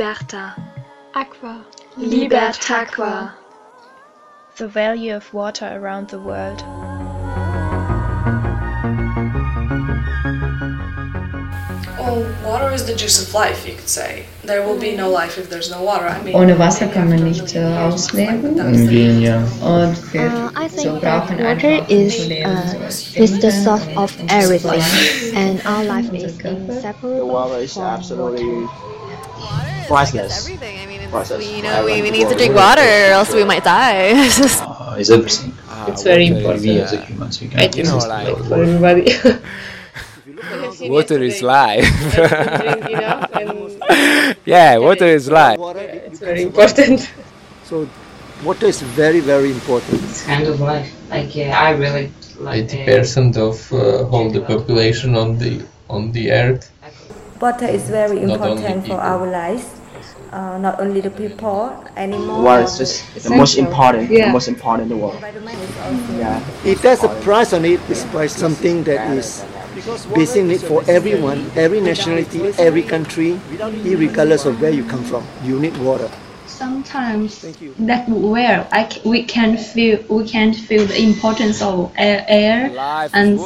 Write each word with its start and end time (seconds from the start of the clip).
Liberta. 0.00 0.54
Aqua. 1.14 1.62
Libertaqua. 1.98 3.34
The 4.56 4.66
value 4.66 5.14
of 5.14 5.34
water 5.34 5.68
around 5.74 6.08
the 6.08 6.18
world. 6.18 6.62
Well, 11.98 12.24
water 12.46 12.72
is 12.72 12.86
the 12.86 12.94
juice 12.96 13.20
of 13.22 13.34
life, 13.34 13.68
you 13.68 13.74
could 13.74 13.90
say. 13.90 14.24
There 14.42 14.66
will 14.66 14.80
be 14.80 14.96
no 14.96 15.10
life 15.10 15.36
if 15.36 15.50
there's 15.50 15.70
no 15.70 15.82
water. 15.82 16.06
I 16.06 16.22
mean, 16.22 16.34
Ohne 16.34 16.58
Wasser 16.58 16.88
kann 16.88 17.10
man 17.10 17.22
nicht 17.22 17.54
äh, 17.54 17.60
ausleben. 17.60 18.54
Gehen, 18.88 19.20
ja. 19.20 19.36
Und 19.60 20.14
wir 20.14 20.22
Uh, 20.22 20.50
I 20.56 20.68
so 20.68 20.76
think 20.82 21.02
brauchen 21.02 21.38
water 21.44 21.84
is 21.90 22.14
uh, 22.30 23.20
is 23.20 23.38
the 23.38 23.50
source 23.50 23.86
of 23.98 24.16
everything, 24.30 24.80
and 25.36 25.60
our 25.66 25.84
life 25.84 26.08
unser 26.10 26.26
is 26.28 26.38
Körper. 26.38 26.72
inseparable 26.72 27.28
water 27.28 27.58
is 27.58 27.74
from 27.74 27.82
absolutely 27.82 28.66
priceless. 29.94 30.32
everything. 30.42 30.74
I 30.82 30.86
mean, 30.90 31.00
Priceless. 31.10 31.38
we, 31.42 31.56
you 31.58 31.62
know, 31.66 31.84
we, 31.84 31.94
we 32.06 32.10
need 32.16 32.28
to 32.32 32.36
drink 32.40 32.54
water 32.54 32.82
or 32.82 33.10
else 33.18 33.30
we 33.34 33.44
might 33.52 33.64
die. 33.64 34.00
It's 34.26 34.38
just- 34.42 34.62
Uh, 34.62 34.96
is 35.02 35.10
everything. 35.10 35.52
It's 35.90 36.02
very 36.12 36.26
We 36.30 36.36
important. 36.36 36.66
as 36.86 36.92
a 36.92 37.00
humans, 37.08 37.34
we 37.40 37.46
I 37.46 37.50
cannot 37.50 37.72
think 37.74 37.86
exist 37.86 38.08
like- 38.08 38.26
without 38.26 38.48
for 38.48 38.50
water. 38.50 38.62
everybody. 38.62 39.04
Water 40.88 41.18
is 41.30 41.42
life. 41.42 41.86
Drink 42.14 42.90
enough 42.90 43.30
and 43.40 44.36
yeah, 44.46 44.78
water 44.78 45.06
is 45.18 45.28
life. 45.30 45.58
Water, 45.58 45.80
it's 46.06 46.18
very 46.18 46.42
important. 46.42 46.98
so 47.68 47.74
water 48.44 48.66
is 48.66 48.80
very, 48.82 49.20
very 49.20 49.50
important. 49.58 50.02
It's 50.04 50.22
kind 50.24 50.46
of 50.46 50.60
life. 50.60 50.88
Like 51.10 51.32
uh, 51.36 51.66
I 51.66 51.70
really 51.82 52.06
like. 52.38 52.56
Eighty 52.72 52.84
percent 52.84 53.36
of 53.36 53.56
uh, 53.72 54.08
all 54.12 54.30
the 54.30 54.40
population 54.52 55.10
on 55.22 55.38
the 55.38 55.52
on 55.88 56.12
the 56.12 56.24
earth. 56.32 56.64
Water 57.40 57.66
is 57.78 57.84
very 57.90 58.18
important 58.22 58.86
for 58.86 58.98
our 59.00 59.26
lives. 59.30 59.66
Uh, 60.30 60.58
not 60.58 60.78
only 60.78 61.00
the 61.00 61.10
people, 61.10 61.74
animals. 61.96 62.44
Water 62.44 62.62
is 62.62 62.78
just 62.78 63.24
the 63.24 63.34
most 63.34 63.58
important, 63.58 64.10
Yeah. 64.10 64.26
the 64.26 64.32
most 64.32 64.46
important 64.46 64.86
in 64.86 64.88
the 64.88 64.96
world. 64.96 65.14
Environment 65.16 65.58
is 65.58 65.74
also 65.82 66.18
Yeah. 66.18 66.40
If 66.64 66.82
there's 66.82 67.02
a 67.02 67.08
price 67.26 67.52
on 67.52 67.64
it, 67.64 67.80
it's 67.90 68.04
price 68.14 68.30
something 68.32 68.84
that 68.84 69.10
is 69.10 69.42
basic 70.14 70.44
need 70.44 70.60
for 70.62 70.84
everyone, 70.86 71.50
every 71.56 71.80
nationality, 71.80 72.54
every 72.58 72.82
country, 72.82 73.40
regardless 73.84 74.46
of 74.46 74.60
where 74.62 74.70
you 74.70 74.84
come 74.84 75.02
from. 75.02 75.24
You 75.42 75.58
need 75.58 75.76
water. 75.78 76.08
Sometimes 76.60 77.30
that 77.88 78.02
where 78.08 78.66
I 78.70 78.82
c- 78.90 79.00
we 79.04 79.20
can 79.34 79.56
feel 79.56 79.98
we 80.08 80.24
can't 80.34 80.54
feel 80.68 80.84
the 80.92 80.98
importance 81.10 81.58
of 81.62 81.90
air, 81.96 82.24
air 82.28 82.70
and 83.18 83.38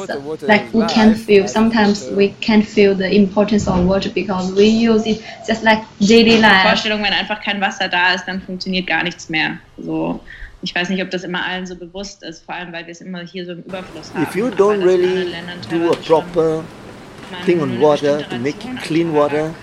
like 0.51 0.65
we 0.73 0.81
can 0.95 1.09
feel 1.25 1.47
sometimes 1.47 1.95
we 2.19 2.27
can't 2.47 2.65
feel 2.75 2.93
the 3.03 3.09
importance 3.23 3.65
of 3.71 3.77
water 3.91 4.09
because 4.21 4.51
we 4.59 4.67
use 4.91 5.03
it 5.11 5.17
just 5.47 5.63
like 5.63 5.81
daily 5.99 6.37
life. 6.37 6.63
Vorstellung, 6.67 7.01
wenn 7.03 7.13
einfach 7.13 7.41
kein 7.41 7.61
Wasser 7.61 7.87
da 7.87 8.13
ist, 8.15 8.25
dann 8.27 8.41
funktioniert 8.41 8.87
gar 8.87 9.03
nichts 9.03 9.29
mehr. 9.29 9.59
So, 9.77 10.19
ich 10.61 10.73
weiß 10.75 10.89
nicht, 10.89 11.01
ob 11.01 11.09
das 11.11 11.23
immer 11.23 11.45
allen 11.45 11.65
so 11.65 11.75
bewusst 11.75 12.23
ist, 12.23 12.43
vor 12.45 12.55
allem 12.55 12.73
weil 12.73 12.85
wir 12.85 12.91
es 12.91 13.01
immer 13.01 13.21
hier 13.21 13.45
so 13.45 13.51
im 13.53 13.63
Überfluss 13.63 14.13
haben. 14.13 14.23
If 14.23 14.35
you 14.35 14.47
don't 14.47 14.83
really 14.83 15.33
do 15.69 15.91
a 15.91 15.95
proper 15.95 16.63
thing 17.45 17.61
on 17.61 17.79
water 17.79 18.19
to 18.29 18.37
make 18.37 18.57
clean 18.83 19.09
an 19.09 19.15
water, 19.15 19.53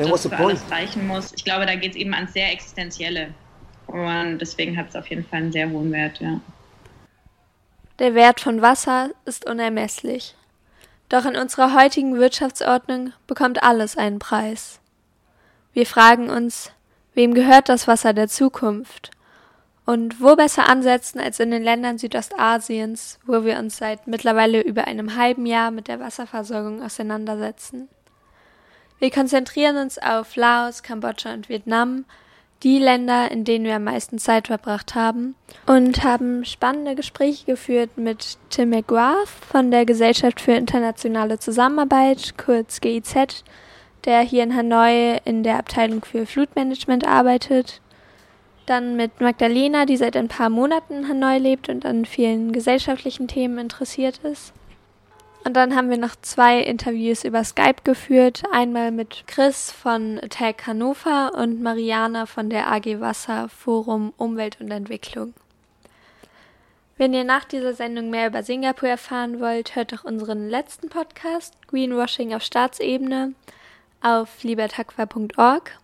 then 0.00 0.10
das 0.10 0.26
für 0.26 0.36
alles 0.36 0.70
reichen 0.70 1.06
muss. 1.06 1.32
Ich 1.34 1.44
glaube, 1.44 1.66
da 1.66 1.74
geht 1.74 1.92
es 1.92 1.96
eben 1.96 2.14
ans 2.14 2.32
sehr 2.32 2.50
Existenzielle. 2.52 3.34
Und 3.86 4.38
deswegen 4.38 4.76
hat 4.76 4.88
es 4.90 4.96
auf 4.96 5.06
jeden 5.08 5.24
Fall 5.24 5.40
einen 5.40 5.52
sehr 5.52 5.68
hohen 5.70 5.92
Wert, 5.92 6.20
ja. 6.20 6.40
Der 7.98 8.14
Wert 8.14 8.40
von 8.40 8.62
Wasser 8.62 9.10
ist 9.24 9.48
unermesslich. 9.48 10.34
Doch 11.08 11.26
in 11.26 11.36
unserer 11.36 11.74
heutigen 11.74 12.16
Wirtschaftsordnung 12.18 13.12
bekommt 13.26 13.62
alles 13.62 13.98
einen 13.98 14.20
Preis. 14.20 14.80
Wir 15.72 15.86
fragen 15.86 16.30
uns, 16.30 16.72
wem 17.14 17.34
gehört 17.34 17.68
das 17.68 17.88
Wasser 17.88 18.12
der 18.12 18.28
Zukunft? 18.28 19.10
Und 19.86 20.20
wo 20.20 20.36
besser 20.36 20.68
ansetzen 20.68 21.18
als 21.18 21.40
in 21.40 21.50
den 21.50 21.64
Ländern 21.64 21.98
Südostasiens, 21.98 23.18
wo 23.26 23.44
wir 23.44 23.58
uns 23.58 23.78
seit 23.78 24.06
mittlerweile 24.06 24.60
über 24.60 24.86
einem 24.86 25.16
halben 25.16 25.46
Jahr 25.46 25.72
mit 25.72 25.88
der 25.88 25.98
Wasserversorgung 25.98 26.82
auseinandersetzen? 26.82 27.88
Wir 29.00 29.10
konzentrieren 29.10 29.78
uns 29.78 29.96
auf 29.96 30.36
Laos, 30.36 30.82
Kambodscha 30.82 31.32
und 31.32 31.48
Vietnam, 31.48 32.04
die 32.62 32.78
Länder, 32.78 33.30
in 33.30 33.44
denen 33.44 33.64
wir 33.64 33.76
am 33.76 33.84
meisten 33.84 34.18
Zeit 34.18 34.48
verbracht 34.48 34.94
haben, 34.94 35.34
und 35.66 36.04
haben 36.04 36.44
spannende 36.44 36.94
Gespräche 36.94 37.46
geführt 37.46 37.96
mit 37.96 38.36
Tim 38.50 38.68
McGrath 38.68 39.26
von 39.26 39.70
der 39.70 39.86
Gesellschaft 39.86 40.42
für 40.42 40.52
internationale 40.52 41.38
Zusammenarbeit, 41.38 42.34
kurz 42.36 42.82
GIZ, 42.82 43.42
der 44.04 44.20
hier 44.20 44.42
in 44.42 44.54
Hanoi 44.54 45.18
in 45.24 45.44
der 45.44 45.58
Abteilung 45.58 46.04
für 46.04 46.26
Flutmanagement 46.26 47.06
arbeitet. 47.06 47.80
Dann 48.66 48.96
mit 48.96 49.22
Magdalena, 49.22 49.86
die 49.86 49.96
seit 49.96 50.14
ein 50.14 50.28
paar 50.28 50.50
Monaten 50.50 50.92
in 50.92 51.08
Hanoi 51.08 51.38
lebt 51.38 51.70
und 51.70 51.86
an 51.86 52.04
vielen 52.04 52.52
gesellschaftlichen 52.52 53.28
Themen 53.28 53.56
interessiert 53.56 54.18
ist. 54.18 54.52
Und 55.44 55.54
dann 55.54 55.74
haben 55.74 55.88
wir 55.88 55.96
noch 55.96 56.16
zwei 56.20 56.60
Interviews 56.60 57.24
über 57.24 57.42
Skype 57.44 57.82
geführt. 57.82 58.42
Einmal 58.52 58.90
mit 58.90 59.24
Chris 59.26 59.70
von 59.72 60.18
Attack 60.18 60.66
Hannover 60.66 61.32
und 61.34 61.62
Mariana 61.62 62.26
von 62.26 62.50
der 62.50 62.70
AG 62.70 63.00
Wasser 63.00 63.48
Forum 63.48 64.12
Umwelt 64.18 64.60
und 64.60 64.70
Entwicklung. 64.70 65.32
Wenn 66.98 67.14
ihr 67.14 67.24
nach 67.24 67.46
dieser 67.46 67.72
Sendung 67.72 68.10
mehr 68.10 68.26
über 68.26 68.42
Singapur 68.42 68.90
erfahren 68.90 69.40
wollt, 69.40 69.74
hört 69.74 69.92
doch 69.94 70.04
unseren 70.04 70.50
letzten 70.50 70.90
Podcast 70.90 71.54
Greenwashing 71.68 72.34
auf 72.34 72.42
Staatsebene 72.42 73.32
auf 74.02 74.42
libertakwa.org. 74.42 75.78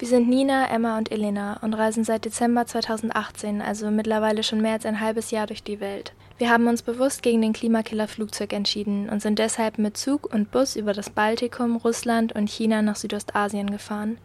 Wir 0.00 0.08
sind 0.08 0.28
Nina, 0.28 0.68
Emma 0.68 0.98
und 0.98 1.12
Elena 1.12 1.58
und 1.62 1.74
reisen 1.74 2.02
seit 2.02 2.24
Dezember 2.24 2.66
2018, 2.66 3.62
also 3.62 3.92
mittlerweile 3.92 4.42
schon 4.42 4.60
mehr 4.60 4.72
als 4.72 4.86
ein 4.86 4.98
halbes 4.98 5.30
Jahr 5.30 5.46
durch 5.46 5.62
die 5.62 5.78
Welt. 5.78 6.12
Wir 6.38 6.50
haben 6.50 6.68
uns 6.68 6.82
bewusst 6.82 7.22
gegen 7.22 7.42
den 7.42 7.52
Klimakiller 7.52 8.06
Flugzeug 8.06 8.52
entschieden 8.52 9.08
und 9.08 9.20
sind 9.20 9.40
deshalb 9.40 9.76
mit 9.76 9.96
Zug 9.96 10.32
und 10.32 10.52
Bus 10.52 10.76
über 10.76 10.92
das 10.92 11.10
Baltikum, 11.10 11.76
Russland 11.76 12.32
und 12.32 12.48
China 12.48 12.80
nach 12.80 12.94
Südostasien 12.94 13.70
gefahren. 13.70 14.18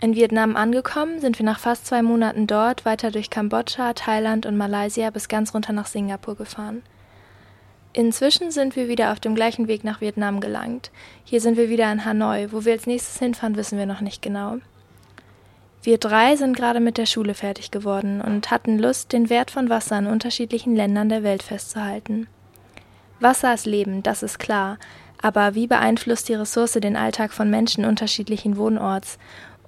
In 0.00 0.16
Vietnam 0.16 0.56
angekommen 0.56 1.20
sind 1.20 1.38
wir 1.38 1.46
nach 1.46 1.60
fast 1.60 1.86
zwei 1.86 2.02
Monaten 2.02 2.48
dort 2.48 2.84
weiter 2.84 3.12
durch 3.12 3.30
Kambodscha, 3.30 3.92
Thailand 3.92 4.46
und 4.46 4.56
Malaysia 4.56 5.10
bis 5.10 5.28
ganz 5.28 5.54
runter 5.54 5.72
nach 5.72 5.86
Singapur 5.86 6.34
gefahren. 6.34 6.82
Inzwischen 7.92 8.50
sind 8.50 8.74
wir 8.74 8.88
wieder 8.88 9.12
auf 9.12 9.20
dem 9.20 9.34
gleichen 9.34 9.68
Weg 9.68 9.84
nach 9.84 10.00
Vietnam 10.00 10.40
gelangt. 10.40 10.90
Hier 11.24 11.40
sind 11.40 11.56
wir 11.56 11.68
wieder 11.68 11.90
in 11.92 12.04
Hanoi. 12.04 12.48
Wo 12.50 12.64
wir 12.64 12.72
als 12.72 12.86
nächstes 12.86 13.18
hinfahren, 13.18 13.56
wissen 13.56 13.78
wir 13.78 13.86
noch 13.86 14.00
nicht 14.00 14.22
genau. 14.22 14.58
Wir 15.82 15.96
drei 15.96 16.36
sind 16.36 16.54
gerade 16.54 16.80
mit 16.80 16.98
der 16.98 17.06
Schule 17.06 17.32
fertig 17.32 17.70
geworden 17.70 18.20
und 18.20 18.50
hatten 18.50 18.78
Lust, 18.78 19.12
den 19.12 19.30
Wert 19.30 19.50
von 19.50 19.70
Wasser 19.70 19.98
in 19.98 20.06
unterschiedlichen 20.06 20.76
Ländern 20.76 21.08
der 21.08 21.22
Welt 21.22 21.42
festzuhalten. 21.42 22.26
Wasser 23.18 23.54
ist 23.54 23.66
Leben, 23.66 24.02
das 24.02 24.22
ist 24.22 24.38
klar, 24.38 24.78
aber 25.22 25.54
wie 25.54 25.66
beeinflusst 25.66 26.28
die 26.28 26.34
Ressource 26.34 26.72
den 26.72 26.96
Alltag 26.96 27.32
von 27.32 27.48
Menschen 27.48 27.84
unterschiedlichen 27.84 28.56
Wohnorts? 28.56 29.18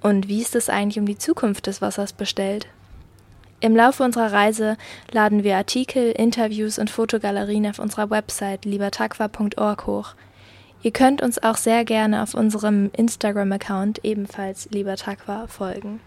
Und 0.01 0.27
wie 0.27 0.41
ist 0.41 0.55
es 0.55 0.69
eigentlich 0.69 0.99
um 0.99 1.05
die 1.05 1.17
Zukunft 1.17 1.65
des 1.65 1.81
Wassers 1.81 2.13
bestellt? 2.13 2.67
Im 3.59 3.75
Laufe 3.75 4.03
unserer 4.03 4.33
Reise 4.33 4.77
laden 5.11 5.43
wir 5.43 5.55
Artikel, 5.55 6.11
Interviews 6.11 6.77
und 6.77 6.89
Fotogalerien 6.89 7.65
auf 7.67 7.79
unserer 7.79 8.09
Website 8.09 8.65
libertakwa.org 8.65 9.87
hoch. 9.87 10.15
Ihr 10.83 10.91
könnt 10.91 11.21
uns 11.21 11.41
auch 11.41 11.55
sehr 11.55 11.85
gerne 11.85 12.21
auf 12.21 12.33
unserem 12.33 12.91
Instagram-Account 12.91 14.03
ebenfalls 14.03 14.69
libertakwa 14.69 15.47
folgen. 15.47 16.01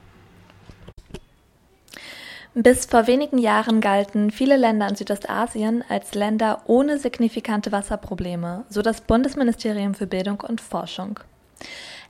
Bis 2.53 2.85
vor 2.85 3.07
wenigen 3.07 3.39
Jahren 3.39 3.81
galten 3.81 4.31
viele 4.31 4.57
Länder 4.57 4.89
in 4.89 4.97
Südostasien 4.97 5.83
als 5.89 6.15
Länder 6.15 6.63
ohne 6.67 6.99
signifikante 6.99 7.73
Wasserprobleme, 7.73 8.65
so 8.69 8.83
das 8.83 9.01
Bundesministerium 9.01 9.95
für 9.95 10.07
Bildung 10.07 10.41
und 10.41 10.61
Forschung. 10.61 11.21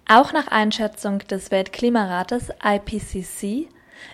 Auch 0.09 0.33
nach 0.33 0.49
Einschätzung 0.49 1.19
des 1.19 1.53
Weltklimarates 1.53 2.51
IPCC 2.65 3.69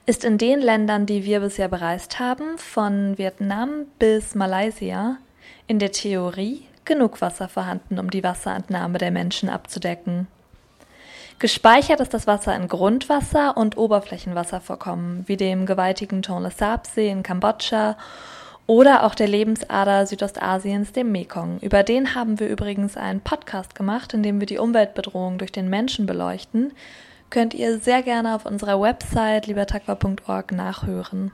ist 0.04 0.24
in 0.24 0.36
den 0.36 0.60
Ländern, 0.60 1.06
die 1.06 1.24
wir 1.24 1.40
bisher 1.40 1.68
bereist 1.68 2.18
haben, 2.18 2.58
von 2.58 3.16
Vietnam 3.16 3.86
bis 3.98 4.34
Malaysia, 4.34 5.16
in 5.66 5.78
der 5.78 5.92
Theorie 5.92 6.66
genug 6.84 7.20
Wasser 7.20 7.48
vorhanden, 7.48 7.98
um 7.98 8.10
die 8.10 8.24
Wasserentnahme 8.24 8.98
der 8.98 9.10
Menschen 9.10 9.48
abzudecken. 9.48 10.26
Gespeichert 11.38 12.00
ist 12.00 12.14
das 12.14 12.26
Wasser 12.26 12.54
in 12.54 12.68
Grundwasser- 12.68 13.56
und 13.56 13.76
Oberflächenwasservorkommen, 13.76 15.24
wie 15.26 15.36
dem 15.36 15.66
gewaltigen 15.66 16.22
Tonle 16.22 16.50
Sap-See 16.50 17.08
in 17.08 17.24
Kambodscha 17.24 17.96
oder 18.66 19.04
auch 19.04 19.14
der 19.14 19.26
Lebensader 19.26 20.06
Südostasiens, 20.06 20.92
dem 20.92 21.10
Mekong. 21.10 21.58
Über 21.60 21.82
den 21.82 22.14
haben 22.14 22.38
wir 22.38 22.48
übrigens 22.48 22.96
einen 22.96 23.20
Podcast 23.20 23.74
gemacht, 23.74 24.14
in 24.14 24.22
dem 24.22 24.38
wir 24.38 24.46
die 24.46 24.58
Umweltbedrohung 24.58 25.38
durch 25.38 25.50
den 25.50 25.68
Menschen 25.68 26.06
beleuchten. 26.06 26.72
Könnt 27.28 27.54
ihr 27.54 27.80
sehr 27.80 28.02
gerne 28.02 28.36
auf 28.36 28.46
unserer 28.46 28.80
Website 28.80 29.46
libertakwa.org 29.46 30.52
nachhören. 30.52 31.32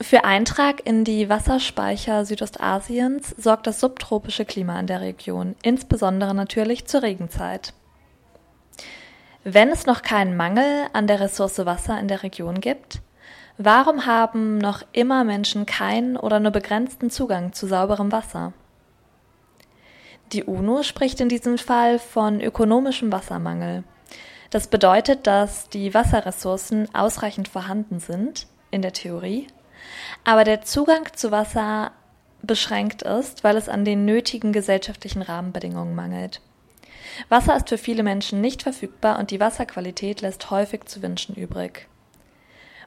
Für 0.00 0.24
Eintrag 0.24 0.86
in 0.86 1.02
die 1.02 1.28
Wasserspeicher 1.28 2.24
Südostasiens 2.24 3.34
sorgt 3.36 3.66
das 3.66 3.80
subtropische 3.80 4.44
Klima 4.44 4.78
in 4.78 4.86
der 4.86 5.00
Region, 5.00 5.56
insbesondere 5.62 6.36
natürlich 6.36 6.86
zur 6.86 7.02
Regenzeit. 7.02 7.72
Wenn 9.42 9.70
es 9.70 9.86
noch 9.86 10.02
keinen 10.02 10.36
Mangel 10.36 10.86
an 10.92 11.08
der 11.08 11.18
Ressource 11.18 11.66
Wasser 11.66 11.98
in 11.98 12.06
der 12.06 12.22
Region 12.22 12.60
gibt, 12.60 13.00
warum 13.56 14.06
haben 14.06 14.58
noch 14.58 14.82
immer 14.92 15.24
Menschen 15.24 15.66
keinen 15.66 16.16
oder 16.16 16.38
nur 16.38 16.52
begrenzten 16.52 17.10
Zugang 17.10 17.52
zu 17.52 17.66
sauberem 17.66 18.12
Wasser? 18.12 18.52
Die 20.32 20.44
UNO 20.44 20.84
spricht 20.84 21.20
in 21.20 21.28
diesem 21.28 21.58
Fall 21.58 21.98
von 21.98 22.40
ökonomischem 22.40 23.10
Wassermangel. 23.10 23.82
Das 24.50 24.68
bedeutet, 24.68 25.26
dass 25.26 25.68
die 25.70 25.92
Wasserressourcen 25.92 26.94
ausreichend 26.94 27.48
vorhanden 27.48 27.98
sind, 27.98 28.46
in 28.70 28.82
der 28.82 28.92
Theorie, 28.92 29.48
aber 30.24 30.44
der 30.44 30.62
Zugang 30.62 31.08
zu 31.14 31.30
Wasser 31.30 31.92
beschränkt 32.42 33.02
ist, 33.02 33.44
weil 33.44 33.56
es 33.56 33.68
an 33.68 33.84
den 33.84 34.04
nötigen 34.04 34.52
gesellschaftlichen 34.52 35.22
Rahmenbedingungen 35.22 35.94
mangelt. 35.94 36.40
Wasser 37.28 37.56
ist 37.56 37.68
für 37.68 37.78
viele 37.78 38.02
Menschen 38.02 38.40
nicht 38.40 38.62
verfügbar 38.62 39.18
und 39.18 39.30
die 39.30 39.40
Wasserqualität 39.40 40.20
lässt 40.20 40.50
häufig 40.50 40.84
zu 40.84 41.02
wünschen 41.02 41.34
übrig. 41.34 41.88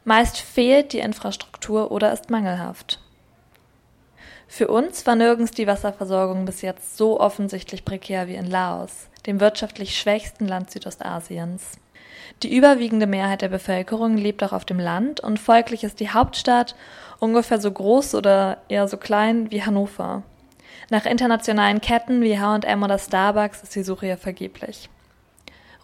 Meist 0.04 0.38
fehlt 0.38 0.94
die 0.94 1.00
Infrastruktur 1.00 1.92
oder 1.92 2.12
ist 2.12 2.30
mangelhaft. 2.30 3.00
Für 4.48 4.68
uns 4.68 5.06
war 5.06 5.16
nirgends 5.16 5.52
die 5.52 5.68
Wasserversorgung 5.68 6.46
bis 6.46 6.62
jetzt 6.62 6.98
so 6.98 7.20
offensichtlich 7.20 7.86
prekär 7.86 8.28
wie 8.28 8.36
in 8.36 8.50
Laos, 8.50 9.08
dem 9.26 9.40
wirtschaftlich 9.40 9.98
schwächsten 9.98 10.48
Land 10.48 10.72
Südostasiens. 10.72 11.78
Die 12.44 12.56
überwiegende 12.56 13.08
Mehrheit 13.08 13.42
der 13.42 13.50
Bevölkerung 13.50 14.18
lebt 14.18 14.44
auch 14.44 14.54
auf 14.54 14.66
dem 14.66 14.80
Land 14.80 15.20
und 15.20 15.40
folglich 15.40 15.84
ist 15.84 16.00
die 16.00 16.10
Hauptstadt 16.10 16.76
ungefähr 17.20 17.62
so 17.62 17.72
groß 17.72 18.16
oder 18.16 18.58
eher 18.68 18.88
so 18.88 18.98
klein 18.98 19.52
wie 19.52 19.64
Hannover. 19.64 20.24
Nach 20.90 21.06
internationalen 21.06 21.82
Ketten 21.82 22.22
wie 22.22 22.40
H&M 22.40 22.84
oder 22.84 22.98
Starbucks 22.98 23.64
ist 23.64 23.76
die 23.76 23.84
Suche 23.84 24.08
ja 24.08 24.18
vergeblich. 24.18 24.90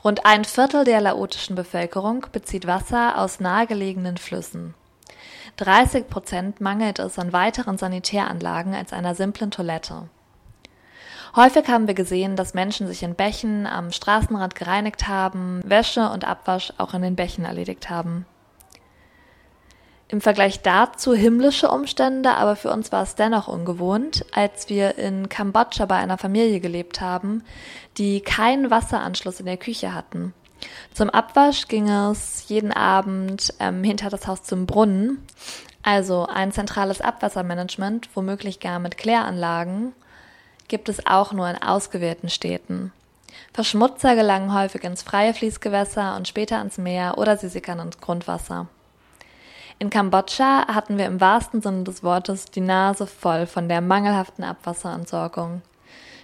Rund 0.04 0.26
ein 0.26 0.46
Viertel 0.46 0.84
der 0.84 1.02
laotischen 1.02 1.56
Bevölkerung 1.56 2.26
bezieht 2.32 2.66
Wasser 2.66 3.18
aus 3.18 3.40
nahegelegenen 3.40 4.18
Flüssen. 4.18 4.74
30 5.58 6.08
Prozent 6.08 6.62
mangelt 6.62 7.00
es 7.00 7.18
an 7.18 7.34
weiteren 7.34 7.78
Sanitäranlagen 7.78 8.74
als 8.74 8.94
einer 8.94 9.16
simplen 9.16 9.52
Toilette. 9.52 10.10
Häufig 11.38 11.68
haben 11.68 11.86
wir 11.86 11.94
gesehen, 11.94 12.36
dass 12.36 12.56
Menschen 12.56 12.88
sich 12.88 13.04
in 13.04 13.14
Bächen 13.14 13.68
am 13.68 13.92
Straßenrand 13.92 14.56
gereinigt 14.56 15.08
haben, 15.08 15.62
Wäsche 15.64 16.10
und 16.10 16.26
Abwasch 16.26 16.74
auch 16.80 16.96
in 16.96 17.04
den 17.04 17.16
Bächen 17.16 17.46
erledigt 17.46 17.92
haben. 17.92 18.26
Im 20.08 20.20
Vergleich 20.20 20.64
dazu 20.64 21.14
himmlische 21.14 21.70
Umstände, 21.70 22.32
aber 22.32 22.56
für 22.56 22.72
uns 22.72 22.92
war 22.92 23.04
es 23.04 23.14
dennoch 23.14 23.48
ungewohnt, 23.48 24.26
als 24.34 24.68
wir 24.70 24.98
in 24.98 25.30
Kambodscha 25.30 25.86
bei 25.86 25.98
einer 25.98 26.18
Familie 26.18 26.60
gelebt 26.60 27.02
haben, 27.02 27.44
die 28.00 28.22
keinen 28.22 28.72
Wasseranschluss 28.72 29.40
in 29.40 29.46
der 29.46 29.58
Küche 29.58 29.94
hatten. 29.94 30.34
Zum 30.92 31.12
Abwasch 31.12 31.68
ging 31.68 31.88
es 31.88 32.46
jeden 32.48 32.72
Abend 32.72 33.54
ähm, 33.60 33.84
hinter 33.84 34.10
das 34.10 34.26
Haus 34.26 34.42
zum 34.42 34.66
Brunnen, 34.66 35.24
also 35.84 36.26
ein 36.26 36.52
zentrales 36.52 37.00
Abwassermanagement, 37.00 38.10
womöglich 38.16 38.60
gar 38.60 38.80
mit 38.80 38.98
Kläranlagen, 38.98 39.94
gibt 40.68 40.90
es 40.90 41.06
auch 41.06 41.34
nur 41.34 41.50
in 41.50 41.62
ausgewählten 41.62 42.30
Städten. 42.30 42.92
Verschmutzer 43.54 44.16
gelangen 44.16 44.54
häufig 44.54 44.84
ins 44.84 45.04
freie 45.04 45.34
Fließgewässer 45.34 46.16
und 46.16 46.28
später 46.28 46.62
ins 46.62 46.78
Meer 46.78 47.18
oder 47.18 47.38
sie 47.38 47.50
sickern 47.50 47.80
ins 47.80 48.00
Grundwasser. 48.00 48.68
In 49.80 49.90
Kambodscha 49.90 50.68
hatten 50.68 50.98
wir 50.98 51.06
im 51.06 51.22
wahrsten 51.22 51.62
Sinne 51.62 51.84
des 51.84 52.04
Wortes 52.04 52.46
die 52.46 52.62
Nase 52.62 53.06
voll 53.06 53.46
von 53.46 53.70
der 53.70 53.82
mangelhaften 53.82 54.44
Abwasserentsorgung. 54.44 55.62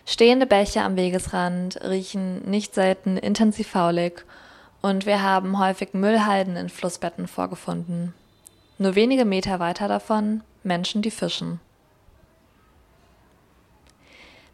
Stehende 0.06 0.46
Bäche 0.46 0.82
am 0.82 0.96
Wegesrand 0.96 1.80
riechen 1.84 2.50
nicht 2.50 2.74
selten 2.74 3.16
intensiv 3.18 3.70
faulig 3.70 4.26
und 4.82 5.06
wir 5.06 5.22
haben 5.22 5.60
häufig 5.60 5.94
Müllhalden 5.94 6.58
in 6.58 6.68
Flussbetten 6.68 7.28
vorgefunden. 7.28 8.14
Nur 8.80 8.96
wenige 8.96 9.24
Meter 9.24 9.60
weiter 9.60 9.88
davon 9.88 10.42
Menschen, 10.64 11.02
die 11.02 11.12
fischen. 11.12 11.60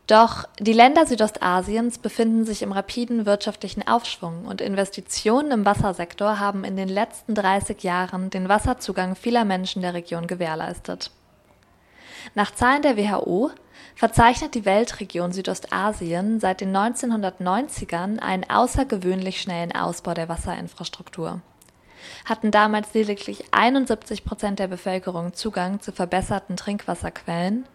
Doch 0.09 0.45
die 0.59 0.73
Länder 0.73 1.05
Südostasiens 1.05 1.99
befinden 1.99 2.43
sich 2.43 2.63
im 2.63 2.71
rapiden 2.71 3.27
wirtschaftlichen 3.27 3.87
Aufschwung 3.87 4.45
und 4.45 4.59
Investitionen 4.59 5.51
im 5.51 5.65
Wassersektor 5.65 6.39
haben 6.39 6.63
in 6.63 6.75
den 6.75 6.89
letzten 6.89 7.35
30 7.35 7.83
Jahren 7.83 8.31
den 8.31 8.49
Wasserzugang 8.49 9.15
vieler 9.15 9.45
Menschen 9.45 9.83
der 9.83 9.93
Region 9.93 10.25
gewährleistet. 10.25 11.11
Nach 12.33 12.49
Zahlen 12.49 12.81
der 12.81 12.97
WHO 12.97 13.51
verzeichnet 13.93 14.55
die 14.55 14.65
Weltregion 14.65 15.31
Südostasien 15.31 16.39
seit 16.39 16.61
den 16.61 16.75
1990ern 16.75 18.17
einen 18.17 18.49
außergewöhnlich 18.49 19.39
schnellen 19.39 19.75
Ausbau 19.75 20.15
der 20.15 20.27
Wasserinfrastruktur. 20.27 21.39
Hatten 22.25 22.49
damals 22.49 22.95
lediglich 22.95 23.43
71 23.51 24.25
Prozent 24.25 24.57
der 24.57 24.69
Bevölkerung 24.69 25.33
Zugang 25.33 25.81
zu 25.81 25.91
verbesserten 25.91 26.57
Trinkwasserquellen, 26.57 27.67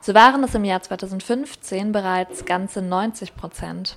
so 0.00 0.14
waren 0.14 0.42
es 0.44 0.54
im 0.54 0.64
Jahr 0.64 0.82
2015 0.82 1.92
bereits 1.92 2.44
ganze 2.44 2.82
90 2.82 3.36
Prozent. 3.36 3.96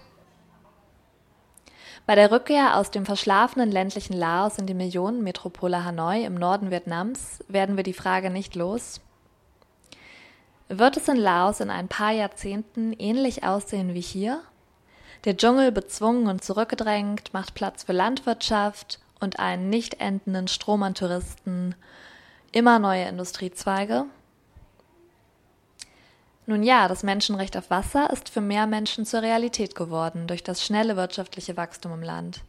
Bei 2.08 2.16
der 2.16 2.32
Rückkehr 2.32 2.78
aus 2.78 2.92
dem 2.92 3.06
verschlafenen 3.06 3.72
ländlichen 3.72 4.14
Laos 4.14 4.58
in 4.58 4.66
die 4.66 4.74
Millionenmetropole 4.74 5.86
Hanoi 5.86 6.26
im 6.26 6.36
Norden 6.36 6.72
Vietnams 6.72 7.44
werden 7.48 7.78
wir 7.78 7.84
die 7.84 7.94
Frage 7.94 8.30
nicht 8.30 8.56
los. 8.56 9.02
Wird 10.68 10.98
es 10.98 11.08
in 11.08 11.18
Laos 11.18 11.60
in 11.60 11.70
ein 11.70 11.88
paar 11.88 12.12
Jahrzehnten 12.12 12.94
ähnlich 12.94 13.44
aussehen 13.44 13.94
wie 13.94 14.02
hier? 14.02 14.42
Der 15.26 15.38
Dschungel 15.38 15.72
bezwungen 15.72 16.28
und 16.28 16.44
zurückgedrängt 16.44 17.34
macht 17.34 17.54
Platz 17.54 17.84
für 17.84 17.94
Landwirtschaft 17.94 19.00
und 19.20 19.40
einen 19.40 19.70
nicht 19.70 20.02
endenden 20.02 20.48
Strom 20.48 20.82
an 20.82 20.96
Touristen, 20.96 21.76
immer 22.52 22.80
neue 22.80 23.08
Industriezweige? 23.08 24.06
Nun 26.52 26.64
ja, 26.64 26.90
das 26.90 27.02
Menschenrecht 27.02 27.56
auf 27.56 27.70
Wasser 27.70 28.10
ist 28.10 28.28
für 28.28 28.42
mehr 28.42 28.68
Menschen 28.68 29.06
zur 29.06 29.22
Realität 29.22 29.74
geworden 29.74 30.28
durch 30.28 30.44
das 30.44 30.62
schnelle 30.62 30.98
wirtschaftliche 30.98 31.56
Wachstum 31.56 31.94
im 31.94 32.04
Land. 32.04 32.42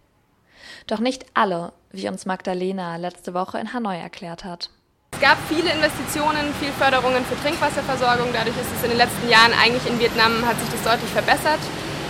Doch 0.89 0.99
nicht 0.99 1.25
alle, 1.35 1.73
wie 1.93 2.09
uns 2.09 2.27
Magdalena 2.27 2.97
letzte 2.97 3.33
Woche 3.33 3.61
in 3.61 3.73
Hanoi 3.73 3.97
erklärt 3.97 4.43
hat. 4.43 4.71
Es 5.13 5.21
gab 5.21 5.39
viele 5.49 5.71
Investitionen, 5.71 6.53
viel 6.59 6.73
Förderungen 6.73 7.25
für 7.25 7.41
Trinkwasserversorgung. 7.43 8.33
Dadurch 8.33 8.57
ist 8.57 8.73
es 8.77 8.83
in 8.83 8.91
den 8.91 8.99
letzten 8.99 9.29
Jahren 9.31 9.53
eigentlich 9.53 9.87
in 9.87 10.01
Vietnam 10.01 10.45
hat 10.45 10.59
sich 10.59 10.71
das 10.71 10.83
deutlich 10.83 11.11
verbessert. 11.11 11.61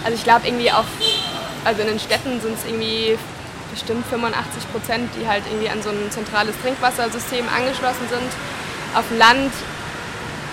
Also 0.02 0.16
ich 0.16 0.24
glaube 0.24 0.46
irgendwie 0.46 0.72
auf, 0.72 0.86
also 1.66 1.82
in 1.82 1.88
den 1.88 2.00
Städten 2.00 2.40
sind 2.40 2.54
es 2.54 2.64
irgendwie 2.64 3.18
bestimmt 3.70 4.06
85 4.06 4.72
Prozent, 4.72 5.10
die 5.20 5.28
halt 5.28 5.44
irgendwie 5.44 5.68
an 5.68 5.82
so 5.82 5.90
ein 5.90 6.10
zentrales 6.10 6.58
Trinkwassersystem 6.62 7.44
angeschlossen 7.54 8.08
sind. 8.08 8.32
Auf 8.94 9.06
dem 9.08 9.18
Land 9.18 9.52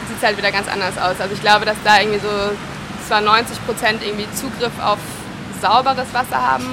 sieht 0.10 0.18
es 0.18 0.24
halt 0.24 0.38
wieder 0.38 0.52
ganz 0.52 0.68
anders 0.68 0.98
aus. 0.98 1.22
Also 1.22 1.34
ich 1.34 1.42
glaube, 1.42 1.66
dass 1.66 1.78
da 1.84 2.00
irgendwie 2.00 2.20
so 2.20 2.34
zwar 3.08 3.22
90 3.22 3.66
Prozent 3.66 4.04
irgendwie 4.04 4.28
Zugriff 4.34 4.74
auf 4.84 5.00
sauberes 5.62 6.14
Wasser 6.14 6.42
haben, 6.42 6.66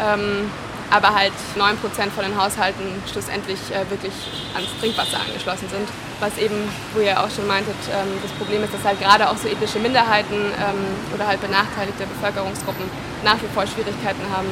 ähm, 0.00 0.50
aber 0.90 1.14
halt 1.14 1.32
9 1.56 1.76
Prozent 1.78 2.12
von 2.12 2.24
den 2.24 2.36
Haushalten 2.36 2.84
schlussendlich 3.10 3.58
äh, 3.70 3.88
wirklich 3.90 4.12
ans 4.54 4.70
Trinkwasser 4.80 5.18
angeschlossen 5.20 5.68
sind. 5.68 5.88
Was 6.20 6.38
eben, 6.38 6.56
wo 6.94 7.00
ihr 7.00 7.18
auch 7.20 7.30
schon 7.30 7.46
meintet, 7.46 7.76
ähm, 7.90 8.08
das 8.22 8.32
Problem 8.32 8.62
ist, 8.64 8.72
dass 8.72 8.84
halt 8.84 9.00
gerade 9.00 9.28
auch 9.28 9.36
so 9.36 9.48
ethnische 9.48 9.78
Minderheiten 9.78 10.36
ähm, 10.36 10.80
oder 11.14 11.26
halt 11.26 11.40
benachteiligte 11.40 12.06
Bevölkerungsgruppen 12.06 12.84
nach 13.24 13.36
wie 13.42 13.50
vor 13.52 13.66
Schwierigkeiten 13.66 14.22
haben, 14.30 14.48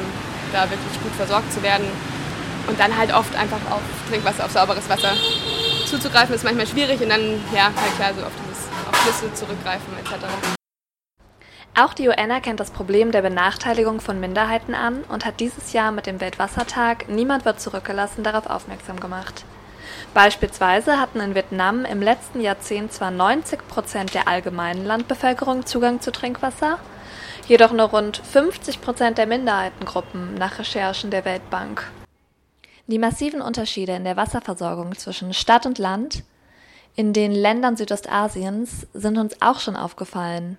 da 0.51 0.69
wirklich 0.69 1.01
gut 1.01 1.13
versorgt 1.15 1.51
zu 1.53 1.63
werden. 1.63 1.87
Und 2.67 2.79
dann 2.79 2.95
halt 2.95 3.13
oft 3.13 3.35
einfach 3.35 3.59
auf 3.69 3.81
Trinkwasser, 4.09 4.45
auf 4.45 4.51
sauberes 4.51 4.87
Wasser 4.89 5.13
zuzugreifen 5.93 6.33
ist 6.33 6.43
manchmal 6.43 6.65
schwierig 6.65 6.99
und 7.01 7.09
dann, 7.09 7.21
ja, 7.53 7.65
halt 7.65 7.95
klar, 7.97 8.13
so 8.15 8.25
auf, 8.25 8.31
dieses, 8.41 8.67
auf 8.89 8.95
Flüsse 8.95 9.33
zurückgreifen 9.35 9.93
etc. 9.99 10.25
Auch 11.75 11.93
die 11.93 12.07
UN 12.07 12.31
erkennt 12.31 12.59
das 12.59 12.71
Problem 12.71 13.11
der 13.11 13.21
Benachteiligung 13.21 13.99
von 14.01 14.19
Minderheiten 14.19 14.73
an 14.73 15.03
und 15.09 15.25
hat 15.25 15.39
dieses 15.39 15.71
Jahr 15.73 15.91
mit 15.91 16.07
dem 16.07 16.19
Weltwassertag 16.19 17.09
Niemand 17.09 17.45
wird 17.45 17.61
zurückgelassen 17.61 18.23
darauf 18.23 18.47
aufmerksam 18.47 18.99
gemacht. 18.99 19.45
Beispielsweise 20.15 20.99
hatten 20.99 21.19
in 21.19 21.35
Vietnam 21.35 21.85
im 21.85 22.01
letzten 22.01 22.41
Jahrzehnt 22.41 22.91
zwar 22.91 23.11
90 23.11 23.67
Prozent 23.67 24.13
der 24.15 24.27
allgemeinen 24.27 24.85
Landbevölkerung 24.85 25.65
Zugang 25.67 26.01
zu 26.01 26.11
Trinkwasser, 26.11 26.79
jedoch 27.47 27.71
nur 27.71 27.89
rund 27.89 28.17
50 28.17 28.81
Prozent 28.81 29.17
der 29.19 29.27
Minderheitengruppen 29.27 30.35
nach 30.35 30.57
Recherchen 30.57 31.11
der 31.11 31.25
Weltbank. 31.25 31.83
Die 32.87 32.99
massiven 32.99 33.41
Unterschiede 33.41 33.93
in 33.93 34.03
der 34.03 34.17
Wasserversorgung 34.17 34.95
zwischen 34.97 35.33
Stadt 35.33 35.65
und 35.65 35.77
Land 35.77 36.23
in 36.95 37.13
den 37.13 37.31
Ländern 37.31 37.77
Südostasiens 37.77 38.87
sind 38.93 39.17
uns 39.17 39.41
auch 39.41 39.59
schon 39.59 39.77
aufgefallen. 39.77 40.57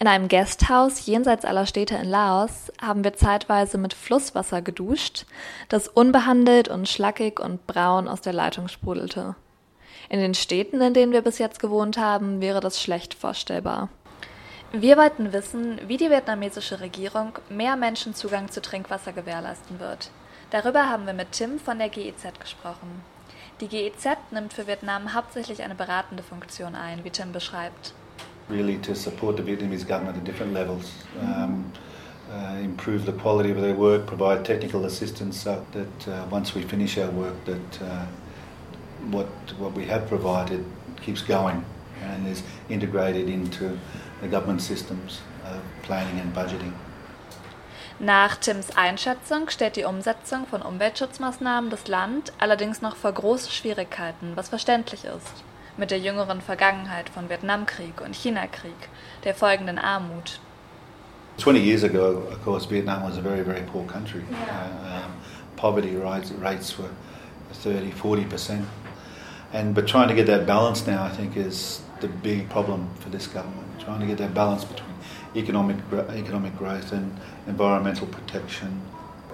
In 0.00 0.08
einem 0.08 0.26
Gasthaus 0.26 1.06
jenseits 1.06 1.44
aller 1.44 1.66
Städte 1.66 1.94
in 1.94 2.08
Laos 2.08 2.72
haben 2.82 3.04
wir 3.04 3.14
zeitweise 3.14 3.78
mit 3.78 3.94
Flusswasser 3.94 4.62
geduscht, 4.62 5.26
das 5.68 5.86
unbehandelt 5.86 6.68
und 6.68 6.88
schlackig 6.88 7.38
und 7.38 7.66
braun 7.68 8.08
aus 8.08 8.20
der 8.20 8.32
Leitung 8.32 8.66
sprudelte. 8.66 9.36
In 10.08 10.18
den 10.18 10.34
Städten, 10.34 10.80
in 10.80 10.92
denen 10.92 11.12
wir 11.12 11.22
bis 11.22 11.38
jetzt 11.38 11.60
gewohnt 11.60 11.98
haben, 11.98 12.40
wäre 12.40 12.60
das 12.60 12.82
schlecht 12.82 13.14
vorstellbar. 13.14 13.90
Wir 14.72 14.96
wollten 14.96 15.32
wissen, 15.32 15.80
wie 15.86 15.98
die 15.98 16.10
vietnamesische 16.10 16.80
Regierung 16.80 17.38
mehr 17.48 17.76
Menschen 17.76 18.12
Zugang 18.12 18.50
zu 18.50 18.60
Trinkwasser 18.60 19.12
gewährleisten 19.12 19.78
wird. 19.78 20.10
Darüber 20.50 20.88
haben 20.88 21.06
wir 21.06 21.14
mit 21.14 21.32
Tim 21.32 21.58
von 21.58 21.78
der 21.78 21.88
GEZ 21.88 22.38
gesprochen. 22.38 23.02
Die 23.60 23.68
GEZ 23.68 24.06
nimmt 24.30 24.52
für 24.52 24.66
Vietnam 24.66 25.14
hauptsächlich 25.14 25.62
eine 25.62 25.74
beratende 25.74 26.22
Funktion 26.22 26.74
ein, 26.74 27.04
wie 27.04 27.10
Tim 27.10 27.32
beschreibt. 27.32 27.94
Really 28.50 28.78
to 28.78 28.94
support 28.94 29.36
the 29.38 29.46
Vietnamese 29.46 29.86
government 29.86 30.18
at 30.18 30.26
different 30.26 30.52
levels, 30.52 30.92
um, 31.20 31.64
uh, 32.30 32.62
improve 32.62 33.06
the 33.06 33.12
quality 33.12 33.50
of 33.50 33.58
their 33.58 33.74
work, 33.74 34.06
provide 34.06 34.44
technical 34.44 34.84
assistance 34.84 35.42
so 35.42 35.64
that 35.72 36.08
uh, 36.08 36.26
once 36.30 36.54
we 36.54 36.62
finish 36.62 36.98
our 36.98 37.10
work, 37.12 37.34
that 37.46 37.82
uh, 37.82 38.04
what 39.10 39.28
what 39.58 39.72
we 39.72 39.86
have 39.86 40.06
provided 40.08 40.64
keeps 41.00 41.22
going 41.22 41.64
and 42.02 42.26
is 42.26 42.42
integrated 42.68 43.28
into 43.28 43.78
the 44.20 44.28
government 44.28 44.60
systems 44.60 45.20
of 45.44 45.60
planning 45.82 46.20
and 46.20 46.34
budgeting. 46.34 46.72
Nach 48.00 48.34
Tims 48.36 48.76
Einschätzung 48.76 49.48
stellt 49.50 49.76
die 49.76 49.84
Umsetzung 49.84 50.46
von 50.46 50.62
Umweltschutzmaßnahmen 50.62 51.70
das 51.70 51.86
Land 51.86 52.32
allerdings 52.38 52.82
noch 52.82 52.96
vor 52.96 53.12
große 53.12 53.52
Schwierigkeiten, 53.52 54.32
was 54.34 54.48
verständlich 54.48 55.04
ist. 55.04 55.44
Mit 55.76 55.92
der 55.92 56.00
jüngeren 56.00 56.40
Vergangenheit 56.40 57.08
von 57.08 57.28
Vietnamkrieg 57.28 58.00
und 58.00 58.16
Chinakrieg, 58.16 58.88
der 59.22 59.34
folgenden 59.34 59.78
Armut. 59.78 60.40
20 61.38 61.64
years 61.64 61.84
ago, 61.84 62.22
of 62.30 62.44
course, 62.44 62.68
Vietnam 62.68 63.04
was 63.04 63.16
a 63.16 63.20
very, 63.20 63.44
very 63.44 63.62
poor 63.62 63.84
country. 63.86 64.22
Uh, 64.32 65.04
um, 65.04 65.12
poverty 65.56 65.96
rates, 65.96 66.32
rates 66.32 66.76
were 66.76 66.90
30, 67.52 67.92
40 67.92 68.24
percent. 68.24 68.64
And 69.52 69.74
but 69.74 69.86
trying 69.86 70.08
to 70.08 70.14
get 70.14 70.26
that 70.26 70.46
balance 70.46 70.86
now, 70.86 71.04
I 71.04 71.10
think, 71.10 71.36
is 71.36 71.80
the 72.00 72.08
big 72.08 72.48
problem 72.50 72.88
for 73.00 73.08
this 73.08 73.26
government. 73.28 73.80
Trying 73.80 74.00
to 74.00 74.06
get 74.06 74.18
that 74.18 74.34
balance 74.34 74.64
between 74.64 74.94
economic 75.36 75.76
economic 76.10 76.56
growth 76.56 76.92
and 76.92 77.18
environmental 77.46 78.06
protection. 78.06 78.82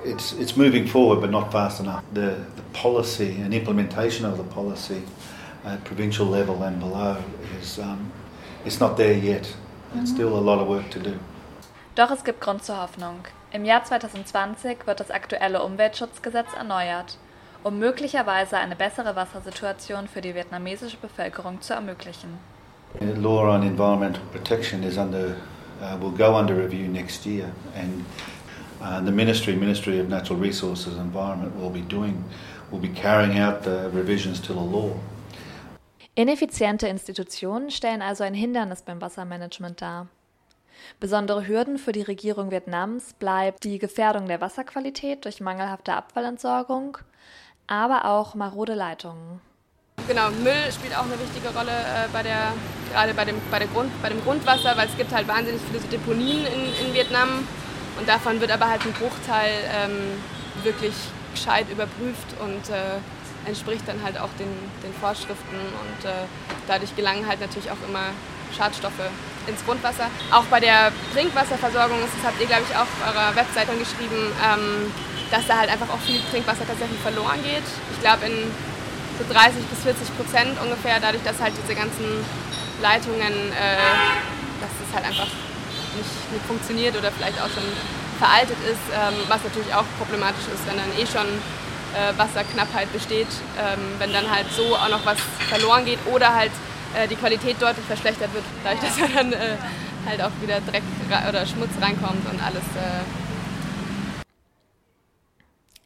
It's 0.04 0.32
it's 0.32 0.56
moving 0.56 0.86
forward, 0.86 1.20
but 1.20 1.30
not 1.30 1.52
fast 1.52 1.80
enough. 1.80 2.02
The 2.12 2.36
the 2.56 2.62
policy 2.72 3.40
and 3.42 3.52
implementation 3.54 4.24
of 4.24 4.36
the 4.36 4.44
policy 4.44 5.02
at 5.64 5.84
provincial 5.84 6.26
level 6.26 6.62
and 6.62 6.80
below 6.80 7.16
is 7.60 7.78
um, 7.78 8.12
it's 8.64 8.80
not 8.80 8.96
there 8.96 9.12
yet. 9.12 9.54
It's 9.94 10.10
still 10.10 10.38
a 10.38 10.40
lot 10.40 10.60
of 10.60 10.68
work 10.68 10.88
to 10.90 11.00
do. 11.00 11.18
Doch 11.96 12.10
es 12.10 12.22
gibt 12.24 12.40
Grund 12.40 12.64
zur 12.64 12.80
Hoffnung. 12.80 13.24
Im 13.52 13.64
Jahr 13.64 13.84
2020 13.84 14.86
wird 14.86 15.00
das 15.00 15.10
aktuelle 15.10 15.62
Umweltschutzgesetz 15.62 16.46
erneuert, 16.56 17.18
um 17.64 17.80
möglicherweise 17.80 18.56
eine 18.58 18.76
bessere 18.76 19.16
Wassersituation 19.16 20.06
für 20.06 20.20
die 20.20 20.34
vietnamesische 20.34 20.96
Bevölkerung 20.96 21.60
zu 21.60 21.74
ermöglichen. 21.74 22.38
The 23.00 23.20
law 23.20 23.52
on 23.54 23.62
environmental 23.62 24.22
protection 24.32 24.84
is 24.84 24.96
under 24.96 25.36
uh, 25.80 25.96
will 26.00 26.10
go 26.10 26.34
under 26.36 26.54
review 26.54 26.88
next 26.88 27.26
year, 27.26 27.52
and 27.74 28.04
uh, 28.80 29.00
the 29.00 29.10
ministry, 29.10 29.54
Ministry 29.56 29.98
of 29.98 30.08
Natural 30.08 30.38
Resources 30.38 30.94
and 30.94 31.06
Environment, 31.06 31.54
will 31.56 31.70
be 31.70 31.82
doing, 31.82 32.24
will 32.70 32.80
be 32.80 32.88
carrying 32.88 33.38
out 33.38 33.62
the 33.62 33.90
revisions 33.92 34.40
to 34.40 34.52
the 34.52 34.60
law. 34.60 34.92
Ineffiziente 36.14 36.88
Institutionen 36.88 37.70
stellen 37.70 38.02
also 38.02 38.24
ein 38.24 38.34
Hindernis 38.34 38.82
beim 38.82 39.00
Wassermanagement 39.00 39.80
dar. 39.80 40.08
Besondere 40.98 41.46
Hürden 41.46 41.78
für 41.78 41.92
die 41.92 42.02
Regierung 42.02 42.50
Vietnams 42.50 43.12
bleibt 43.14 43.64
die 43.64 43.78
Gefährdung 43.78 44.26
der 44.26 44.40
Wasserqualität 44.40 45.24
durch 45.24 45.40
mangelhafte 45.40 45.94
Abfallentsorgung, 45.94 46.98
aber 47.66 48.06
auch 48.06 48.34
marode 48.34 48.74
Leitungen. 48.74 49.40
Genau, 50.08 50.30
Müll 50.42 50.72
spielt 50.72 50.96
auch 50.96 51.04
eine 51.04 51.18
wichtige 51.20 51.48
Rolle 51.56 51.70
äh, 51.70 52.08
bei 52.12 52.22
der, 52.22 52.52
gerade 52.92 53.14
bei 53.14 53.24
dem, 53.24 53.36
bei, 53.50 53.58
der 53.58 53.68
Grund, 53.68 53.90
bei 54.02 54.08
dem 54.08 54.22
Grundwasser, 54.24 54.76
weil 54.76 54.88
es 54.88 54.96
gibt 54.96 55.12
halt 55.12 55.28
wahnsinnig 55.28 55.60
viele 55.68 55.80
so 55.80 55.88
Deponien 55.88 56.46
in, 56.46 56.86
in 56.86 56.94
Vietnam 56.94 57.46
und 57.98 58.08
davon 58.08 58.40
wird 58.40 58.50
aber 58.50 58.68
halt 58.68 58.82
ein 58.82 58.92
Bruchteil 58.92 59.52
ähm, 59.72 60.22
wirklich 60.62 60.94
gescheit 61.32 61.66
überprüft 61.70 62.26
und 62.42 62.68
äh, 62.74 62.98
entspricht 63.46 63.86
dann 63.86 64.02
halt 64.02 64.18
auch 64.18 64.28
den, 64.38 64.50
den 64.82 64.92
Vorschriften 65.00 65.56
und 65.56 66.04
äh, 66.04 66.26
dadurch 66.66 66.94
gelangen 66.96 67.26
halt 67.26 67.40
natürlich 67.40 67.70
auch 67.70 67.80
immer 67.88 68.10
Schadstoffe 68.56 69.06
ins 69.46 69.64
Grundwasser. 69.64 70.10
Auch 70.32 70.44
bei 70.44 70.60
der 70.60 70.92
Trinkwasserversorgung, 71.14 71.98
das 72.00 72.26
habt 72.26 72.40
ihr 72.40 72.46
glaube 72.46 72.64
ich 72.68 72.76
auch 72.76 72.82
auf 72.82 73.14
eurer 73.14 73.34
Webseite 73.36 73.72
geschrieben, 73.78 74.32
ähm, 74.42 74.92
dass 75.30 75.46
da 75.46 75.58
halt 75.58 75.70
einfach 75.70 75.88
auch 75.88 76.00
viel 76.00 76.20
Trinkwasser 76.30 76.66
tatsächlich 76.66 76.98
verloren 77.00 77.40
geht. 77.42 77.64
Ich 77.94 78.00
glaube 78.00 78.26
in 78.26 78.50
so 79.20 79.32
30 79.32 79.60
bis 79.68 79.80
40 79.84 80.16
Prozent 80.16 80.56
ungefähr, 80.62 80.98
dadurch, 81.00 81.22
dass 81.22 81.40
halt 81.40 81.52
diese 81.60 81.74
ganzen 81.74 82.24
Leitungen, 82.80 83.52
äh, 83.52 83.92
dass 84.60 84.72
es 84.80 84.90
halt 84.94 85.04
einfach 85.04 85.28
nicht, 85.96 86.32
nicht, 86.32 86.44
funktioniert 86.46 86.96
oder 86.96 87.12
vielleicht 87.12 87.36
auch 87.40 87.52
schon 87.52 87.66
veraltet 88.18 88.56
ist, 88.64 88.84
ähm, 88.92 89.14
was 89.28 89.44
natürlich 89.44 89.72
auch 89.74 89.84
problematisch 89.98 90.48
ist, 90.52 90.64
wenn 90.68 90.76
dann 90.76 90.92
eh 90.96 91.04
schon 91.04 91.28
äh, 91.28 92.16
Wasserknappheit 92.16 92.92
besteht, 92.92 93.28
ähm, 93.58 93.80
wenn 93.98 94.12
dann 94.12 94.30
halt 94.30 94.46
so 94.52 94.76
auch 94.76 94.88
noch 94.88 95.04
was 95.04 95.18
verloren 95.48 95.84
geht 95.84 95.98
oder 96.06 96.34
halt 96.34 96.52
äh, 96.94 97.08
die 97.08 97.16
Qualität 97.16 97.60
deutlich 97.60 97.84
verschlechtert 97.84 98.32
wird, 98.32 98.44
dadurch, 98.64 98.80
dass 98.80 98.96
dann 98.96 99.32
äh, 99.32 99.56
halt 100.06 100.20
auch 100.22 100.32
wieder 100.40 100.60
Dreck 100.60 100.82
oder 101.28 101.44
Schmutz 101.44 101.72
reinkommt 101.80 102.24
und 102.30 102.40
alles 102.40 102.64
äh, 102.76 103.04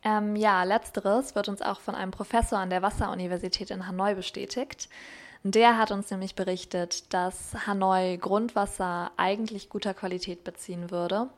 ähm, 0.04 0.37
ja, 0.37 0.62
letzteres 0.64 1.34
wird 1.34 1.49
uns 1.49 1.62
auch 1.62 1.80
von 1.80 1.94
einem 1.94 2.11
Professor 2.11 2.58
an 2.58 2.70
der 2.70 2.82
Wasseruniversität 2.82 3.70
in 3.70 3.87
Hanoi 3.87 4.14
bestätigt. 4.14 4.88
Der 5.42 5.76
hat 5.76 5.90
uns 5.90 6.11
nämlich 6.11 6.34
berichtet, 6.34 7.12
dass 7.12 7.66
Hanoi 7.66 8.16
Grundwasser 8.16 9.11
eigentlich 9.18 9.68
guter 9.68 9.92
Qualität 9.92 10.42
beziehen 10.42 10.90
würde, 10.90 11.28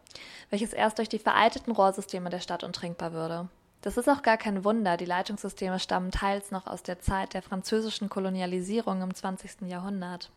welches 0.50 0.73
erst 0.73 0.99
durch 0.99 1.08
die 1.08 1.18
veralteten 1.18 1.73
Rohrsysteme 1.73 2.30
der 2.30 2.40
Stadt 2.40 2.62
untrinkbar 2.62 3.12
würde. 3.12 3.49
Das 3.82 3.96
ist 3.96 4.08
auch 4.08 4.23
gar 4.23 4.37
kein 4.37 4.64
Wunder, 4.64 4.96
die 4.96 5.04
Leitungssysteme 5.04 5.78
stammen 5.78 6.11
teils 6.11 6.50
noch 6.50 6.66
aus 6.66 6.82
der 6.82 7.00
Zeit 7.00 7.35
der 7.35 7.42
französischen 7.42 8.08
Kolonialisierung 8.08 9.02
im 9.02 9.14
20. 9.14 9.62
Jahrhundert. 9.68 10.30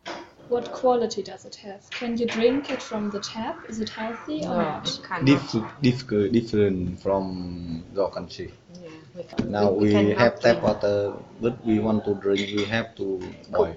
What 0.49 0.71
quality 0.71 1.21
does 1.21 1.45
it 1.45 1.55
have? 1.57 1.87
Can 1.91 2.17
you 2.17 2.25
drink 2.25 2.71
it 2.71 2.81
from 2.81 3.11
the 3.11 3.19
tap? 3.19 3.69
Is 3.69 3.79
it 3.79 3.89
healthy 3.89 4.41
or 4.41 4.57
no, 4.57 4.81
not? 4.81 5.01
Dif 5.23 5.55
dif 5.81 6.07
different 6.31 6.99
from 6.99 7.83
your 7.93 8.09
country. 8.09 8.51
Yeah, 8.81 9.45
now 9.45 9.69
we, 9.69 9.93
we 9.93 10.09
have 10.11 10.39
tap 10.39 10.63
water, 10.63 11.13
but 11.39 11.63
we 11.63 11.77
want 11.77 12.03
to 12.05 12.15
drink, 12.15 12.57
we 12.57 12.65
have 12.65 12.95
to 12.95 13.21
boil. 13.51 13.75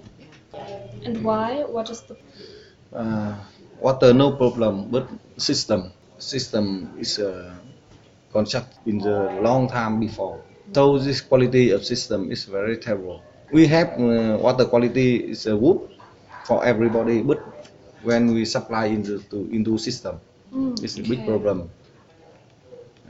And 1.05 1.23
why? 1.23 1.63
What 1.65 1.91
is 1.91 2.01
the? 2.09 2.17
Uh, 2.97 3.37
water 3.79 4.15
no 4.15 4.33
problem, 4.33 4.89
but 4.91 5.09
system 5.37 5.93
system 6.17 6.95
is 6.99 7.19
uh, 7.19 7.53
constructed 8.33 8.79
in 8.87 8.97
the 8.97 9.41
long 9.43 9.69
time 9.69 10.01
before. 10.01 10.41
So 10.73 10.97
this 10.99 11.21
quality 11.21 11.71
of 11.71 11.85
system 11.85 12.33
is 12.33 12.45
very 12.45 12.79
terrible. 12.79 13.21
We 13.53 13.67
have 13.67 14.01
uh, 14.01 14.39
water 14.41 14.65
quality 14.65 15.17
is 15.37 15.45
a 15.47 15.55
wood 15.55 15.92
for 16.45 16.65
everybody, 16.65 17.23
but 17.23 17.41
when 18.03 18.35
we 18.35 18.45
supply 18.45 18.87
into 18.87 19.19
to, 19.31 19.49
into 19.51 19.79
system, 19.79 20.21
mm, 20.53 20.83
it's 20.83 20.97
a 20.97 21.01
okay. 21.01 21.17
big 21.17 21.27
problem, 21.27 21.71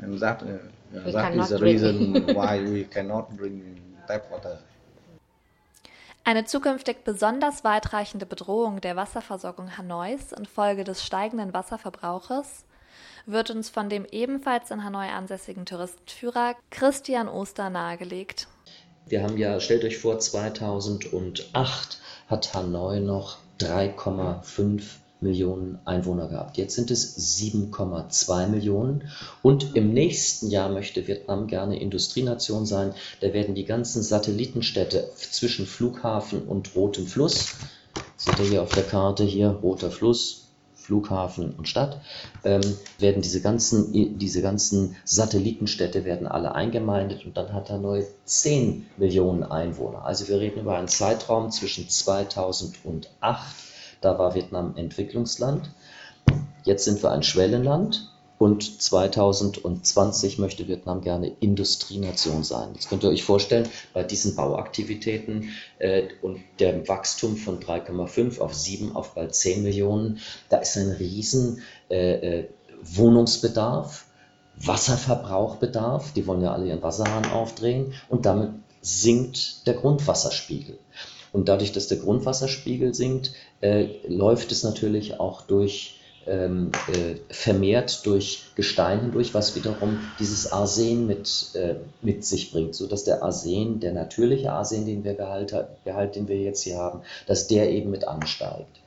and 0.01 0.19
that 0.21 0.43
uh, 0.43 1.11
that 1.13 1.35
is 1.35 1.49
the 1.49 1.59
reason 1.59 2.27
why 2.35 2.61
we 2.61 2.85
cannot 2.95 3.37
drink 3.37 3.63
tap 4.07 4.31
water. 4.31 4.59
Eine 6.25 6.45
zukünftig 6.45 7.03
besonders 7.03 7.65
weitreichende 7.65 8.27
Bedrohung 8.27 8.81
der 8.81 8.95
Wasserversorgung 8.95 9.77
Hanois 9.77 10.31
infolge 10.33 10.85
des 10.85 11.05
steigenden 11.05 11.53
Wasserverbrauches 11.53 12.65
wird 13.27 13.51
uns 13.51 13.71
von 13.71 13.89
dem 13.89 14.05
ebenfalls 14.05 14.71
in 14.71 14.85
Hanoi 14.85 15.09
ansässigen 15.09 15.67
Touristenführer 15.67 16.55
Christian 16.71 17.29
Oster 17.29 17.71
nahegelegt. 17.71 18.47
Wir 19.13 19.23
haben 19.23 19.37
ja, 19.37 19.61
stellt 19.61 19.85
euch 19.85 19.99
vor, 19.99 20.19
2008 20.19 21.99
hat 22.29 22.55
Hanoi 22.55 22.99
noch 22.99 23.37
3,5 23.61 24.81
Millionen 25.21 25.79
Einwohner 25.85 26.29
gehabt. 26.29 26.57
Jetzt 26.57 26.77
sind 26.77 26.91
es 26.91 27.39
7,2 27.39 28.47
Millionen. 28.47 29.11
Und 29.43 29.77
im 29.77 29.93
nächsten 29.93 30.49
Jahr 30.49 30.71
möchte 30.71 31.07
Vietnam 31.07 31.47
gerne 31.47 31.79
Industrienation 31.79 32.65
sein. 32.65 32.95
Da 33.21 33.35
werden 33.35 33.55
die 33.55 33.67
ganzen 33.67 34.03
Satellitenstädte 34.03 35.11
zwischen 35.15 35.67
Flughafen 35.67 36.45
und 36.45 36.75
Rotem 36.75 37.07
Fluss, 37.07 37.57
seht 38.17 38.39
ihr 38.39 38.47
hier 38.47 38.63
auf 38.63 38.73
der 38.73 38.85
Karte 38.85 39.25
hier, 39.25 39.49
Roter 39.49 39.91
Fluss, 39.91 40.42
Flughafen 40.83 41.55
und 41.57 41.69
Stadt, 41.69 42.01
ähm, 42.45 42.61
werden 42.99 43.23
diese 43.23 43.41
ganzen, 43.41 44.19
diese 44.19 44.43
ganzen 44.43 44.97
Satellitenstädte 45.05 46.05
werden 46.05 46.27
alle 46.27 46.55
eingemeindet 46.55 47.25
und 47.25 47.37
dann 47.37 47.53
hat 47.53 47.71
Hanoi 47.71 48.05
10 48.25 48.87
Millionen 48.97 49.45
Einwohner. 49.45 50.05
Also 50.05 50.29
wir 50.29 50.41
reden 50.41 50.61
über 50.61 50.77
einen 50.77 50.89
Zeitraum 50.89 51.51
zwischen 51.51 51.89
2008, 51.89 53.57
da 54.01 54.19
war 54.19 54.35
Vietnam 54.35 54.75
Entwicklungsland, 54.77 55.71
jetzt 56.65 56.85
sind 56.85 57.03
wir 57.03 57.13
ein 57.13 57.23
Schwellenland 57.23 58.12
und 58.43 58.83
2020 58.83 60.39
möchte 60.39 60.67
Vietnam 60.67 61.01
gerne 61.01 61.31
Industrienation 61.39 62.43
sein. 62.43 62.71
Jetzt 62.75 62.89
könnt 62.89 63.05
ihr 63.05 63.11
euch 63.11 63.23
vorstellen, 63.23 63.69
bei 63.95 64.03
diesen 64.03 64.35
Bauaktivitäten 64.35 65.51
äh, 65.79 66.09
und 66.23 66.41
dem 66.59 66.89
Wachstum 66.89 67.37
von 67.37 67.61
3,5 67.61 68.41
auf 68.41 68.53
7 68.53 68.97
auf 68.97 69.15
bald 69.15 69.33
10 69.33 69.63
Millionen, 69.63 70.19
da 70.49 70.57
ist 70.57 70.77
ein 70.77 70.91
riesen 70.91 71.63
äh, 71.89 72.39
äh, 72.41 72.49
Wohnungsbedarf, 72.83 74.07
Wasserverbrauchbedarf, 74.57 76.13
die 76.13 76.27
wollen 76.27 76.43
ja 76.43 76.53
alle 76.53 76.67
ihren 76.67 76.83
Wasserhahn 76.83 77.31
aufdrehen 77.31 77.95
und 78.09 78.27
damit 78.27 78.51
sinkt 78.81 79.69
der 79.69 79.75
Grundwasserspiegel. 79.75 80.81
Und 81.33 81.49
dadurch, 81.49 81.71
dass 81.71 81.87
der 81.87 81.99
Grundwasserspiegel 81.99 82.93
sinkt, 82.93 83.35
äh, 83.61 83.87
läuft 84.09 84.51
es 84.51 84.65
natürlich 84.65 85.21
auch 85.21 85.43
durch 85.43 86.01
ähm, 86.27 86.71
äh, 86.89 87.17
vermehrt 87.33 88.07
durch 88.07 88.45
Gestein 88.55 89.01
hindurch, 89.01 89.35
was 89.35 89.57
wiederum 89.57 89.99
dieses 90.19 90.53
Arsen 90.53 91.07
mit, 91.07 91.51
äh, 91.55 91.77
mit 92.01 92.25
sich 92.25 92.53
bringt, 92.53 92.75
so 92.75 92.87
dass 92.87 93.05
der 93.05 93.23
Arsen, 93.23 93.81
der 93.81 93.93
natürliche 93.93 94.53
Arsen, 94.53 94.87
den 94.87 95.05
wir 95.05 95.15
Gehalt, 95.15 95.53
den 96.15 96.29
wir 96.29 96.39
jetzt 96.39 96.63
hier 96.63 96.77
haben, 96.77 97.01
dass 97.27 97.49
der 97.49 97.71
eben 97.71 97.91
mit 97.91 98.07
ansteigt. 98.07 98.83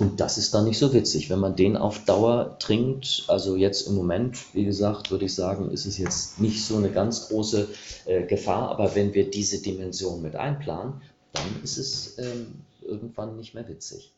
Und 0.00 0.18
das 0.18 0.38
ist 0.38 0.54
dann 0.54 0.64
nicht 0.64 0.78
so 0.78 0.94
witzig, 0.94 1.28
wenn 1.28 1.40
man 1.40 1.56
den 1.56 1.76
auf 1.76 2.06
Dauer 2.06 2.56
trinkt. 2.58 3.24
Also 3.28 3.54
jetzt 3.54 3.86
im 3.86 3.94
Moment, 3.94 4.38
wie 4.54 4.64
gesagt, 4.64 5.10
würde 5.10 5.26
ich 5.26 5.34
sagen, 5.34 5.70
ist 5.70 5.84
es 5.84 5.98
jetzt 5.98 6.40
nicht 6.40 6.64
so 6.64 6.78
eine 6.78 6.90
ganz 6.90 7.28
große 7.28 7.68
äh, 8.06 8.22
Gefahr. 8.22 8.70
Aber 8.70 8.94
wenn 8.94 9.12
wir 9.12 9.30
diese 9.30 9.60
Dimension 9.60 10.22
mit 10.22 10.36
einplanen, 10.36 11.02
dann 11.34 11.62
ist 11.62 11.76
es 11.76 12.18
ähm, 12.18 12.62
irgendwann 12.80 13.36
nicht 13.36 13.54
mehr 13.54 13.68
witzig. 13.68 14.10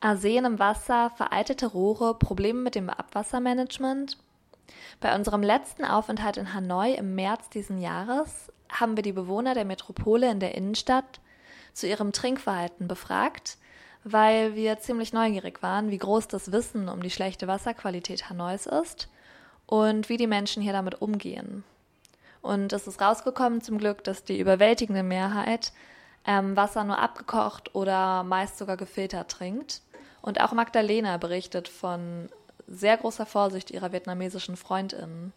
Arsen 0.00 0.44
im 0.44 0.58
Wasser, 0.60 1.10
veraltete 1.16 1.66
Rohre, 1.66 2.14
Probleme 2.14 2.60
mit 2.60 2.76
dem 2.76 2.88
Abwassermanagement. 2.88 4.16
Bei 5.00 5.14
unserem 5.14 5.42
letzten 5.42 5.84
Aufenthalt 5.84 6.36
in 6.36 6.54
Hanoi 6.54 6.94
im 6.94 7.16
März 7.16 7.50
diesen 7.50 7.78
Jahres 7.78 8.52
haben 8.70 8.96
wir 8.96 9.02
die 9.02 9.12
Bewohner 9.12 9.54
der 9.54 9.64
Metropole 9.64 10.30
in 10.30 10.38
der 10.38 10.54
Innenstadt 10.54 11.20
zu 11.72 11.88
ihrem 11.88 12.12
Trinkverhalten 12.12 12.86
befragt, 12.86 13.58
weil 14.04 14.54
wir 14.54 14.78
ziemlich 14.78 15.12
neugierig 15.12 15.62
waren, 15.62 15.90
wie 15.90 15.98
groß 15.98 16.28
das 16.28 16.52
Wissen 16.52 16.88
um 16.88 17.02
die 17.02 17.10
schlechte 17.10 17.48
Wasserqualität 17.48 18.30
Hanois 18.30 18.66
ist 18.66 19.08
und 19.66 20.08
wie 20.08 20.16
die 20.16 20.28
Menschen 20.28 20.62
hier 20.62 20.72
damit 20.72 21.02
umgehen. 21.02 21.64
Und 22.40 22.72
es 22.72 22.86
ist 22.86 23.00
rausgekommen 23.00 23.62
zum 23.62 23.78
Glück, 23.78 24.04
dass 24.04 24.22
die 24.22 24.38
überwältigende 24.38 25.02
Mehrheit 25.02 25.72
ähm, 26.24 26.56
Wasser 26.56 26.84
nur 26.84 26.98
abgekocht 26.98 27.74
oder 27.74 28.22
meist 28.22 28.58
sogar 28.58 28.76
gefiltert 28.76 29.30
trinkt. 29.30 29.82
Und 30.20 30.40
auch 30.40 30.52
Magdalena 30.52 31.16
berichtet 31.16 31.68
von 31.68 32.28
sehr 32.66 32.96
großer 32.96 33.26
Vorsicht 33.26 33.70
ihrer 33.70 33.92
vietnamesischen 33.92 34.56
Freundinnen. 34.56 35.32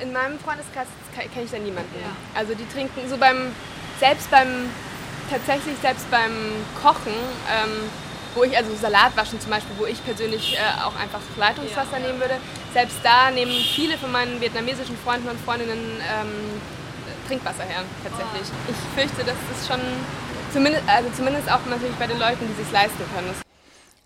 In 0.00 0.12
meinem 0.12 0.38
Freundeskreis 0.38 0.86
kenne 1.14 1.44
ich 1.44 1.50
da 1.50 1.58
niemanden. 1.58 1.94
Ja. 2.00 2.10
Also 2.34 2.54
die 2.54 2.66
trinken 2.68 3.08
so 3.08 3.16
beim, 3.16 3.52
selbst 3.98 4.30
beim, 4.30 4.70
tatsächlich 5.30 5.76
selbst 5.78 6.10
beim 6.10 6.32
Kochen, 6.80 7.12
ähm, 7.50 7.90
wo 8.34 8.44
ich, 8.44 8.56
also 8.56 8.74
Salat 8.76 9.16
waschen 9.16 9.40
zum 9.40 9.50
Beispiel, 9.50 9.76
wo 9.78 9.86
ich 9.86 10.04
persönlich 10.04 10.56
äh, 10.56 10.82
auch 10.82 10.94
einfach 10.96 11.20
Leitungswasser 11.36 11.98
ja, 11.98 12.06
nehmen 12.06 12.20
würde, 12.20 12.36
selbst 12.72 12.98
da 13.02 13.30
nehmen 13.30 13.52
viele 13.52 13.98
von 13.98 14.12
meinen 14.12 14.40
vietnamesischen 14.40 14.96
Freunden 14.98 15.28
und 15.28 15.40
Freundinnen 15.40 16.00
ähm, 16.00 16.60
Trinkwasser 17.26 17.64
her, 17.64 17.82
tatsächlich. 18.02 18.52
Oh. 18.52 18.72
Ich 18.72 18.94
fürchte, 18.94 19.24
dass 19.24 19.38
das 19.50 19.66
schon, 19.66 19.80
zumindest, 20.52 20.84
also 20.88 21.10
zumindest 21.16 21.50
auch 21.50 21.64
natürlich 21.68 21.96
bei 21.96 22.06
den 22.06 22.18
Leuten, 22.18 22.46
die 22.46 22.62
sich 22.62 22.72
leisten 22.72 23.02
können. 23.14 23.49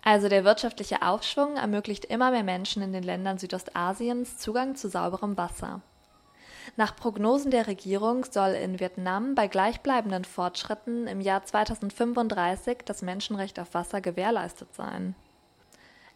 Also 0.05 0.29
der 0.29 0.43
wirtschaftliche 0.43 1.01
Aufschwung 1.01 1.57
ermöglicht 1.57 2.05
immer 2.05 2.29
mehr 2.29 2.43
Menschen 2.43 2.83
in 2.83 2.93
den 2.93 3.01
Ländern 3.01 3.39
Südostasiens 3.39 4.37
Zugang 4.37 4.75
zu 4.75 4.87
sauberem 4.87 5.35
Wasser. 5.35 5.81
Nach 6.77 6.95
Prognosen 6.95 7.49
der 7.49 7.65
Regierung 7.65 8.23
soll 8.23 8.51
in 8.51 8.79
Vietnam 8.79 9.33
bei 9.33 9.47
gleichbleibenden 9.47 10.23
Fortschritten 10.23 11.07
im 11.07 11.21
Jahr 11.21 11.43
2035 11.43 12.79
das 12.85 13.01
Menschenrecht 13.01 13.59
auf 13.59 13.73
Wasser 13.73 13.99
gewährleistet 13.99 14.75
sein. 14.75 15.15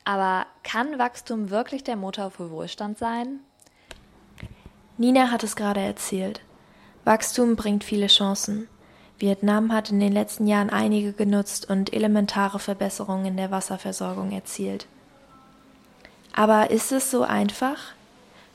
Aber 0.05 0.45
kann 0.63 0.99
Wachstum 0.99 1.49
wirklich 1.49 1.83
der 1.83 1.95
Motor 1.95 2.29
für 2.29 2.51
Wohlstand 2.51 2.99
sein? 2.99 3.39
Nina 4.97 5.31
hat 5.31 5.43
es 5.43 5.55
gerade 5.55 5.81
erzählt. 5.81 6.41
Wachstum 7.05 7.55
bringt 7.55 7.83
viele 7.83 8.07
Chancen. 8.07 8.67
Vietnam 9.19 9.73
hat 9.73 9.91
in 9.91 9.99
den 9.99 10.13
letzten 10.13 10.47
Jahren 10.47 10.69
einige 10.69 11.11
genutzt 11.11 11.69
und 11.69 11.93
elementare 11.93 12.57
Verbesserungen 12.57 13.25
in 13.25 13.37
der 13.37 13.51
Wasserversorgung 13.51 14.31
erzielt. 14.31 14.87
Aber 16.33 16.71
ist 16.71 16.91
es 16.91 17.11
so 17.11 17.23
einfach? 17.23 17.77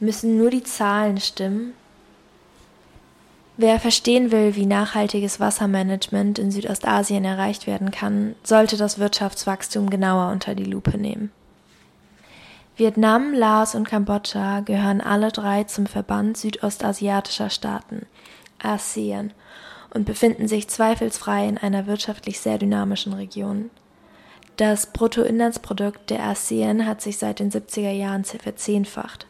Müssen 0.01 0.39
nur 0.39 0.51
die 0.51 0.63
Zahlen 0.63 1.21
stimmen? 1.21 1.75
Wer 3.57 3.79
verstehen 3.79 4.33
will, 4.33 4.57
wie 4.57 4.67
nachhaltiges 4.67 5.39
Wassermanagement 5.39 6.39
in 6.39 6.51
Südostasien 6.51 7.25
erreicht 7.25 7.67
werden 7.67 7.93
kann, 7.93 8.35
sollte 8.43 8.77
das 8.77 8.99
Wirtschaftswachstum 8.99 9.91
genauer 9.91 10.33
unter 10.33 10.55
die 10.55 10.65
Lupe 10.65 10.99
nehmen. 10.99 11.31
Vietnam, 12.77 13.33
Laos 13.33 13.77
und 13.77 13.87
Kambodscha 13.87 14.61
gehören 14.61 15.01
alle 15.01 15.31
drei 15.31 15.63
zum 15.63 15.87
Verband 15.87 16.37
südostasiatischer 16.37 17.49
Staaten, 17.49 18.07
ASEAN, 18.61 19.33
und 19.95 20.05
befinden 20.05 20.49
sich 20.49 20.69
zweifelsfrei 20.69 21.49
in 21.49 21.57
einer 21.57 21.87
wirtschaftlich 21.87 22.41
sehr 22.41 22.59
dynamischen 22.59 23.15
Region. 23.15 23.71
Das 24.57 24.87
Bruttoinlandsprodukt 24.87 26.11
der 26.11 26.25
ASEAN 26.25 26.87
hat 26.87 27.01
sich 27.01 27.19
seit 27.19 27.41
den 27.41 27.51
70er 27.51 27.91
Jahren 27.91 28.25
verzehnfacht. 28.25 29.27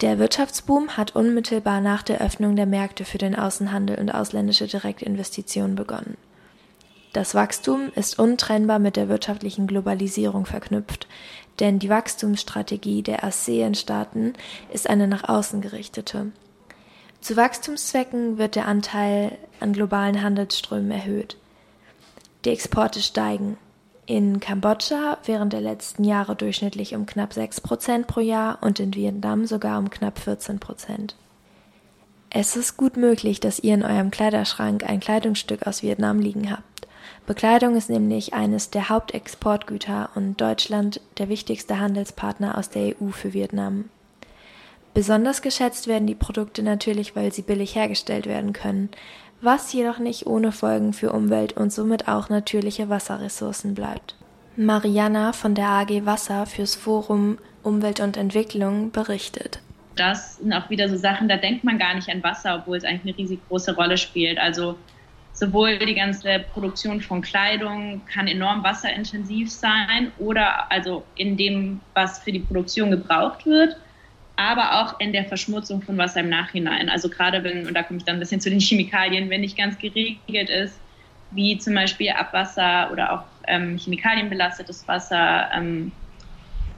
Der 0.00 0.18
Wirtschaftsboom 0.18 0.96
hat 0.96 1.14
unmittelbar 1.14 1.80
nach 1.80 2.02
der 2.02 2.20
Öffnung 2.20 2.56
der 2.56 2.66
Märkte 2.66 3.04
für 3.04 3.18
den 3.18 3.34
Außenhandel 3.34 3.98
und 3.98 4.10
ausländische 4.10 4.66
Direktinvestitionen 4.66 5.76
begonnen. 5.76 6.16
Das 7.12 7.34
Wachstum 7.34 7.90
ist 7.96 8.18
untrennbar 8.18 8.78
mit 8.78 8.96
der 8.96 9.08
wirtschaftlichen 9.08 9.66
Globalisierung 9.66 10.46
verknüpft, 10.46 11.06
denn 11.58 11.78
die 11.78 11.88
Wachstumsstrategie 11.88 13.02
der 13.02 13.24
ASEAN-Staaten 13.24 14.34
ist 14.72 14.88
eine 14.88 15.08
nach 15.08 15.28
außen 15.28 15.60
gerichtete. 15.60 16.32
Zu 17.20 17.36
Wachstumszwecken 17.36 18.38
wird 18.38 18.56
der 18.56 18.66
Anteil 18.66 19.36
an 19.60 19.72
globalen 19.72 20.22
Handelsströmen 20.22 20.90
erhöht. 20.90 21.36
Die 22.44 22.50
Exporte 22.50 23.00
steigen. 23.00 23.58
In 24.06 24.40
Kambodscha 24.40 25.18
während 25.24 25.52
der 25.52 25.60
letzten 25.60 26.02
Jahre 26.02 26.34
durchschnittlich 26.34 26.94
um 26.94 27.06
knapp 27.06 27.34
6 27.34 27.60
Prozent 27.60 28.06
pro 28.06 28.20
Jahr 28.20 28.58
und 28.62 28.80
in 28.80 28.94
Vietnam 28.94 29.46
sogar 29.46 29.78
um 29.78 29.90
knapp 29.90 30.18
14 30.18 30.58
Prozent. 30.58 31.14
Es 32.30 32.56
ist 32.56 32.76
gut 32.76 32.96
möglich, 32.96 33.38
dass 33.38 33.60
ihr 33.60 33.74
in 33.74 33.84
eurem 33.84 34.10
Kleiderschrank 34.10 34.88
ein 34.88 35.00
Kleidungsstück 35.00 35.66
aus 35.66 35.82
Vietnam 35.82 36.20
liegen 36.20 36.50
habt. 36.50 36.88
Bekleidung 37.26 37.76
ist 37.76 37.90
nämlich 37.90 38.34
eines 38.34 38.70
der 38.70 38.88
Hauptexportgüter 38.88 40.10
und 40.14 40.40
Deutschland 40.40 41.00
der 41.18 41.28
wichtigste 41.28 41.78
Handelspartner 41.78 42.56
aus 42.56 42.70
der 42.70 42.94
EU 43.00 43.10
für 43.10 43.34
Vietnam. 43.34 43.90
Besonders 44.92 45.40
geschätzt 45.40 45.86
werden 45.86 46.06
die 46.06 46.14
Produkte 46.14 46.62
natürlich, 46.62 47.14
weil 47.14 47.32
sie 47.32 47.42
billig 47.42 47.74
hergestellt 47.76 48.26
werden 48.26 48.52
können, 48.52 48.88
was 49.40 49.72
jedoch 49.72 49.98
nicht 49.98 50.26
ohne 50.26 50.52
Folgen 50.52 50.92
für 50.92 51.12
Umwelt 51.12 51.56
und 51.56 51.72
somit 51.72 52.08
auch 52.08 52.28
natürliche 52.28 52.88
Wasserressourcen 52.88 53.74
bleibt. 53.74 54.16
Mariana 54.56 55.32
von 55.32 55.54
der 55.54 55.68
AG 55.68 56.04
Wasser 56.04 56.44
fürs 56.44 56.74
Forum 56.74 57.38
Umwelt 57.62 58.00
und 58.00 58.16
Entwicklung 58.16 58.90
berichtet. 58.90 59.60
Das 59.96 60.36
sind 60.36 60.52
auch 60.52 60.68
wieder 60.70 60.88
so 60.88 60.96
Sachen, 60.96 61.28
da 61.28 61.36
denkt 61.36 61.62
man 61.62 61.78
gar 61.78 61.94
nicht 61.94 62.08
an 62.08 62.22
Wasser, 62.22 62.56
obwohl 62.56 62.76
es 62.76 62.84
eigentlich 62.84 63.14
eine 63.14 63.18
riesig 63.18 63.40
große 63.48 63.74
Rolle 63.76 63.96
spielt. 63.96 64.38
Also 64.38 64.76
sowohl 65.34 65.78
die 65.78 65.94
ganze 65.94 66.44
Produktion 66.52 67.00
von 67.00 67.22
Kleidung 67.22 68.00
kann 68.12 68.26
enorm 68.26 68.64
wasserintensiv 68.64 69.50
sein 69.50 70.10
oder 70.18 70.70
also 70.70 71.04
in 71.16 71.36
dem, 71.36 71.80
was 71.94 72.18
für 72.18 72.32
die 72.32 72.40
Produktion 72.40 72.90
gebraucht 72.90 73.46
wird 73.46 73.76
aber 74.40 74.80
auch 74.80 74.98
in 75.00 75.12
der 75.12 75.26
Verschmutzung 75.26 75.82
von 75.82 75.98
Wasser 75.98 76.20
im 76.20 76.30
Nachhinein. 76.30 76.88
Also 76.88 77.10
gerade 77.10 77.44
wenn, 77.44 77.66
und 77.66 77.74
da 77.74 77.82
komme 77.82 77.98
ich 77.98 78.06
dann 78.06 78.16
ein 78.16 78.20
bisschen 78.20 78.40
zu 78.40 78.48
den 78.48 78.60
Chemikalien, 78.60 79.28
wenn 79.28 79.42
nicht 79.42 79.56
ganz 79.56 79.78
geregelt 79.78 80.48
ist, 80.48 80.80
wie 81.30 81.58
zum 81.58 81.74
Beispiel 81.74 82.10
Abwasser 82.10 82.90
oder 82.90 83.12
auch 83.12 83.24
ähm, 83.46 83.76
chemikalienbelastetes 83.76 84.88
Wasser 84.88 85.50
ähm, 85.54 85.92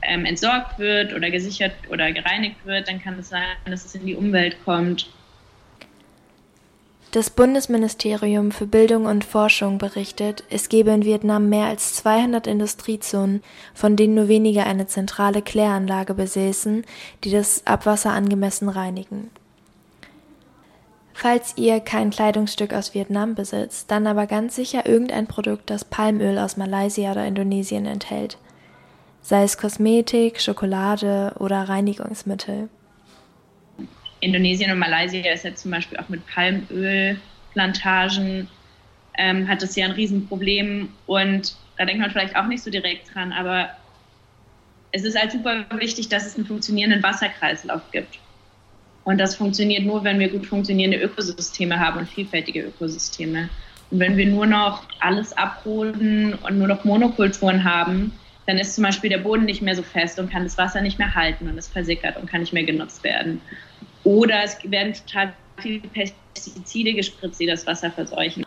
ähm, 0.03 0.25
entsorgt 0.25 0.81
wird 0.81 1.15
oder 1.15 1.31
gesichert 1.31 1.73
oder 1.89 2.11
gereinigt 2.11 2.57
wird, 2.65 2.89
dann 2.89 3.01
kann 3.01 3.17
es 3.21 3.29
sein, 3.29 3.45
dass 3.65 3.85
es 3.85 3.95
in 3.95 4.07
die 4.07 4.17
Umwelt 4.17 4.57
kommt 4.65 5.09
das 7.13 7.29
Bundesministerium 7.29 8.53
für 8.53 8.67
Bildung 8.67 9.05
und 9.05 9.23
Forschung 9.23 9.77
berichtet, 9.77 10.45
es 10.49 10.71
gebe 10.71 10.91
in 10.93 11.05
Vietnam 11.05 11.51
mehr 11.51 11.67
als 11.67 11.95
200 11.97 12.47
Industriezonen, 12.47 13.43
von 13.75 13.97
denen 13.97 14.15
nur 14.15 14.29
wenige 14.29 14.65
eine 14.65 14.87
zentrale 14.87 15.43
Kläranlage 15.43 16.15
besäßen, 16.15 16.85
die 17.23 17.31
das 17.31 17.67
Abwasser 17.67 18.13
angemessen 18.13 18.71
reinigen. 18.71 19.31
Falls 21.13 21.53
ihr 21.57 21.81
kein 21.81 22.09
Kleidungsstück 22.09 22.73
aus 22.73 22.95
Vietnam 22.95 23.35
besitzt, 23.35 23.91
dann 23.91 24.07
aber 24.07 24.27
ganz 24.27 24.57
sicher 24.57 24.87
irgendein 24.87 25.27
Produkt, 25.27 25.69
das 25.69 25.85
Palmöl 25.85 26.39
aus 26.39 26.57
Malaysia 26.57 27.13
oder 27.13 27.27
Indonesien 27.27 27.85
enthält. 27.85 28.39
sei 29.21 29.45
es 29.45 29.59
Kosmetik, 29.59 30.41
Schokolade 30.41 31.35
oder 31.39 31.69
Reinigungsmittel. 31.69 32.71
Indonesien 34.23 34.73
und 34.73 34.79
Malaysia 34.79 35.31
ist 35.33 35.45
ja 35.45 35.55
zum 35.55 35.73
Beispiel 35.73 35.99
auch 35.99 36.09
mit 36.09 36.27
Palmölplantagen, 36.27 38.49
ähm, 39.19 39.47
hat 39.49 39.61
das 39.63 39.77
ja 39.77 39.85
ein 39.85 39.91
Riesenproblem 39.91 40.89
und 41.07 41.55
da 41.77 41.85
denkt 41.85 42.01
man 42.01 42.11
vielleicht 42.11 42.35
auch 42.37 42.47
nicht 42.47 42.63
so 42.63 42.71
direkt 42.71 43.15
dran, 43.15 43.33
aber 43.33 43.69
es 44.93 45.05
ist 45.05 45.19
halt 45.19 45.33
super 45.33 45.67
wichtig, 45.75 46.09
dass 46.09 46.25
es 46.25 46.37
einen 46.37 46.47
funktionierenden 46.47 47.03
Wasserkreislauf 47.03 47.83
gibt. 47.91 48.19
Und 49.05 49.19
das 49.19 49.35
funktioniert 49.35 49.85
nur, 49.85 50.05
wenn 50.05 50.21
wir 50.21 50.29
gut 50.29 50.47
funktionierende 50.47 50.99
Ökosysteme 50.99 51.81
haben 51.81 51.99
und 51.99 52.09
vielfältige 52.09 52.63
Ökosysteme. 52.63 53.49
Und 53.91 53.99
wenn 53.99 54.17
wir 54.17 54.27
nur 54.27 54.47
noch 54.47 54.85
alles 55.01 55.37
abroden 55.37 56.35
und 56.35 56.59
nur 56.59 56.69
noch 56.69 56.85
Monokulturen 56.85 57.65
haben, 57.65 58.13
dann 58.47 58.59
ist 58.59 58.75
zum 58.75 58.85
Beispiel 58.85 59.11
der 59.11 59.19
Boden 59.19 59.45
nicht 59.45 59.63
mehr 59.63 59.75
so 59.75 59.83
fest 59.83 60.19
und 60.19 60.31
kann 60.31 60.45
das 60.45 60.59
Wasser 60.59 60.81
nicht 60.81 60.99
mehr 60.99 61.15
halten 61.15 61.49
und 61.49 61.59
es 61.59 61.69
versickert 61.69 62.17
und 62.17 62.31
kann 62.31 62.41
nicht 62.41 62.53
mehr 62.53 62.65
genutzt 62.65 63.03
werden. 63.03 63.41
Oder 64.05 64.43
es 64.45 64.57
werden 64.65 64.95
total 64.95 65.33
viele 65.59 65.81
Pestizide 65.81 66.95
gespritzt, 66.95 67.41
die 67.41 67.47
das 67.47 67.67
Wasser 67.67 67.91
verseuchen. 67.91 68.45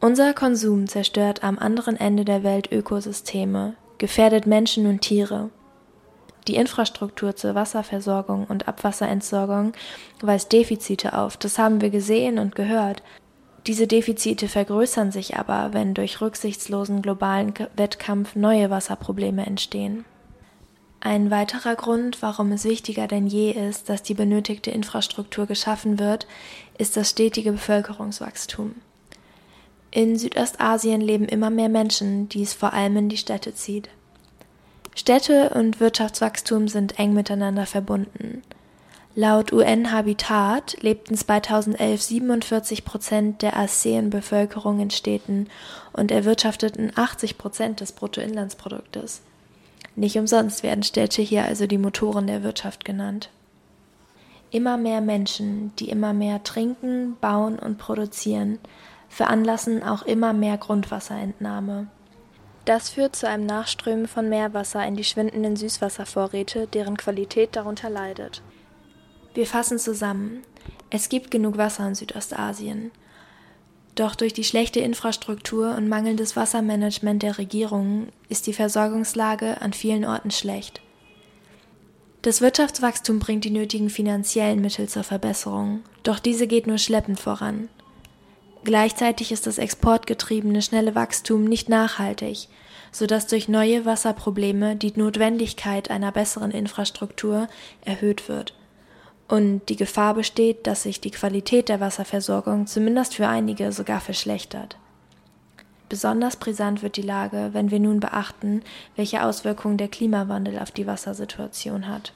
Unser 0.00 0.32
Konsum 0.32 0.86
zerstört 0.86 1.42
am 1.42 1.58
anderen 1.58 1.96
Ende 1.96 2.24
der 2.24 2.44
Welt 2.44 2.70
Ökosysteme, 2.70 3.74
gefährdet 3.98 4.46
Menschen 4.46 4.86
und 4.86 5.00
Tiere. 5.00 5.50
Die 6.46 6.54
Infrastruktur 6.54 7.34
zur 7.34 7.54
Wasserversorgung 7.54 8.46
und 8.46 8.68
Abwasserentsorgung 8.68 9.72
weist 10.22 10.52
Defizite 10.52 11.18
auf, 11.18 11.36
das 11.36 11.58
haben 11.58 11.80
wir 11.80 11.90
gesehen 11.90 12.38
und 12.38 12.54
gehört. 12.54 13.02
Diese 13.66 13.86
Defizite 13.86 14.48
vergrößern 14.48 15.12
sich 15.12 15.36
aber, 15.36 15.74
wenn 15.74 15.92
durch 15.92 16.20
rücksichtslosen 16.20 17.02
globalen 17.02 17.52
Wettkampf 17.76 18.34
neue 18.34 18.70
Wasserprobleme 18.70 19.44
entstehen. 19.44 20.06
Ein 21.00 21.30
weiterer 21.30 21.76
Grund, 21.76 22.22
warum 22.22 22.50
es 22.50 22.64
wichtiger 22.64 23.06
denn 23.06 23.28
je 23.28 23.52
ist, 23.52 23.88
dass 23.88 24.02
die 24.02 24.14
benötigte 24.14 24.70
Infrastruktur 24.72 25.46
geschaffen 25.46 25.98
wird, 26.00 26.26
ist 26.76 26.96
das 26.96 27.10
stetige 27.10 27.52
Bevölkerungswachstum. 27.52 28.74
In 29.90 30.18
Südostasien 30.18 31.00
leben 31.00 31.26
immer 31.26 31.50
mehr 31.50 31.68
Menschen, 31.68 32.28
die 32.28 32.42
es 32.42 32.52
vor 32.52 32.72
allem 32.72 32.96
in 32.96 33.08
die 33.08 33.16
Städte 33.16 33.54
zieht. 33.54 33.88
Städte 34.94 35.50
und 35.50 35.78
Wirtschaftswachstum 35.78 36.66
sind 36.66 36.98
eng 36.98 37.14
miteinander 37.14 37.66
verbunden. 37.66 38.42
Laut 39.14 39.52
UN-Habitat 39.52 40.76
lebten 40.82 41.16
2011 41.16 42.02
47 42.02 42.84
Prozent 42.84 43.42
der 43.42 43.56
ASEAN-Bevölkerung 43.56 44.80
in 44.80 44.90
Städten 44.90 45.48
und 45.92 46.10
erwirtschafteten 46.10 46.92
80 46.94 47.38
Prozent 47.38 47.80
des 47.80 47.92
Bruttoinlandsproduktes. 47.92 49.22
Nicht 49.98 50.16
umsonst 50.16 50.62
werden 50.62 50.84
Städte 50.84 51.22
hier 51.22 51.44
also 51.44 51.66
die 51.66 51.76
Motoren 51.76 52.28
der 52.28 52.44
Wirtschaft 52.44 52.84
genannt. 52.84 53.30
Immer 54.52 54.76
mehr 54.76 55.00
Menschen, 55.00 55.72
die 55.80 55.88
immer 55.90 56.12
mehr 56.12 56.44
trinken, 56.44 57.16
bauen 57.20 57.58
und 57.58 57.78
produzieren, 57.78 58.60
veranlassen 59.08 59.82
auch 59.82 60.02
immer 60.02 60.32
mehr 60.32 60.56
Grundwasserentnahme. 60.56 61.88
Das 62.64 62.90
führt 62.90 63.16
zu 63.16 63.28
einem 63.28 63.44
Nachströmen 63.44 64.06
von 64.06 64.28
Meerwasser 64.28 64.86
in 64.86 64.94
die 64.94 65.02
schwindenden 65.02 65.56
Süßwasservorräte, 65.56 66.68
deren 66.68 66.96
Qualität 66.96 67.56
darunter 67.56 67.90
leidet. 67.90 68.40
Wir 69.34 69.46
fassen 69.46 69.80
zusammen. 69.80 70.44
Es 70.90 71.08
gibt 71.08 71.32
genug 71.32 71.58
Wasser 71.58 71.88
in 71.88 71.96
Südostasien. 71.96 72.92
Doch 73.98 74.14
durch 74.14 74.32
die 74.32 74.44
schlechte 74.44 74.78
Infrastruktur 74.78 75.74
und 75.74 75.88
mangelndes 75.88 76.36
Wassermanagement 76.36 77.20
der 77.20 77.36
Regierungen 77.36 78.12
ist 78.28 78.46
die 78.46 78.52
Versorgungslage 78.52 79.60
an 79.60 79.72
vielen 79.72 80.04
Orten 80.04 80.30
schlecht. 80.30 80.80
Das 82.22 82.40
Wirtschaftswachstum 82.40 83.18
bringt 83.18 83.42
die 83.42 83.50
nötigen 83.50 83.90
finanziellen 83.90 84.60
Mittel 84.60 84.88
zur 84.88 85.02
Verbesserung, 85.02 85.80
doch 86.04 86.20
diese 86.20 86.46
geht 86.46 86.68
nur 86.68 86.78
schleppend 86.78 87.18
voran. 87.18 87.68
Gleichzeitig 88.62 89.32
ist 89.32 89.48
das 89.48 89.58
exportgetriebene 89.58 90.62
schnelle 90.62 90.94
Wachstum 90.94 91.42
nicht 91.42 91.68
nachhaltig, 91.68 92.46
so 92.92 93.04
dass 93.06 93.26
durch 93.26 93.48
neue 93.48 93.84
Wasserprobleme 93.84 94.76
die 94.76 94.92
Notwendigkeit 94.94 95.90
einer 95.90 96.12
besseren 96.12 96.52
Infrastruktur 96.52 97.48
erhöht 97.84 98.28
wird 98.28 98.54
und 99.28 99.60
die 99.68 99.76
Gefahr 99.76 100.14
besteht, 100.14 100.66
dass 100.66 100.82
sich 100.82 101.00
die 101.00 101.10
Qualität 101.10 101.68
der 101.68 101.80
Wasserversorgung 101.80 102.66
zumindest 102.66 103.14
für 103.14 103.28
einige 103.28 103.72
sogar 103.72 104.00
verschlechtert. 104.00 104.76
Besonders 105.88 106.36
brisant 106.36 106.82
wird 106.82 106.96
die 106.96 107.02
Lage, 107.02 107.50
wenn 107.52 107.70
wir 107.70 107.78
nun 107.78 108.00
beachten, 108.00 108.62
welche 108.96 109.22
Auswirkungen 109.22 109.78
der 109.78 109.88
Klimawandel 109.88 110.58
auf 110.58 110.70
die 110.70 110.86
Wassersituation 110.86 111.88
hat. 111.88 112.12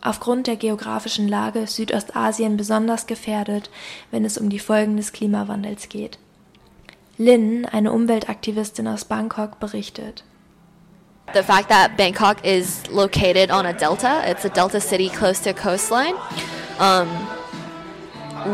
Aufgrund 0.00 0.46
der 0.46 0.56
geografischen 0.56 1.28
Lage 1.28 1.60
ist 1.60 1.76
Südostasien 1.76 2.56
besonders 2.56 3.06
gefährdet, 3.06 3.68
wenn 4.10 4.24
es 4.24 4.38
um 4.38 4.48
die 4.48 4.60
Folgen 4.60 4.96
des 4.96 5.12
Klimawandels 5.12 5.88
geht. 5.88 6.18
Lin, 7.18 7.66
eine 7.66 7.92
Umweltaktivistin 7.92 8.86
aus 8.86 9.04
Bangkok, 9.04 9.58
berichtet. 9.58 10.24
The 11.34 11.42
fact 11.42 11.68
that 11.68 11.96
Bangkok 11.96 12.44
is 12.44 12.88
located 12.90 13.50
on 13.50 13.66
a 13.66 13.72
delta, 13.72 14.22
it's 14.24 14.44
a 14.44 14.48
delta 14.48 14.80
city 14.80 15.08
close 15.10 15.40
to 15.40 15.52
coastline, 15.52 16.16
um, 16.78 17.08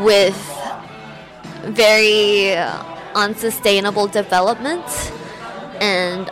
with 0.05 0.37
very 1.63 2.53
unsustainable 3.15 4.07
development, 4.09 4.85
and 5.81 6.27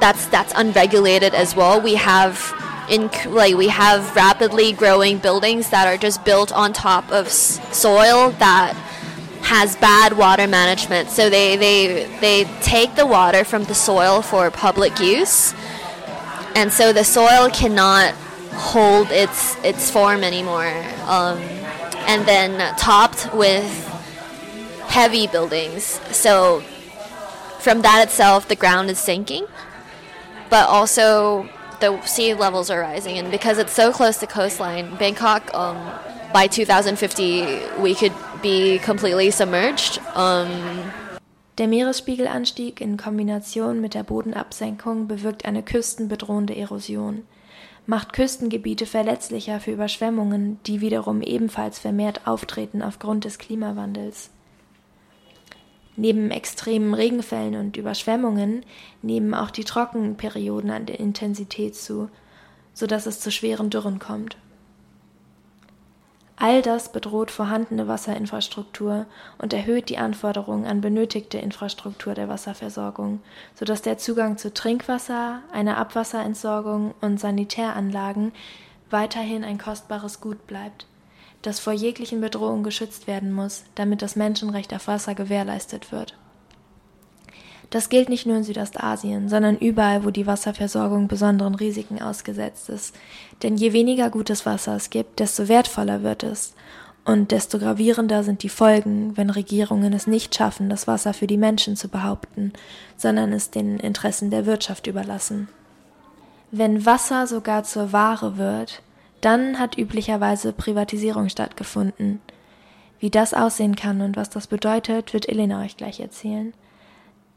that's 0.00 0.26
that's 0.26 0.52
unregulated 0.54 1.34
as 1.34 1.56
well. 1.56 1.80
We 1.80 1.94
have 1.94 2.52
in 2.90 3.10
like 3.26 3.54
we 3.56 3.68
have 3.68 4.14
rapidly 4.14 4.72
growing 4.72 5.18
buildings 5.18 5.70
that 5.70 5.86
are 5.86 5.96
just 5.96 6.24
built 6.24 6.52
on 6.52 6.72
top 6.72 7.10
of 7.10 7.30
soil 7.30 8.30
that 8.38 8.76
has 9.42 9.76
bad 9.76 10.14
water 10.14 10.46
management. 10.46 11.10
So 11.10 11.28
they 11.28 11.56
they 11.56 12.06
they 12.20 12.44
take 12.60 12.94
the 12.94 13.06
water 13.06 13.44
from 13.44 13.64
the 13.64 13.74
soil 13.74 14.22
for 14.22 14.50
public 14.50 14.98
use, 15.00 15.54
and 16.54 16.72
so 16.72 16.92
the 16.92 17.04
soil 17.04 17.50
cannot 17.50 18.14
hold 18.54 19.10
its 19.10 19.56
its 19.64 19.90
form 19.90 20.22
anymore. 20.24 20.72
Um, 21.06 21.38
and 22.06 22.26
then 22.26 22.74
topped 22.76 23.32
with 23.32 23.88
heavy 24.88 25.26
buildings. 25.26 25.84
So 26.10 26.60
from 27.60 27.82
that 27.82 28.02
itself, 28.02 28.48
the 28.48 28.56
ground 28.56 28.90
is 28.90 28.98
sinking, 28.98 29.46
but 30.50 30.68
also 30.68 31.48
the 31.80 32.00
sea 32.02 32.34
levels 32.34 32.70
are 32.70 32.80
rising, 32.80 33.18
and 33.18 33.30
because 33.30 33.58
it's 33.58 33.72
so 33.72 33.92
close 33.92 34.18
to 34.18 34.26
coastline, 34.26 34.94
Bangkok, 34.96 35.52
um, 35.54 35.76
by 36.32 36.46
2050, 36.46 37.80
we 37.80 37.94
could 37.94 38.12
be 38.42 38.78
completely 38.84 39.30
submerged. 39.30 40.00
Um, 40.14 40.48
der 41.58 41.68
Meeresspiegelanstieg 41.68 42.80
in 42.80 42.96
Kombination 42.96 43.80
mit 43.80 43.94
der 43.94 44.02
Bodenabsenkung 44.02 45.06
bewirkt 45.06 45.44
eine 45.44 45.62
küstenbedrohende 45.62 46.56
Erosion, 46.56 47.22
macht 47.86 48.12
Küstengebiete 48.12 48.86
verletzlicher 48.86 49.60
für 49.60 49.72
Überschwemmungen, 49.72 50.58
die 50.66 50.80
wiederum 50.80 51.22
ebenfalls 51.22 51.78
vermehrt 51.78 52.26
auftreten 52.26 52.82
aufgrund 52.82 53.24
des 53.24 53.38
Klimawandels. 53.38 54.30
Neben 55.94 56.30
extremen 56.30 56.94
Regenfällen 56.94 57.54
und 57.54 57.76
Überschwemmungen 57.76 58.64
nehmen 59.02 59.34
auch 59.34 59.50
die 59.50 59.64
Trockenperioden 59.64 60.70
an 60.70 60.86
der 60.86 60.98
Intensität 60.98 61.76
zu, 61.76 62.08
so 62.72 62.86
dass 62.86 63.06
es 63.06 63.20
zu 63.20 63.30
schweren 63.30 63.68
Dürren 63.68 63.98
kommt. 63.98 64.36
All 66.42 66.60
das 66.60 66.90
bedroht 66.90 67.30
vorhandene 67.30 67.86
Wasserinfrastruktur 67.86 69.06
und 69.38 69.52
erhöht 69.52 69.88
die 69.90 69.98
Anforderungen 69.98 70.66
an 70.66 70.80
benötigte 70.80 71.38
Infrastruktur 71.38 72.14
der 72.14 72.28
Wasserversorgung, 72.28 73.20
so 73.54 73.64
dass 73.64 73.80
der 73.80 73.96
Zugang 73.96 74.38
zu 74.38 74.52
Trinkwasser, 74.52 75.42
einer 75.52 75.76
Abwasserentsorgung 75.76 76.94
und 77.00 77.20
Sanitäranlagen 77.20 78.32
weiterhin 78.90 79.44
ein 79.44 79.58
kostbares 79.58 80.20
Gut 80.20 80.48
bleibt 80.48 80.86
das 81.42 81.58
vor 81.58 81.72
jeglichen 81.72 82.20
Bedrohungen 82.20 82.62
geschützt 82.62 83.06
werden 83.06 83.32
muss, 83.32 83.64
damit 83.74 84.00
das 84.00 84.16
Menschenrecht 84.16 84.72
auf 84.72 84.86
Wasser 84.86 85.14
gewährleistet 85.14 85.92
wird. 85.92 86.16
Das 87.72 87.88
gilt 87.88 88.10
nicht 88.10 88.26
nur 88.26 88.36
in 88.36 88.44
Südostasien, 88.44 89.30
sondern 89.30 89.56
überall, 89.56 90.04
wo 90.04 90.10
die 90.10 90.26
Wasserversorgung 90.26 91.08
besonderen 91.08 91.54
Risiken 91.54 92.02
ausgesetzt 92.02 92.68
ist. 92.68 92.94
Denn 93.42 93.56
je 93.56 93.72
weniger 93.72 94.10
gutes 94.10 94.44
Wasser 94.44 94.76
es 94.76 94.90
gibt, 94.90 95.20
desto 95.20 95.48
wertvoller 95.48 96.02
wird 96.02 96.22
es. 96.22 96.52
Und 97.06 97.30
desto 97.30 97.58
gravierender 97.58 98.24
sind 98.24 98.42
die 98.42 98.50
Folgen, 98.50 99.16
wenn 99.16 99.30
Regierungen 99.30 99.94
es 99.94 100.06
nicht 100.06 100.34
schaffen, 100.34 100.68
das 100.68 100.86
Wasser 100.86 101.14
für 101.14 101.26
die 101.26 101.38
Menschen 101.38 101.74
zu 101.74 101.88
behaupten, 101.88 102.52
sondern 102.98 103.32
es 103.32 103.50
den 103.50 103.80
Interessen 103.80 104.30
der 104.30 104.44
Wirtschaft 104.44 104.86
überlassen. 104.86 105.48
Wenn 106.50 106.84
Wasser 106.84 107.26
sogar 107.26 107.64
zur 107.64 107.90
Ware 107.94 108.36
wird, 108.36 108.82
dann 109.22 109.58
hat 109.58 109.78
üblicherweise 109.78 110.52
Privatisierung 110.52 111.30
stattgefunden. 111.30 112.20
Wie 113.00 113.08
das 113.08 113.32
aussehen 113.32 113.76
kann 113.76 114.02
und 114.02 114.18
was 114.18 114.28
das 114.28 114.46
bedeutet, 114.46 115.14
wird 115.14 115.26
Elena 115.26 115.62
euch 115.62 115.78
gleich 115.78 116.00
erzählen. 116.00 116.52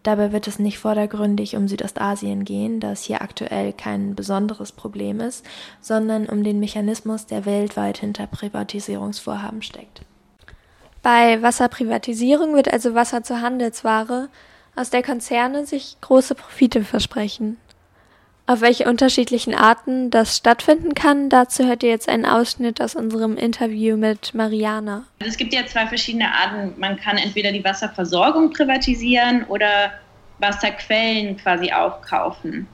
Dabei 0.06 0.32
wird 0.32 0.48
es 0.48 0.60
nicht 0.60 0.78
vordergründig 0.78 1.56
um 1.56 1.68
Südostasien 1.68 2.46
gehen, 2.46 2.80
da 2.80 2.91
es 2.91 3.02
hier 3.02 3.24
aktuell 3.24 3.74
kein 3.74 4.13
besonderes 4.13 4.72
Problem 4.72 5.20
ist, 5.20 5.44
sondern 5.82 6.28
um 6.28 6.44
den 6.44 6.60
Mechanismus, 6.60 7.26
der 7.26 7.46
weltweit 7.46 7.98
hinter 7.98 8.28
Privatisierungsvorhaben 8.28 9.63
steckt. 9.63 10.04
Bei 11.02 11.41
Wasserprivatisierung 11.41 12.54
wird 12.54 12.72
also 12.72 12.94
Wasser 12.94 13.24
zur 13.24 13.41
Handelsware, 13.41 14.30
aus 14.76 14.91
der 14.91 15.02
Konzerne 15.02 15.65
sich 15.65 15.98
große 16.02 16.36
Profite 16.36 16.84
versprechen. 16.84 17.58
Auf 18.48 18.62
welche 18.62 18.88
unterschiedlichen 18.88 19.56
Arten 19.56 20.12
das 20.12 20.38
stattfinden 20.38 20.94
kann, 20.94 21.30
dazu 21.30 21.66
hört 21.66 21.82
ihr 21.82 21.90
jetzt 21.90 22.08
einen 22.08 22.28
Ausschnitt 22.28 22.80
aus 22.80 22.96
unserem 22.96 23.38
Interview 23.38 23.98
mit 23.98 24.36
Mariana. 24.36 25.06
Also 25.20 25.32
es 25.32 25.38
gibt 25.38 25.52
ja 25.52 25.66
zwei 25.66 25.88
verschiedene 25.88 26.32
Arten. 26.32 26.74
Man 26.78 26.96
kann 26.98 27.18
entweder 27.18 27.52
die 27.52 27.64
Wasserversorgung 27.64 28.52
privatisieren 28.52 29.46
oder 29.46 29.94
Wasserquellen 30.38 31.38
quasi 31.38 31.72
aufkaufen. 31.72 32.68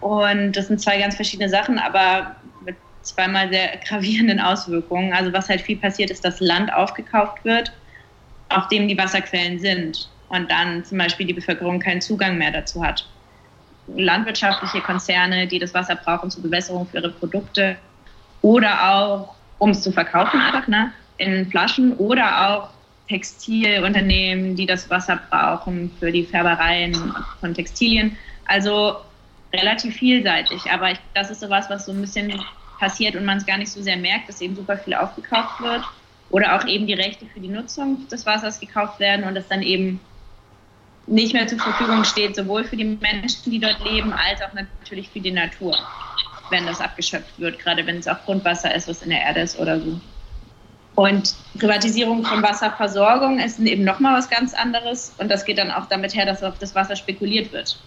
Und 0.00 0.52
das 0.52 0.68
sind 0.68 0.80
zwei 0.80 1.00
ganz 1.00 1.16
verschiedene 1.16 1.48
Sachen, 1.48 1.80
aber 1.80 2.36
mit 2.64 2.76
zweimal 3.02 3.50
sehr 3.50 3.78
gravierenden 3.88 4.38
Auswirkungen. 4.38 5.12
Also 5.12 5.32
was 5.32 5.48
halt 5.48 5.60
viel 5.60 5.76
passiert 5.76 6.10
ist, 6.10 6.24
dass 6.24 6.38
Land 6.38 6.72
aufgekauft 6.72 7.44
wird, 7.44 7.72
auf 8.48 8.68
dem 8.68 8.86
die 8.86 8.96
Wasserquellen 8.96 9.58
sind 9.58 10.08
und 10.28 10.48
dann 10.52 10.84
zum 10.84 10.98
Beispiel 10.98 11.26
die 11.26 11.34
Bevölkerung 11.34 11.80
keinen 11.80 12.00
Zugang 12.00 12.38
mehr 12.38 12.52
dazu 12.52 12.84
hat 12.84 13.04
landwirtschaftliche 13.96 14.80
Konzerne, 14.80 15.46
die 15.46 15.58
das 15.58 15.74
Wasser 15.74 15.96
brauchen 15.96 16.30
zur 16.30 16.42
Bewässerung 16.42 16.86
für 16.86 16.98
ihre 16.98 17.10
Produkte 17.10 17.76
oder 18.42 18.94
auch, 18.94 19.34
um 19.58 19.70
es 19.70 19.82
zu 19.82 19.92
verkaufen 19.92 20.40
einfach, 20.40 20.68
ne, 20.68 20.92
in 21.18 21.50
Flaschen 21.50 21.92
oder 21.96 22.48
auch 22.48 22.70
Textilunternehmen, 23.08 24.54
die 24.56 24.66
das 24.66 24.88
Wasser 24.88 25.20
brauchen 25.30 25.90
für 25.98 26.12
die 26.12 26.24
Färbereien 26.24 26.96
von 27.40 27.52
Textilien. 27.52 28.16
Also 28.46 28.96
relativ 29.52 29.96
vielseitig, 29.96 30.70
aber 30.70 30.92
ich, 30.92 30.98
das 31.14 31.30
ist 31.30 31.40
sowas, 31.40 31.68
was 31.68 31.86
so 31.86 31.92
ein 31.92 32.00
bisschen 32.00 32.32
passiert 32.78 33.16
und 33.16 33.24
man 33.24 33.38
es 33.38 33.46
gar 33.46 33.58
nicht 33.58 33.70
so 33.70 33.82
sehr 33.82 33.96
merkt, 33.96 34.28
dass 34.28 34.40
eben 34.40 34.56
super 34.56 34.78
viel 34.78 34.94
aufgekauft 34.94 35.60
wird 35.60 35.82
oder 36.30 36.56
auch 36.56 36.66
eben 36.66 36.86
die 36.86 36.94
Rechte 36.94 37.26
für 37.26 37.40
die 37.40 37.48
Nutzung 37.48 38.08
des 38.08 38.24
Wassers 38.24 38.60
gekauft 38.60 39.00
werden 39.00 39.26
und 39.26 39.36
es 39.36 39.48
dann 39.48 39.62
eben 39.62 40.00
nicht 41.10 41.34
mehr 41.34 41.46
zur 41.46 41.58
Verfügung 41.58 42.04
steht, 42.04 42.36
sowohl 42.36 42.64
für 42.64 42.76
die 42.76 42.84
Menschen, 42.84 43.50
die 43.50 43.58
dort 43.58 43.84
leben, 43.84 44.12
als 44.12 44.40
auch 44.42 44.52
natürlich 44.52 45.08
für 45.10 45.20
die 45.20 45.32
Natur, 45.32 45.76
wenn 46.50 46.66
das 46.66 46.80
abgeschöpft 46.80 47.38
wird, 47.38 47.58
gerade 47.58 47.84
wenn 47.86 47.96
es 47.96 48.08
auch 48.08 48.24
Grundwasser 48.24 48.74
ist, 48.74 48.88
was 48.88 49.02
in 49.02 49.10
der 49.10 49.20
Erde 49.20 49.40
ist 49.40 49.58
oder 49.58 49.80
so. 49.80 50.00
Und 50.94 51.34
Privatisierung 51.58 52.24
von 52.24 52.42
Wasserversorgung 52.42 53.38
ist 53.40 53.58
eben 53.58 53.84
nochmal 53.84 54.16
was 54.16 54.28
ganz 54.28 54.54
anderes 54.54 55.14
und 55.18 55.30
das 55.30 55.44
geht 55.44 55.58
dann 55.58 55.70
auch 55.70 55.86
damit 55.86 56.14
her, 56.14 56.26
dass 56.26 56.42
auf 56.42 56.58
das 56.58 56.74
Wasser 56.74 56.94
spekuliert 56.96 57.52
wird. 57.52 57.80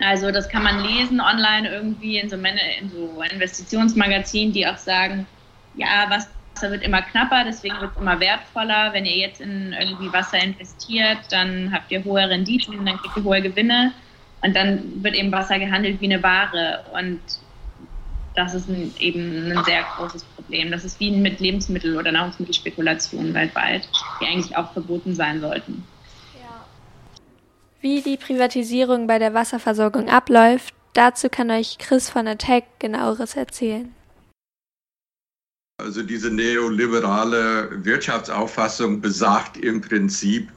Also 0.00 0.30
das 0.30 0.48
kann 0.48 0.64
man 0.64 0.80
lesen 0.80 1.20
online 1.20 1.68
irgendwie 1.68 2.18
in 2.18 2.28
so, 2.28 2.36
in 2.36 2.90
so 2.90 3.22
Investitionsmagazinen, 3.22 4.52
die 4.52 4.66
auch 4.66 4.76
sagen, 4.76 5.26
ja, 5.76 6.06
was 6.08 6.28
Wasser 6.54 6.70
wird 6.70 6.82
immer 6.82 7.02
knapper, 7.02 7.44
deswegen 7.44 7.80
wird 7.80 7.92
es 7.92 8.00
immer 8.00 8.18
wertvoller. 8.20 8.92
Wenn 8.92 9.04
ihr 9.04 9.16
jetzt 9.16 9.40
in 9.40 9.72
irgendwie 9.72 10.12
Wasser 10.12 10.38
investiert, 10.38 11.18
dann 11.30 11.72
habt 11.72 11.90
ihr 11.90 12.04
hohe 12.04 12.28
Renditen, 12.28 12.84
dann 12.84 12.96
kriegt 12.98 13.16
ihr 13.16 13.24
hohe 13.24 13.42
Gewinne 13.42 13.92
und 14.42 14.54
dann 14.54 15.02
wird 15.02 15.14
eben 15.14 15.32
Wasser 15.32 15.58
gehandelt 15.58 16.00
wie 16.00 16.06
eine 16.06 16.22
Ware 16.22 16.84
und 16.92 17.20
das 18.34 18.52
ist 18.54 18.68
ein, 18.68 18.92
eben 18.98 19.52
ein 19.52 19.64
sehr 19.64 19.84
großes 19.96 20.24
Problem. 20.24 20.70
Das 20.70 20.84
ist 20.84 20.98
wie 20.98 21.10
mit 21.12 21.38
Lebensmittel- 21.40 21.96
oder 21.96 22.10
Nahrungsmittelspekulationen 22.10 23.32
weltweit, 23.32 23.88
die 24.20 24.26
eigentlich 24.26 24.56
auch 24.56 24.72
verboten 24.72 25.14
sein 25.14 25.40
sollten. 25.40 25.86
Wie 27.80 28.00
die 28.00 28.16
Privatisierung 28.16 29.06
bei 29.06 29.18
der 29.18 29.34
Wasserversorgung 29.34 30.08
abläuft, 30.08 30.74
dazu 30.94 31.28
kann 31.28 31.50
euch 31.50 31.76
Chris 31.78 32.08
von 32.08 32.26
Attack 32.26 32.64
genaueres 32.78 33.36
erzählen. 33.36 33.94
Also 35.78 36.04
diese 36.04 36.30
neoliberale 36.30 37.68
Wirtschaftsauffassung 37.84 39.00
besagt 39.00 39.56
im 39.56 39.80
Prinzip, 39.80 40.48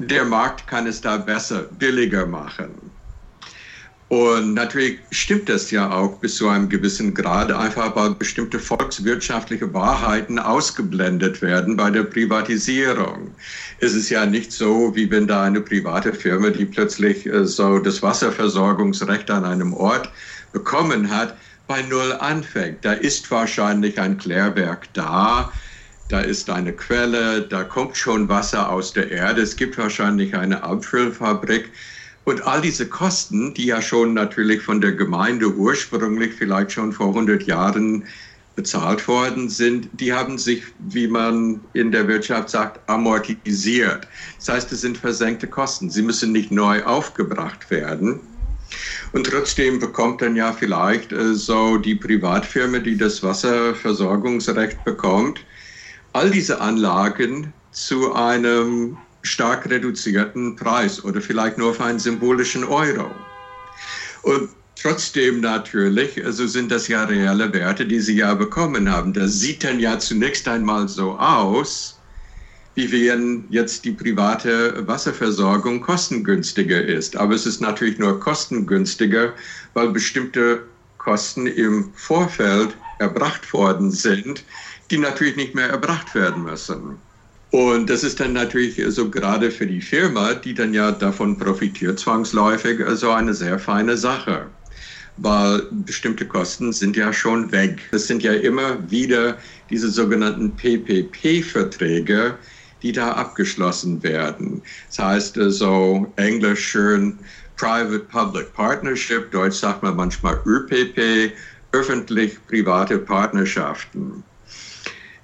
der 0.00 0.24
Markt 0.24 0.66
kann 0.66 0.88
es 0.88 1.00
da 1.00 1.16
besser, 1.16 1.68
billiger 1.78 2.26
machen. 2.26 2.74
Und 4.08 4.54
natürlich 4.54 4.98
stimmt 5.12 5.48
das 5.48 5.70
ja 5.70 5.92
auch 5.92 6.18
bis 6.18 6.34
zu 6.36 6.48
einem 6.48 6.68
gewissen 6.68 7.14
Grad, 7.14 7.52
einfach 7.52 7.94
weil 7.94 8.16
bestimmte 8.16 8.58
volkswirtschaftliche 8.58 9.72
Wahrheiten 9.72 10.40
ausgeblendet 10.40 11.40
werden 11.40 11.76
bei 11.76 11.88
der 11.88 12.02
Privatisierung. 12.02 13.32
Es 13.78 13.94
ist 13.94 14.10
ja 14.10 14.26
nicht 14.26 14.50
so, 14.50 14.94
wie 14.96 15.08
wenn 15.08 15.28
da 15.28 15.44
eine 15.44 15.60
private 15.60 16.12
Firma, 16.12 16.50
die 16.50 16.64
plötzlich 16.64 17.26
äh, 17.26 17.46
so 17.46 17.78
das 17.78 18.02
Wasserversorgungsrecht 18.02 19.30
an 19.30 19.44
einem 19.44 19.72
Ort 19.72 20.10
bekommen 20.52 21.10
hat, 21.10 21.36
bei 21.66 21.82
Null 21.82 22.12
anfängt. 22.12 22.84
Da 22.84 22.92
ist 22.92 23.30
wahrscheinlich 23.30 23.98
ein 23.98 24.18
Klärwerk 24.18 24.92
da, 24.92 25.52
da 26.08 26.20
ist 26.20 26.50
eine 26.50 26.72
Quelle, 26.72 27.42
da 27.42 27.64
kommt 27.64 27.96
schon 27.96 28.28
Wasser 28.28 28.70
aus 28.70 28.92
der 28.92 29.10
Erde, 29.10 29.42
es 29.42 29.56
gibt 29.56 29.78
wahrscheinlich 29.78 30.36
eine 30.36 30.62
Abfüllfabrik. 30.62 31.70
Und 32.24 32.46
all 32.46 32.60
diese 32.60 32.88
Kosten, 32.88 33.52
die 33.54 33.66
ja 33.66 33.82
schon 33.82 34.14
natürlich 34.14 34.62
von 34.62 34.80
der 34.80 34.92
Gemeinde 34.92 35.48
ursprünglich 35.48 36.34
vielleicht 36.34 36.72
schon 36.72 36.92
vor 36.92 37.08
100 37.08 37.42
Jahren 37.44 38.04
bezahlt 38.54 39.06
worden 39.08 39.48
sind, 39.48 39.88
die 39.92 40.12
haben 40.12 40.38
sich, 40.38 40.62
wie 40.78 41.08
man 41.08 41.60
in 41.72 41.90
der 41.90 42.06
Wirtschaft 42.08 42.50
sagt, 42.50 42.88
amortisiert. 42.88 44.06
Das 44.38 44.48
heißt, 44.48 44.72
es 44.72 44.80
sind 44.80 44.96
versenkte 44.96 45.48
Kosten. 45.48 45.90
Sie 45.90 46.02
müssen 46.02 46.32
nicht 46.32 46.50
neu 46.50 46.82
aufgebracht 46.84 47.70
werden. 47.70 48.20
Und 49.12 49.26
trotzdem 49.26 49.78
bekommt 49.78 50.22
dann 50.22 50.36
ja 50.36 50.52
vielleicht 50.52 51.12
äh, 51.12 51.34
so 51.34 51.76
die 51.78 51.94
Privatfirma, 51.94 52.78
die 52.78 52.96
das 52.96 53.22
Wasserversorgungsrecht 53.22 54.84
bekommt, 54.84 55.44
all 56.12 56.30
diese 56.30 56.60
Anlagen 56.60 57.52
zu 57.72 58.14
einem 58.14 58.96
stark 59.22 59.68
reduzierten 59.68 60.56
Preis 60.56 61.02
oder 61.04 61.20
vielleicht 61.20 61.58
nur 61.58 61.74
für 61.74 61.84
einen 61.84 61.98
symbolischen 61.98 62.64
Euro. 62.64 63.10
Und 64.22 64.50
trotzdem 64.80 65.40
natürlich, 65.40 66.24
also 66.24 66.46
sind 66.46 66.70
das 66.70 66.88
ja 66.88 67.04
reelle 67.04 67.52
Werte, 67.52 67.86
die 67.86 68.00
sie 68.00 68.16
ja 68.16 68.34
bekommen 68.34 68.90
haben. 68.90 69.12
Das 69.12 69.40
sieht 69.40 69.64
dann 69.64 69.80
ja 69.80 69.98
zunächst 69.98 70.46
einmal 70.46 70.88
so 70.88 71.12
aus, 71.12 71.98
wie 72.74 72.90
wenn 72.90 73.44
jetzt 73.50 73.84
die 73.84 73.92
private 73.92 74.86
Wasserversorgung 74.86 75.80
kostengünstiger 75.80 76.84
ist. 76.84 77.16
Aber 77.16 77.34
es 77.34 77.46
ist 77.46 77.60
natürlich 77.60 77.98
nur 77.98 78.18
kostengünstiger, 78.18 79.32
weil 79.74 79.90
bestimmte 79.90 80.64
Kosten 80.98 81.46
im 81.46 81.92
Vorfeld 81.94 82.76
erbracht 82.98 83.52
worden 83.52 83.90
sind, 83.90 84.44
die 84.90 84.98
natürlich 84.98 85.36
nicht 85.36 85.54
mehr 85.54 85.68
erbracht 85.68 86.14
werden 86.14 86.42
müssen. 86.44 86.96
Und 87.50 87.88
das 87.88 88.02
ist 88.02 88.18
dann 88.18 88.32
natürlich 88.32 88.82
so 88.88 89.08
gerade 89.08 89.50
für 89.50 89.66
die 89.66 89.80
Firma, 89.80 90.34
die 90.34 90.54
dann 90.54 90.74
ja 90.74 90.90
davon 90.90 91.38
profitiert, 91.38 92.00
zwangsläufig, 92.00 92.78
so 92.78 92.84
also 92.86 93.10
eine 93.12 93.32
sehr 93.32 93.60
feine 93.60 93.96
Sache. 93.96 94.46
Weil 95.18 95.62
bestimmte 95.70 96.26
Kosten 96.26 96.72
sind 96.72 96.96
ja 96.96 97.12
schon 97.12 97.52
weg. 97.52 97.78
Es 97.92 98.08
sind 98.08 98.24
ja 98.24 98.32
immer 98.32 98.90
wieder 98.90 99.38
diese 99.70 99.88
sogenannten 99.88 100.50
PPP-Verträge, 100.56 102.34
die 102.82 102.92
da 102.92 103.12
abgeschlossen 103.12 104.02
werden. 104.02 104.62
Das 104.88 104.98
heißt 104.98 105.38
so 105.48 106.12
englisch 106.16 106.66
schön 106.68 107.18
Private-Public 107.56 108.52
Partnership, 108.54 109.30
deutsch 109.30 109.56
sagt 109.56 109.82
man 109.82 109.96
manchmal 109.96 110.40
ÖPP, 110.44 111.32
öffentlich-private 111.72 112.98
Partnerschaften. 112.98 114.22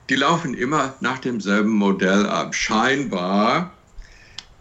Die 0.08 0.16
laufen 0.16 0.54
immer 0.54 0.94
nach 1.00 1.18
demselben 1.18 1.70
Modell 1.70 2.26
ab. 2.26 2.54
Scheinbar 2.54 3.72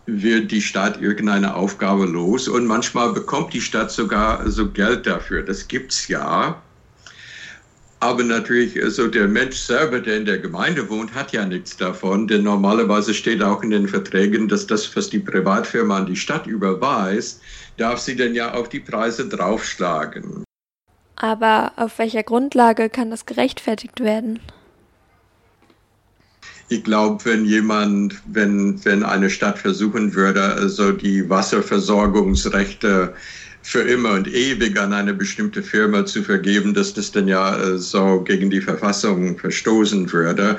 wird 0.06 0.52
die 0.52 0.62
Stadt 0.62 1.02
irgendeine 1.02 1.56
Aufgabe 1.56 2.06
los 2.06 2.48
und 2.48 2.66
manchmal 2.66 3.14
bekommt 3.14 3.54
die 3.54 3.62
Stadt 3.62 3.92
sogar 3.92 4.50
so 4.50 4.70
Geld 4.70 5.08
dafür. 5.08 5.44
Das 5.44 5.68
gibt's 5.68 6.08
ja. 6.08 6.62
Aber 8.02 8.24
natürlich, 8.24 8.76
so 8.76 8.82
also 8.82 9.08
der 9.08 9.28
Mensch 9.28 9.58
selber, 9.58 10.00
der 10.00 10.18
in 10.18 10.26
der 10.26 10.38
Gemeinde 10.38 10.90
wohnt, 10.90 11.14
hat 11.14 11.34
ja 11.34 11.46
nichts 11.46 11.76
davon, 11.76 12.28
denn 12.28 12.44
normalerweise 12.44 13.14
steht 13.14 13.44
auch 13.44 13.62
in 13.62 13.72
den 13.72 13.90
Verträgen, 13.90 14.48
dass 14.48 14.66
das, 14.66 14.96
was 14.96 15.10
die 15.10 15.20
Privatfirma 15.20 15.98
an 15.98 16.06
die 16.06 16.16
Stadt 16.16 16.48
überweist, 16.48 17.42
darf 17.76 18.00
sie 18.00 18.16
dann 18.16 18.34
ja 18.34 18.54
auf 18.54 18.70
die 18.70 18.80
Preise 18.80 19.28
draufschlagen. 19.28 20.46
Aber 21.18 21.74
auf 21.76 22.00
welcher 22.00 22.24
Grundlage 22.24 22.90
kann 22.90 23.12
das 23.12 23.26
gerechtfertigt 23.26 24.00
werden? 24.00 24.40
Ich 26.70 26.84
glaube, 26.84 27.26
wenn 27.26 27.44
jemand, 27.44 28.22
wenn, 28.28 28.84
wenn 28.86 29.04
eine 29.04 29.30
Stadt 29.30 29.60
versuchen 29.60 30.14
würde, 30.14 30.42
also 30.42 30.94
die 30.94 31.30
Wasserversorgungsrechte 31.30 33.14
für 33.62 33.82
immer 33.82 34.14
und 34.14 34.28
ewig 34.28 34.80
an 34.80 34.94
eine 34.94 35.14
bestimmte 35.14 35.62
Firma 35.62 36.06
zu 36.06 36.24
vergeben, 36.24 36.74
dass 36.74 36.94
das 36.94 37.12
dann 37.12 37.28
ja 37.28 37.58
äh, 37.58 37.78
so 37.78 38.22
gegen 38.22 38.50
die 38.50 38.62
Verfassung 38.62 39.38
verstoßen 39.38 40.12
würde. 40.12 40.58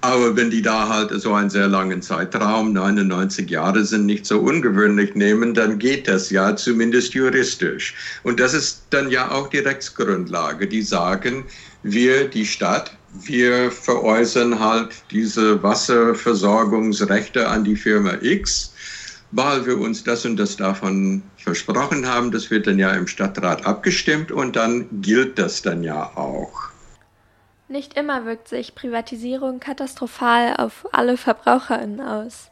Aber 0.00 0.36
wenn 0.36 0.50
die 0.50 0.62
da 0.62 0.88
halt 0.88 1.10
so 1.20 1.32
einen 1.32 1.50
sehr 1.50 1.68
langen 1.68 2.02
Zeitraum, 2.02 2.72
99 2.72 3.48
Jahre 3.48 3.84
sind 3.84 4.06
nicht 4.06 4.26
so 4.26 4.40
ungewöhnlich 4.40 5.14
nehmen, 5.14 5.54
dann 5.54 5.78
geht 5.78 6.08
das 6.08 6.30
ja 6.30 6.54
zumindest 6.56 7.14
juristisch. 7.14 7.94
Und 8.24 8.40
das 8.40 8.52
ist 8.52 8.82
dann 8.90 9.10
ja 9.10 9.30
auch 9.30 9.48
die 9.48 9.58
Rechtsgrundlage, 9.58 10.66
die 10.66 10.82
sagen, 10.82 11.44
wir, 11.82 12.28
die 12.28 12.44
Stadt, 12.44 12.96
wir 13.24 13.70
veräußern 13.70 14.60
halt 14.60 14.90
diese 15.10 15.62
Wasserversorgungsrechte 15.62 17.48
an 17.48 17.64
die 17.64 17.76
Firma 17.76 18.14
X, 18.20 18.72
weil 19.32 19.66
wir 19.66 19.78
uns 19.78 20.04
das 20.04 20.24
und 20.24 20.36
das 20.36 20.56
davon 20.56 21.22
versprochen 21.36 22.06
haben. 22.06 22.30
Das 22.30 22.50
wird 22.50 22.66
dann 22.66 22.78
ja 22.78 22.92
im 22.92 23.06
Stadtrat 23.06 23.64
abgestimmt 23.64 24.32
und 24.32 24.56
dann 24.56 24.86
gilt 25.00 25.38
das 25.38 25.62
dann 25.62 25.82
ja 25.82 26.16
auch. 26.16 26.70
Nicht 27.68 27.94
immer 27.94 28.24
wirkt 28.24 28.48
sich 28.48 28.74
Privatisierung 28.74 29.60
katastrophal 29.60 30.56
auf 30.56 30.88
alle 30.92 31.16
VerbraucherInnen 31.16 32.00
aus. 32.00 32.50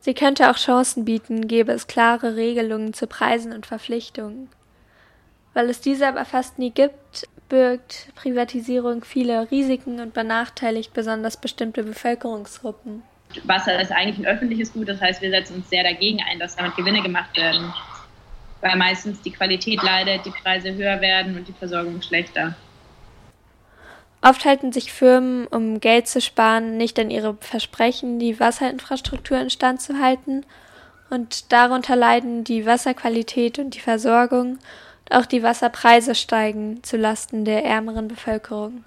Sie 0.00 0.14
könnte 0.14 0.48
auch 0.48 0.56
Chancen 0.56 1.04
bieten, 1.04 1.48
gäbe 1.48 1.72
es 1.72 1.88
klare 1.88 2.36
Regelungen 2.36 2.94
zu 2.94 3.08
Preisen 3.08 3.52
und 3.52 3.66
Verpflichtungen. 3.66 4.48
Weil 5.54 5.68
es 5.68 5.80
diese 5.80 6.06
aber 6.06 6.24
fast 6.24 6.58
nie 6.58 6.70
gibt, 6.70 7.26
birgt 7.48 8.08
Privatisierung 8.14 9.02
viele 9.02 9.50
Risiken 9.50 9.98
und 9.98 10.14
benachteiligt 10.14 10.92
besonders 10.92 11.36
bestimmte 11.36 11.82
Bevölkerungsgruppen. 11.82 13.02
Wasser 13.44 13.80
ist 13.80 13.92
eigentlich 13.92 14.18
ein 14.18 14.26
öffentliches 14.26 14.72
Gut, 14.72 14.88
das 14.88 15.00
heißt, 15.00 15.20
wir 15.22 15.30
setzen 15.30 15.56
uns 15.56 15.70
sehr 15.70 15.82
dagegen 15.82 16.20
ein, 16.30 16.38
dass 16.38 16.56
damit 16.56 16.76
Gewinne 16.76 17.02
gemacht 17.02 17.36
werden. 17.36 17.72
Weil 18.60 18.76
meistens 18.76 19.20
die 19.22 19.30
Qualität 19.30 19.82
leidet, 19.82 20.26
die 20.26 20.30
Preise 20.30 20.74
höher 20.74 21.00
werden 21.00 21.36
und 21.36 21.46
die 21.46 21.52
Versorgung 21.52 22.02
schlechter. 22.02 22.56
Oft 24.20 24.44
halten 24.44 24.72
sich 24.72 24.92
Firmen, 24.92 25.46
um 25.46 25.78
Geld 25.78 26.08
zu 26.08 26.20
sparen, 26.20 26.76
nicht 26.76 26.98
an 26.98 27.10
ihre 27.10 27.36
Versprechen, 27.40 28.18
die 28.18 28.40
Wasserinfrastruktur 28.40 29.38
instand 29.38 29.80
zu 29.80 30.00
halten, 30.00 30.44
und 31.10 31.52
darunter 31.52 31.96
leiden 31.96 32.44
die 32.44 32.66
Wasserqualität 32.66 33.58
und 33.58 33.74
die 33.74 33.80
Versorgung, 33.80 34.58
und 35.04 35.16
auch 35.16 35.24
die 35.24 35.42
Wasserpreise 35.42 36.16
steigen 36.16 36.82
zu 36.82 36.96
Lasten 36.96 37.44
der 37.44 37.64
ärmeren 37.64 38.08
Bevölkerung. 38.08 38.84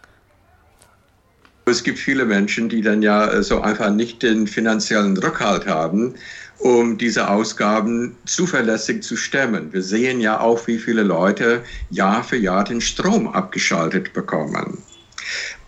Es 1.66 1.84
gibt 1.84 2.00
viele 2.00 2.26
Menschen, 2.26 2.70
die 2.70 2.82
dann 2.82 3.02
ja 3.02 3.42
so 3.44 3.62
einfach 3.62 3.92
nicht 3.92 4.24
den 4.24 4.48
finanziellen 4.48 5.16
Rückhalt 5.18 5.68
haben, 5.68 6.16
um 6.58 6.98
diese 6.98 7.30
Ausgaben 7.30 8.16
zuverlässig 8.26 9.04
zu 9.04 9.16
stemmen. 9.16 9.72
Wir 9.72 9.82
sehen 9.82 10.20
ja 10.20 10.40
auch, 10.40 10.68
wie 10.68 10.78
viele 10.78 11.04
Leute 11.04 11.64
Jahr 11.90 12.24
für 12.24 12.38
Jahr 12.38 12.64
den 12.64 12.82
Strom 12.82 13.28
abgeschaltet 13.28 14.14
bekommen. 14.14 14.84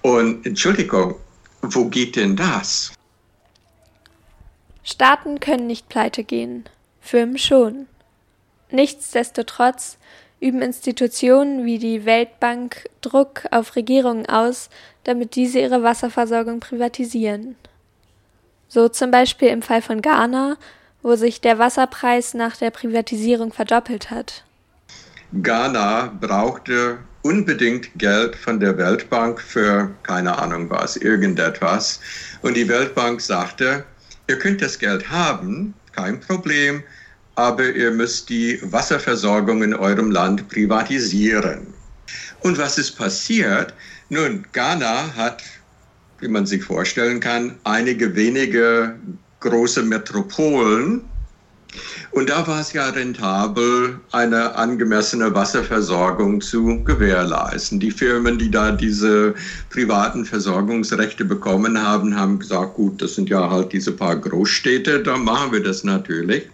Und 0.02 0.46
Entschuldigung, 0.46 1.16
wo 1.62 1.86
geht 1.86 2.16
denn 2.16 2.36
das? 2.36 2.92
Staaten 4.84 5.40
können 5.40 5.68
nicht 5.68 5.90
pleite 5.90 6.24
gehen, 6.24 6.66
Firmen 7.02 7.38
schon. 7.38 7.88
Nichtsdestotrotz 8.70 9.98
üben 10.44 10.62
Institutionen 10.62 11.66
wie 11.66 11.80
die 11.80 12.06
Weltbank 12.06 12.90
Druck 13.02 13.44
auf 13.52 13.76
Regierungen 13.76 14.26
aus, 14.28 14.70
damit 15.06 15.36
diese 15.36 15.60
ihre 15.60 15.84
Wasserversorgung 15.84 16.60
privatisieren. 16.60 17.56
So 18.68 18.90
zum 18.90 19.12
Beispiel 19.12 19.50
im 19.50 19.62
Fall 19.62 19.82
von 19.82 20.02
Ghana, 20.02 20.58
wo 21.02 21.16
sich 21.16 21.42
der 21.42 21.60
Wasserpreis 21.60 22.34
nach 22.34 22.58
der 22.58 22.72
Privatisierung 22.72 23.54
verdoppelt 23.54 24.10
hat. 24.10 24.44
Ghana 25.42 26.12
brauchte 26.20 27.00
unbedingt 27.24 27.90
Geld 27.96 28.36
von 28.36 28.60
der 28.60 28.78
Weltbank 28.78 29.40
für 29.42 29.92
keine 30.04 30.38
Ahnung 30.38 30.70
was, 30.70 30.98
irgendetwas. 30.98 32.00
Und 32.42 32.56
die 32.56 32.68
Weltbank 32.68 33.22
sagte, 33.22 33.86
ihr 34.28 34.38
könnt 34.38 34.62
das 34.62 34.78
Geld 34.78 35.10
haben, 35.10 35.74
kein 35.94 36.20
Problem, 36.20 36.84
aber 37.36 37.74
ihr 37.74 37.92
müsst 37.92 38.30
die 38.30 38.60
Wasserversorgung 38.64 39.64
in 39.64 39.74
eurem 39.74 40.12
Land 40.12 40.48
privatisieren. 40.50 41.74
Und 42.42 42.58
was 42.58 42.78
ist 42.78 42.98
passiert? 42.98 43.74
Nun, 44.10 44.46
Ghana 44.52 45.16
hat, 45.16 45.42
wie 46.20 46.28
man 46.28 46.46
sich 46.46 46.64
vorstellen 46.64 47.20
kann, 47.20 47.56
einige 47.64 48.16
wenige 48.16 48.96
große 49.40 49.84
Metropolen, 49.84 51.02
und 52.12 52.30
da 52.30 52.46
war 52.46 52.62
es 52.62 52.74
ja 52.74 52.90
rentabel, 52.90 54.00
eine 54.12 54.56
angemessene 54.56 55.34
Wasserversorgung 55.34 56.42
zu 56.42 56.84
gewährleisten. 56.84 57.80
Die 57.80 57.90
Firmen, 57.90 58.38
die 58.38 58.52
da 58.52 58.72
diese 58.72 59.34
privaten 59.72 60.24
Versorgungsrechte 60.24 61.26
bekommen 61.26 61.82
haben, 61.82 62.16
haben 62.16 62.38
gesagt, 62.38 62.76
gut, 62.76 63.02
das 63.02 63.16
sind 63.16 63.30
ja 63.30 63.50
halt 63.50 63.74
diese 63.74 63.92
paar 63.92 64.16
Großstädte, 64.16 65.02
da 65.02 65.18
machen 65.18 65.52
wir 65.52 65.64
das 65.64 65.84
natürlich. 65.84 66.48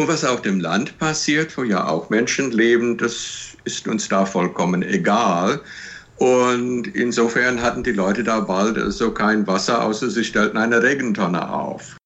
Und 0.00 0.08
was 0.08 0.24
auf 0.24 0.40
dem 0.40 0.60
Land 0.60 0.98
passiert, 0.98 1.58
wo 1.58 1.62
ja 1.62 1.86
auch 1.86 2.08
Menschen 2.08 2.52
leben, 2.52 2.96
das 2.96 3.54
ist 3.64 3.86
uns 3.86 4.08
da 4.08 4.24
vollkommen 4.24 4.82
egal. 4.82 5.60
Und 6.16 6.86
insofern 6.86 7.60
hatten 7.60 7.82
die 7.82 7.92
Leute 7.92 8.24
da 8.24 8.40
bald 8.40 8.78
so 8.94 9.12
kein 9.12 9.46
Wasser, 9.46 9.84
außer 9.84 10.08
sie 10.08 10.24
stellten 10.24 10.56
eine 10.56 10.82
Regentonne 10.82 11.52
auf. 11.52 11.98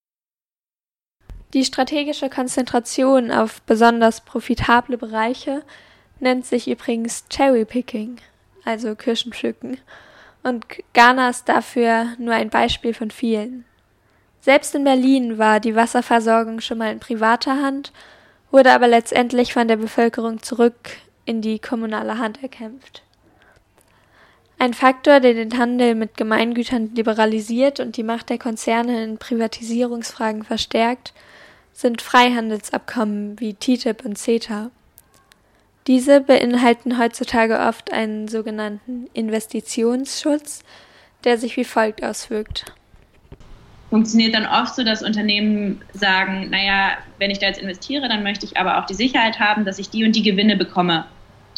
Die 1.52 1.64
strategische 1.64 2.28
Konzentration 2.30 3.30
auf 3.30 3.62
besonders 3.62 4.22
profitable 4.22 4.98
Bereiche 4.98 5.62
nennt 6.18 6.46
sich 6.46 6.68
übrigens 6.68 7.26
Cherry 7.30 7.64
Picking, 7.64 8.16
also 8.64 8.96
Kirschenpflücken, 8.96 9.78
und 10.42 10.66
Ghana 10.94 11.28
ist 11.28 11.48
dafür 11.48 12.16
nur 12.18 12.34
ein 12.34 12.50
Beispiel 12.50 12.92
von 12.92 13.12
vielen. 13.12 13.64
Selbst 14.44 14.74
in 14.74 14.84
Berlin 14.84 15.38
war 15.38 15.58
die 15.58 15.74
Wasserversorgung 15.74 16.60
schon 16.60 16.76
mal 16.76 16.92
in 16.92 17.00
privater 17.00 17.62
Hand, 17.62 17.94
wurde 18.50 18.72
aber 18.72 18.86
letztendlich 18.86 19.54
von 19.54 19.68
der 19.68 19.76
Bevölkerung 19.76 20.42
zurück 20.42 20.98
in 21.24 21.40
die 21.40 21.58
kommunale 21.58 22.18
Hand 22.18 22.42
erkämpft. 22.42 23.02
Ein 24.58 24.74
Faktor, 24.74 25.20
der 25.20 25.32
den 25.32 25.56
Handel 25.56 25.94
mit 25.94 26.18
Gemeingütern 26.18 26.94
liberalisiert 26.94 27.80
und 27.80 27.96
die 27.96 28.02
Macht 28.02 28.28
der 28.28 28.36
Konzerne 28.36 29.02
in 29.02 29.16
Privatisierungsfragen 29.16 30.42
verstärkt, 30.42 31.14
sind 31.72 32.02
Freihandelsabkommen 32.02 33.40
wie 33.40 33.54
TTIP 33.54 34.04
und 34.04 34.18
CETA. 34.18 34.70
Diese 35.86 36.20
beinhalten 36.20 36.98
heutzutage 36.98 37.60
oft 37.60 37.94
einen 37.94 38.28
sogenannten 38.28 39.08
Investitionsschutz, 39.14 40.60
der 41.24 41.38
sich 41.38 41.56
wie 41.56 41.64
folgt 41.64 42.04
auswirkt. 42.04 42.74
Funktioniert 43.94 44.34
dann 44.34 44.44
oft 44.44 44.74
so, 44.74 44.82
dass 44.82 45.04
Unternehmen 45.04 45.80
sagen, 45.92 46.50
naja, 46.50 46.98
wenn 47.20 47.30
ich 47.30 47.38
da 47.38 47.46
jetzt 47.46 47.60
investiere, 47.60 48.08
dann 48.08 48.24
möchte 48.24 48.44
ich 48.44 48.56
aber 48.56 48.76
auch 48.76 48.86
die 48.86 48.94
Sicherheit 48.94 49.38
haben, 49.38 49.64
dass 49.64 49.78
ich 49.78 49.88
die 49.88 50.04
und 50.04 50.16
die 50.16 50.24
Gewinne 50.24 50.56
bekomme. 50.56 51.04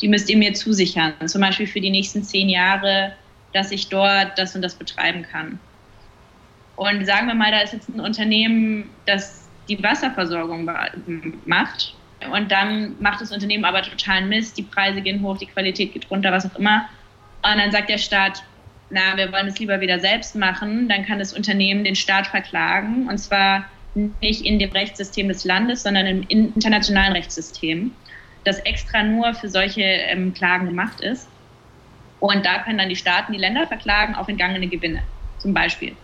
Die 0.02 0.08
müsst 0.08 0.28
ihr 0.28 0.36
mir 0.36 0.52
zusichern, 0.52 1.14
zum 1.24 1.40
Beispiel 1.40 1.66
für 1.66 1.80
die 1.80 1.88
nächsten 1.88 2.22
zehn 2.22 2.50
Jahre, 2.50 3.14
dass 3.54 3.70
ich 3.70 3.88
dort 3.88 4.36
das 4.36 4.54
und 4.54 4.60
das 4.60 4.74
betreiben 4.74 5.22
kann. 5.22 5.58
Und 6.76 7.06
sagen 7.06 7.26
wir 7.26 7.34
mal, 7.34 7.50
da 7.50 7.60
ist 7.60 7.72
jetzt 7.72 7.88
ein 7.88 8.00
Unternehmen, 8.00 8.90
das 9.06 9.48
die 9.66 9.82
Wasserversorgung 9.82 10.70
macht. 11.46 11.94
Und 12.30 12.52
dann 12.52 12.96
macht 13.00 13.22
das 13.22 13.32
Unternehmen 13.32 13.64
aber 13.64 13.80
totalen 13.80 14.28
Mist, 14.28 14.58
die 14.58 14.62
Preise 14.62 15.00
gehen 15.00 15.22
hoch, 15.22 15.38
die 15.38 15.46
Qualität 15.46 15.94
geht 15.94 16.10
runter, 16.10 16.32
was 16.32 16.44
auch 16.44 16.58
immer. 16.58 16.86
Und 17.42 17.56
dann 17.56 17.72
sagt 17.72 17.88
der 17.88 17.96
Staat, 17.96 18.42
na, 18.90 19.16
wir 19.16 19.32
wollen 19.32 19.48
es 19.48 19.58
lieber 19.58 19.80
wieder 19.80 19.98
selbst 19.98 20.36
machen. 20.36 20.88
Dann 20.88 21.04
kann 21.04 21.18
das 21.18 21.32
Unternehmen 21.32 21.84
den 21.84 21.96
Staat 21.96 22.26
verklagen. 22.26 23.08
Und 23.08 23.18
zwar 23.18 23.66
nicht 24.20 24.44
in 24.44 24.58
dem 24.58 24.70
Rechtssystem 24.70 25.28
des 25.28 25.44
Landes, 25.44 25.82
sondern 25.82 26.06
im 26.06 26.22
internationalen 26.28 27.12
Rechtssystem, 27.12 27.92
das 28.44 28.58
extra 28.60 29.02
nur 29.02 29.34
für 29.34 29.48
solche 29.48 29.82
ähm, 29.82 30.34
Klagen 30.34 30.66
gemacht 30.66 31.00
ist. 31.00 31.28
Und 32.20 32.46
da 32.46 32.62
können 32.62 32.78
dann 32.78 32.88
die 32.88 32.96
Staaten 32.96 33.32
die 33.32 33.38
Länder 33.38 33.66
verklagen 33.66 34.14
auf 34.14 34.28
entgangene 34.28 34.68
Gewinne, 34.68 35.02
zum 35.38 35.52
Beispiel. 35.52 35.96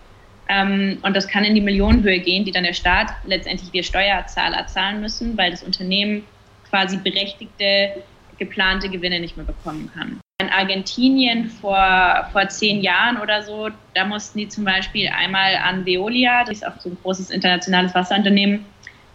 Ähm, 0.49 0.99
und 1.03 1.15
das 1.15 1.29
kann 1.29 1.45
in 1.45 1.55
die 1.55 1.61
Millionenhöhe 1.61 2.19
gehen, 2.21 2.45
die 2.45 2.51
dann 2.51 2.65
der 2.65 2.75
Staat, 2.75 3.09
letztendlich 3.25 3.73
wir 3.73 3.83
Steuerzahler, 3.83 4.67
zahlen 4.67 5.01
müssen, 5.01 5.37
weil 5.39 5.51
das 5.51 5.63
Unternehmen 5.63 6.25
quasi 6.69 6.97
berechtigte, 6.97 8.03
geplante 8.39 8.89
Gewinne 8.89 9.21
nicht 9.21 9.37
mehr 9.37 9.47
bekommen 9.47 9.91
kann. 9.95 10.22
In 10.53 10.59
Argentinien 10.59 11.49
vor, 11.49 12.29
vor 12.33 12.49
zehn 12.49 12.83
Jahren 12.83 13.19
oder 13.19 13.43
so, 13.43 13.71
da 13.95 14.05
mussten 14.05 14.39
die 14.39 14.49
zum 14.49 14.65
Beispiel 14.65 15.09
einmal 15.09 15.57
an 15.57 15.87
Veolia, 15.87 16.45
das 16.45 16.59
ist 16.59 16.67
auch 16.67 16.79
so 16.81 16.91
ein 16.91 16.99
großes 17.03 17.31
internationales 17.31 17.95
Wasserunternehmen, 17.95 18.65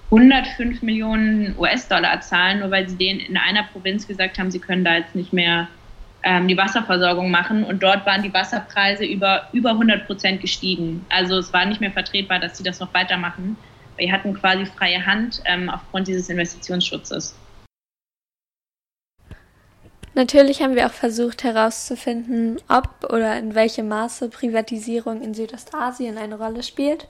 105 0.09 0.81
Millionen 0.81 1.55
US-Dollar 1.57 2.21
zahlen, 2.21 2.59
nur 2.59 2.71
weil 2.71 2.87
sie 2.87 2.95
denen 2.97 3.19
in 3.19 3.37
einer 3.37 3.63
Provinz 3.63 4.07
gesagt 4.07 4.39
haben, 4.39 4.51
sie 4.51 4.59
können 4.59 4.85
da 4.85 4.95
jetzt 4.95 5.15
nicht 5.15 5.33
mehr 5.33 5.67
ähm, 6.23 6.47
die 6.47 6.57
Wasserversorgung 6.57 7.29
machen. 7.29 7.63
Und 7.63 7.83
dort 7.83 8.05
waren 8.05 8.23
die 8.23 8.33
Wasserpreise 8.33 9.05
über, 9.05 9.47
über 9.51 9.71
100 9.71 10.07
Prozent 10.07 10.41
gestiegen. 10.41 11.05
Also 11.09 11.37
es 11.37 11.51
war 11.51 11.65
nicht 11.65 11.81
mehr 11.81 11.91
vertretbar, 11.91 12.39
dass 12.39 12.57
sie 12.57 12.63
das 12.63 12.79
noch 12.79 12.93
weitermachen. 12.93 13.57
Wir 13.97 14.11
hatten 14.11 14.33
quasi 14.33 14.65
freie 14.65 15.05
Hand 15.05 15.41
ähm, 15.45 15.69
aufgrund 15.69 16.07
dieses 16.07 16.29
Investitionsschutzes. 16.29 17.35
Natürlich 20.17 20.63
haben 20.63 20.73
wir 20.73 20.87
auch 20.87 20.93
versucht 20.93 21.43
herauszufinden, 21.43 22.59
ob 22.69 23.13
oder 23.13 23.37
in 23.37 23.53
welchem 23.53 23.87
Maße 23.87 24.29
Privatisierung 24.29 25.21
in 25.21 25.35
Südostasien 25.35 26.17
eine 26.17 26.39
Rolle 26.39 26.63
spielt. 26.63 27.07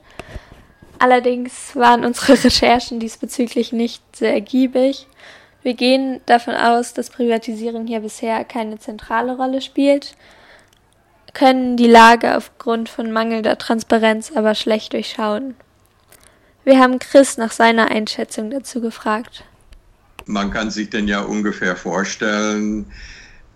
Allerdings 0.98 1.74
waren 1.74 2.04
unsere 2.04 2.32
Recherchen 2.44 3.00
diesbezüglich 3.00 3.72
nicht 3.72 4.02
sehr 4.14 4.34
ergiebig. 4.34 5.06
Wir 5.62 5.72
gehen 5.72 6.20
davon 6.26 6.54
aus, 6.54 6.92
dass 6.92 7.08
Privatisierung 7.08 7.86
hier 7.86 8.00
bisher 8.00 8.44
keine 8.44 8.78
zentrale 8.78 9.38
Rolle 9.38 9.62
spielt, 9.62 10.14
können 11.32 11.78
die 11.78 11.88
Lage 11.88 12.36
aufgrund 12.36 12.90
von 12.90 13.10
mangelnder 13.10 13.56
Transparenz 13.56 14.32
aber 14.36 14.54
schlecht 14.54 14.92
durchschauen. 14.92 15.54
Wir 16.62 16.78
haben 16.78 16.98
Chris 16.98 17.38
nach 17.38 17.52
seiner 17.52 17.90
Einschätzung 17.90 18.50
dazu 18.50 18.82
gefragt. 18.82 19.44
Man 20.28 20.50
kann 20.50 20.70
sich 20.70 20.90
denn 20.90 21.08
ja 21.08 21.20
ungefähr 21.20 21.74
vorstellen, 21.74 22.84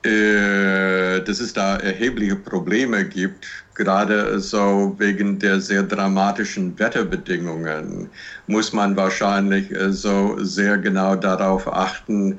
äh, 0.04 1.20
dass 1.20 1.38
es 1.38 1.52
da 1.52 1.76
erhebliche 1.76 2.34
Probleme 2.34 3.04
gibt, 3.04 3.46
gerade 3.74 4.40
so 4.40 4.94
wegen 4.98 5.38
der 5.38 5.60
sehr 5.60 5.82
dramatischen 5.82 6.78
Wetterbedingungen, 6.78 8.08
muss 8.46 8.72
man 8.72 8.96
wahrscheinlich 8.96 9.70
äh, 9.70 9.92
so 9.92 10.42
sehr 10.42 10.78
genau 10.78 11.14
darauf 11.14 11.70
achten, 11.70 12.38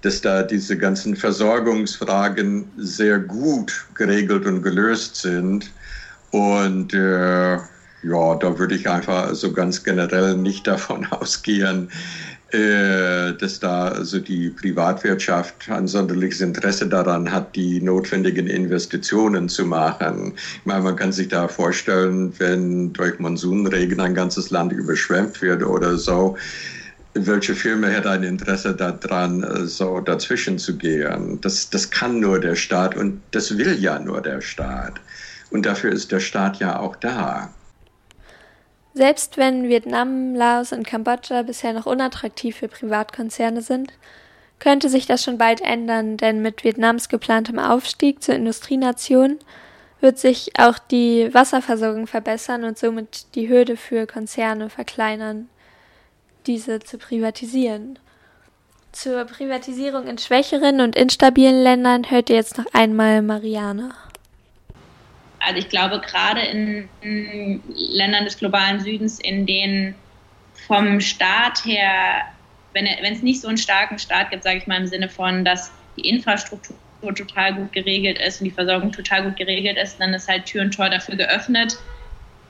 dass 0.00 0.22
da 0.22 0.42
diese 0.42 0.78
ganzen 0.78 1.14
Versorgungsfragen 1.14 2.64
sehr 2.78 3.18
gut 3.18 3.86
geregelt 3.94 4.46
und 4.46 4.62
gelöst 4.62 5.16
sind. 5.16 5.70
Und 6.30 6.94
äh, 6.94 7.58
ja, 8.06 8.34
da 8.34 8.58
würde 8.58 8.74
ich 8.74 8.88
einfach 8.88 9.34
so 9.34 9.52
ganz 9.52 9.84
generell 9.84 10.36
nicht 10.36 10.66
davon 10.66 11.06
ausgehen, 11.06 11.90
dass 12.54 13.58
da 13.60 13.88
also 13.88 14.20
die 14.20 14.50
Privatwirtschaft 14.50 15.68
ein 15.68 15.88
sonderliches 15.88 16.40
Interesse 16.40 16.86
daran 16.86 17.30
hat, 17.30 17.56
die 17.56 17.80
notwendigen 17.80 18.46
Investitionen 18.46 19.48
zu 19.48 19.64
machen. 19.64 20.34
Ich 20.36 20.66
meine, 20.66 20.82
man 20.82 20.96
kann 20.96 21.12
sich 21.12 21.28
da 21.28 21.48
vorstellen, 21.48 22.32
wenn 22.38 22.92
durch 22.92 23.18
Monsunregen 23.18 24.00
ein 24.00 24.14
ganzes 24.14 24.50
Land 24.50 24.72
überschwemmt 24.72 25.42
wird 25.42 25.64
oder 25.64 25.96
so, 25.96 26.36
welche 27.14 27.54
Firma 27.54 27.86
hätte 27.86 28.10
ein 28.10 28.24
Interesse 28.24 28.74
daran, 28.74 29.66
so 29.66 30.00
dazwischen 30.00 30.58
zu 30.58 30.76
gehen? 30.76 31.40
Das, 31.40 31.70
das 31.70 31.90
kann 31.90 32.20
nur 32.20 32.40
der 32.40 32.56
Staat 32.56 32.96
und 32.96 33.20
das 33.30 33.56
will 33.56 33.78
ja 33.78 33.98
nur 33.98 34.20
der 34.20 34.40
Staat. 34.40 35.00
Und 35.50 35.64
dafür 35.64 35.92
ist 35.92 36.10
der 36.10 36.20
Staat 36.20 36.58
ja 36.58 36.78
auch 36.78 36.96
da. 36.96 37.54
Selbst 38.94 39.36
wenn 39.36 39.68
Vietnam, 39.68 40.36
Laos 40.36 40.72
und 40.72 40.86
Kambodscha 40.86 41.42
bisher 41.42 41.72
noch 41.72 41.86
unattraktiv 41.86 42.56
für 42.56 42.68
Privatkonzerne 42.68 43.60
sind, 43.60 43.92
könnte 44.60 44.88
sich 44.88 45.06
das 45.06 45.24
schon 45.24 45.36
bald 45.36 45.60
ändern, 45.60 46.16
denn 46.16 46.40
mit 46.42 46.62
Vietnams 46.62 47.08
geplantem 47.08 47.58
Aufstieg 47.58 48.22
zur 48.22 48.36
Industrienation 48.36 49.40
wird 50.00 50.18
sich 50.18 50.52
auch 50.58 50.78
die 50.78 51.32
Wasserversorgung 51.34 52.06
verbessern 52.06 52.62
und 52.62 52.78
somit 52.78 53.34
die 53.34 53.48
Hürde 53.48 53.76
für 53.76 54.06
Konzerne 54.06 54.70
verkleinern, 54.70 55.48
diese 56.46 56.78
zu 56.78 56.96
privatisieren. 56.96 57.98
Zur 58.92 59.24
Privatisierung 59.24 60.06
in 60.06 60.18
schwächeren 60.18 60.80
und 60.80 60.94
instabilen 60.94 61.64
Ländern 61.64 62.08
hört 62.10 62.30
ihr 62.30 62.36
jetzt 62.36 62.58
noch 62.58 62.72
einmal 62.72 63.22
Mariana. 63.22 63.92
Also 65.46 65.58
ich 65.58 65.68
glaube, 65.68 66.00
gerade 66.00 66.40
in, 66.40 66.88
in 67.00 67.62
Ländern 67.68 68.24
des 68.24 68.38
globalen 68.38 68.80
Südens, 68.80 69.18
in 69.20 69.46
denen 69.46 69.94
vom 70.66 71.00
Staat 71.00 71.64
her, 71.64 72.22
wenn 72.72 72.86
es 72.86 73.22
nicht 73.22 73.40
so 73.40 73.48
einen 73.48 73.58
starken 73.58 73.98
Staat 73.98 74.30
gibt, 74.30 74.42
sage 74.42 74.58
ich 74.58 74.66
mal 74.66 74.80
im 74.80 74.86
Sinne 74.86 75.08
von, 75.08 75.44
dass 75.44 75.70
die 75.96 76.08
Infrastruktur 76.08 76.76
total 77.14 77.54
gut 77.54 77.72
geregelt 77.72 78.18
ist 78.18 78.40
und 78.40 78.46
die 78.46 78.50
Versorgung 78.50 78.90
total 78.90 79.24
gut 79.24 79.36
geregelt 79.36 79.76
ist, 79.76 79.98
dann 79.98 80.14
ist 80.14 80.28
halt 80.28 80.46
Tür 80.46 80.62
und 80.62 80.74
Tor 80.74 80.88
dafür 80.88 81.16
geöffnet, 81.16 81.76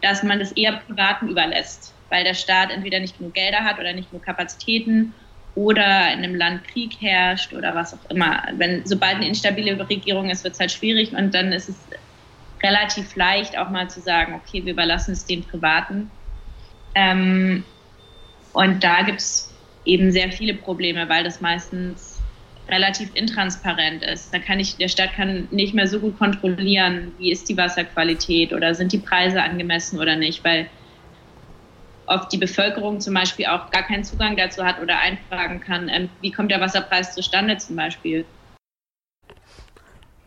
dass 0.00 0.22
man 0.22 0.38
das 0.38 0.52
eher 0.52 0.80
Privaten 0.86 1.28
überlässt, 1.28 1.92
weil 2.08 2.24
der 2.24 2.34
Staat 2.34 2.70
entweder 2.70 3.00
nicht 3.00 3.18
genug 3.18 3.34
Gelder 3.34 3.64
hat 3.64 3.78
oder 3.78 3.92
nicht 3.92 4.10
genug 4.10 4.24
Kapazitäten 4.24 5.14
oder 5.54 6.12
in 6.12 6.18
einem 6.18 6.34
Land 6.34 6.66
Krieg 6.68 7.00
herrscht 7.00 7.52
oder 7.52 7.74
was 7.74 7.94
auch 7.94 8.10
immer. 8.10 8.42
Wenn 8.56 8.86
sobald 8.86 9.16
eine 9.16 9.28
instabile 9.28 9.78
Regierung 9.88 10.30
ist, 10.30 10.44
wird 10.44 10.54
es 10.54 10.60
halt 10.60 10.72
schwierig 10.72 11.12
und 11.12 11.34
dann 11.34 11.52
ist 11.52 11.68
es 11.68 11.76
relativ 12.64 13.14
leicht 13.14 13.58
auch 13.58 13.68
mal 13.68 13.90
zu 13.90 14.00
sagen, 14.00 14.34
okay, 14.34 14.64
wir 14.64 14.72
überlassen 14.72 15.12
es 15.12 15.26
den 15.26 15.44
Privaten. 15.44 16.10
Ähm, 16.94 17.62
und 18.54 18.82
da 18.82 19.02
gibt 19.02 19.20
es 19.20 19.52
eben 19.84 20.10
sehr 20.10 20.32
viele 20.32 20.54
Probleme, 20.54 21.08
weil 21.08 21.24
das 21.24 21.42
meistens 21.42 22.20
relativ 22.68 23.14
intransparent 23.14 24.02
ist. 24.02 24.32
Da 24.32 24.38
kann 24.38 24.58
ich, 24.58 24.76
der 24.76 24.88
Staat 24.88 25.12
kann 25.12 25.48
nicht 25.50 25.74
mehr 25.74 25.86
so 25.86 26.00
gut 26.00 26.18
kontrollieren, 26.18 27.12
wie 27.18 27.30
ist 27.30 27.50
die 27.50 27.58
Wasserqualität 27.58 28.54
oder 28.54 28.74
sind 28.74 28.92
die 28.92 28.98
Preise 28.98 29.42
angemessen 29.42 30.00
oder 30.00 30.16
nicht, 30.16 30.42
weil 30.44 30.70
oft 32.06 32.32
die 32.32 32.38
Bevölkerung 32.38 33.00
zum 33.00 33.12
Beispiel 33.12 33.46
auch 33.46 33.70
gar 33.70 33.82
keinen 33.82 34.04
Zugang 34.04 34.36
dazu 34.36 34.64
hat 34.64 34.80
oder 34.80 35.00
einfragen 35.00 35.60
kann, 35.60 35.90
ähm, 35.90 36.08
wie 36.20 36.30
kommt 36.30 36.50
der 36.50 36.60
Wasserpreis 36.60 37.14
zustande 37.14 37.58
zum 37.58 37.76
Beispiel. 37.76 38.24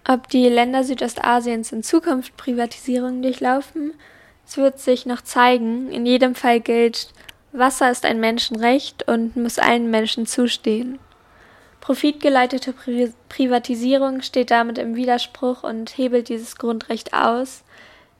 Ob 0.10 0.30
die 0.30 0.48
Länder 0.48 0.86
Südostasiens 0.86 1.74
in 1.74 1.84
Zukunft 1.84 2.38
Privatisierungen 2.38 3.22
durchlaufen, 3.22 3.94
es 4.48 4.56
wird 4.56 4.80
sich 4.80 5.06
noch 5.06 5.22
zeigen. 5.22 5.92
In 5.92 6.06
jedem 6.06 6.34
Fall 6.34 6.62
gilt, 6.62 7.10
Wasser 7.52 7.92
ist 7.92 8.06
ein 8.06 8.22
Menschenrecht 8.22 9.06
und 9.10 9.36
muss 9.36 9.60
allen 9.60 9.92
Menschen 9.92 10.26
zustehen. 10.26 11.00
Profitgeleitete 11.82 12.72
Pri 12.72 13.12
Privatisierung 13.28 14.22
steht 14.22 14.50
damit 14.50 14.78
im 14.78 14.96
Widerspruch 14.96 15.64
und 15.64 15.98
hebelt 15.98 16.30
dieses 16.30 16.56
Grundrecht 16.56 17.14
aus, 17.14 17.66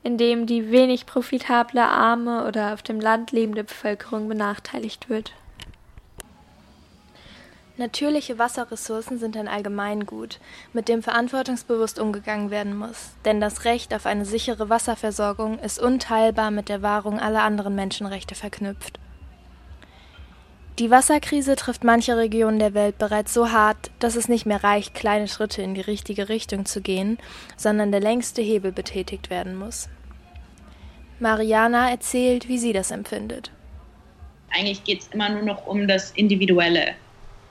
indem 0.02 0.44
die 0.44 0.70
wenig 0.70 1.06
profitable, 1.06 1.82
arme 1.82 2.46
oder 2.46 2.74
auf 2.74 2.82
dem 2.82 3.00
Land 3.00 3.32
lebende 3.32 3.64
Bevölkerung 3.64 4.28
benachteiligt 4.28 5.08
wird. 5.08 5.32
Natürliche 7.78 8.40
Wasserressourcen 8.40 9.20
sind 9.20 9.36
ein 9.36 9.46
Allgemeingut, 9.46 10.40
mit 10.72 10.88
dem 10.88 11.00
verantwortungsbewusst 11.00 12.00
umgegangen 12.00 12.50
werden 12.50 12.76
muss, 12.76 13.12
denn 13.24 13.40
das 13.40 13.64
Recht 13.64 13.94
auf 13.94 14.04
eine 14.04 14.24
sichere 14.24 14.68
Wasserversorgung 14.68 15.60
ist 15.60 15.78
unteilbar 15.78 16.50
mit 16.50 16.68
der 16.68 16.82
Wahrung 16.82 17.20
aller 17.20 17.44
anderen 17.44 17.76
Menschenrechte 17.76 18.34
verknüpft. 18.34 18.98
Die 20.80 20.90
Wasserkrise 20.90 21.54
trifft 21.54 21.84
manche 21.84 22.16
Regionen 22.16 22.58
der 22.58 22.74
Welt 22.74 22.98
bereits 22.98 23.32
so 23.32 23.52
hart, 23.52 23.92
dass 24.00 24.16
es 24.16 24.28
nicht 24.28 24.44
mehr 24.44 24.64
reicht, 24.64 24.94
kleine 24.94 25.28
Schritte 25.28 25.62
in 25.62 25.76
die 25.76 25.80
richtige 25.80 26.28
Richtung 26.28 26.66
zu 26.66 26.80
gehen, 26.80 27.16
sondern 27.56 27.92
der 27.92 28.00
längste 28.00 28.42
Hebel 28.42 28.72
betätigt 28.72 29.30
werden 29.30 29.54
muss. 29.54 29.88
Mariana 31.20 31.90
erzählt, 31.90 32.48
wie 32.48 32.58
sie 32.58 32.72
das 32.72 32.90
empfindet. 32.90 33.52
Eigentlich 34.50 34.82
geht 34.82 35.02
es 35.02 35.08
immer 35.08 35.28
nur 35.28 35.42
noch 35.42 35.68
um 35.68 35.86
das 35.86 36.10
Individuelle 36.10 36.96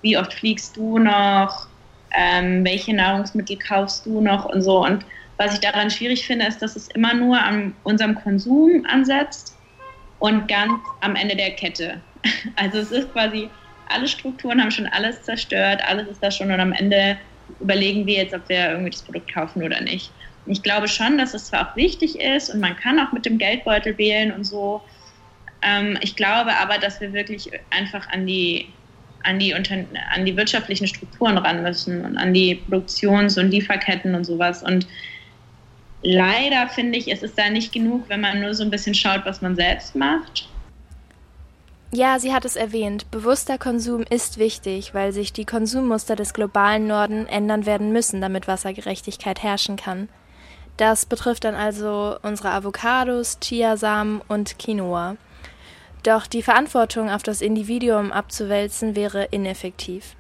wie 0.08 0.18
oft 0.18 0.34
fliegst 0.34 0.78
du 0.78 1.00
noch, 1.00 1.68
ähm, 2.16 2.64
welche 2.64 2.96
Nahrungsmittel 2.96 3.58
kaufst 3.58 4.06
du 4.06 4.22
noch 4.22 4.46
und 4.46 4.62
so. 4.62 4.86
Und 4.86 5.06
was 5.36 5.54
ich 5.54 5.60
daran 5.60 5.92
schwierig 5.92 6.26
finde, 6.26 6.46
ist, 6.46 6.62
dass 6.62 6.78
es 6.78 6.88
immer 6.90 7.14
nur 7.14 7.38
an 7.38 7.76
unserem 7.84 8.16
Konsum 8.16 8.86
ansetzt 8.88 9.58
und 10.20 10.48
ganz 10.48 10.80
am 11.02 11.16
Ende 11.16 11.36
der 11.36 11.52
Kette. 11.52 12.02
Also 12.56 12.80
es 12.80 12.92
ist 12.92 13.12
quasi, 13.12 13.50
alle 13.88 14.08
Strukturen 14.08 14.62
haben 14.62 14.72
schon 14.72 14.88
alles 14.88 15.22
zerstört, 15.24 15.82
alles 15.88 16.08
ist 16.08 16.24
da 16.24 16.32
schon 16.32 16.52
und 16.52 16.60
am 16.60 16.74
Ende 16.74 17.18
überlegen 17.60 18.06
wir 18.06 18.16
jetzt, 18.16 18.34
ob 18.34 18.48
wir 18.50 18.72
irgendwie 18.72 18.90
das 18.90 19.04
Produkt 19.04 19.34
kaufen 19.34 19.64
oder 19.64 19.82
nicht. 19.82 20.12
Und 20.46 20.54
ich 20.54 20.64
glaube 20.64 20.88
schon, 20.88 21.18
dass 21.18 21.34
es 21.34 21.48
zwar 21.48 21.70
auch 21.70 21.76
wichtig 21.76 22.20
ist 22.20 22.50
und 22.50 22.62
man 22.62 22.76
kann 22.78 23.00
auch 23.00 23.12
mit 23.12 23.26
dem 23.26 23.38
Geldbeutel 23.38 23.98
wählen 23.98 24.32
und 24.32 24.46
so. 24.46 24.82
Ähm, 25.62 25.98
ich 26.02 26.16
glaube 26.16 26.56
aber, 26.58 26.78
dass 26.78 27.02
wir 27.02 27.14
wirklich 27.14 27.52
einfach 27.70 28.08
an 28.10 28.26
die 28.26 28.74
an 29.28 29.40
die, 29.40 29.54
an 29.54 30.26
die 30.26 30.36
wirtschaftlichen 30.38 30.88
Strukturen 30.88 31.38
ran 31.38 31.62
müssen 31.62 32.04
und 32.04 32.18
an 32.18 32.34
die 32.34 32.56
Produktions- 32.56 33.38
und 33.38 33.52
Lieferketten 33.52 34.16
und 34.16 34.24
sowas. 34.24 34.64
Und 34.64 34.88
leider 36.02 36.68
finde 36.70 36.98
ich, 36.98 37.12
es 37.12 37.24
ist 37.24 37.38
da 37.38 37.50
nicht 37.50 37.74
genug, 37.74 38.06
wenn 38.08 38.22
man 38.22 38.40
nur 38.40 38.54
so 38.54 38.64
ein 38.64 38.72
bisschen 38.72 38.96
schaut, 38.96 39.22
was 39.26 39.42
man 39.42 39.56
selbst 39.56 39.96
macht. 39.96 40.48
Ja, 41.94 42.20
sie 42.20 42.34
hat 42.34 42.44
es 42.44 42.58
erwähnt. 42.58 43.10
Bewusster 43.12 43.58
Konsum 43.58 44.04
ist 44.10 44.38
wichtig, 44.38 44.94
weil 44.94 45.14
sich 45.14 45.32
die 45.32 45.46
Konsummuster 45.46 46.16
des 46.16 46.34
globalen 46.34 46.88
Norden 46.88 47.28
ändern 47.28 47.66
werden 47.66 47.94
müssen, 47.94 48.20
damit 48.20 48.48
Wassergerechtigkeit 48.48 49.42
herrschen 49.42 49.78
kann. 49.78 50.10
Das 50.76 51.06
betrifft 51.06 51.46
dann 51.46 51.56
also 51.56 52.18
unsere 52.22 52.52
Avocados, 52.52 53.40
Chiasamen 53.40 54.22
und 54.28 54.60
Quinoa. 54.60 55.16
Doch 56.08 56.26
die 56.26 56.42
Verantwortung 56.42 57.10
auf 57.10 57.22
das 57.22 57.42
Individuum 57.42 58.14
abzuwälzen 58.14 58.96
wäre 58.96 59.26
ineffektiv. 59.26 60.16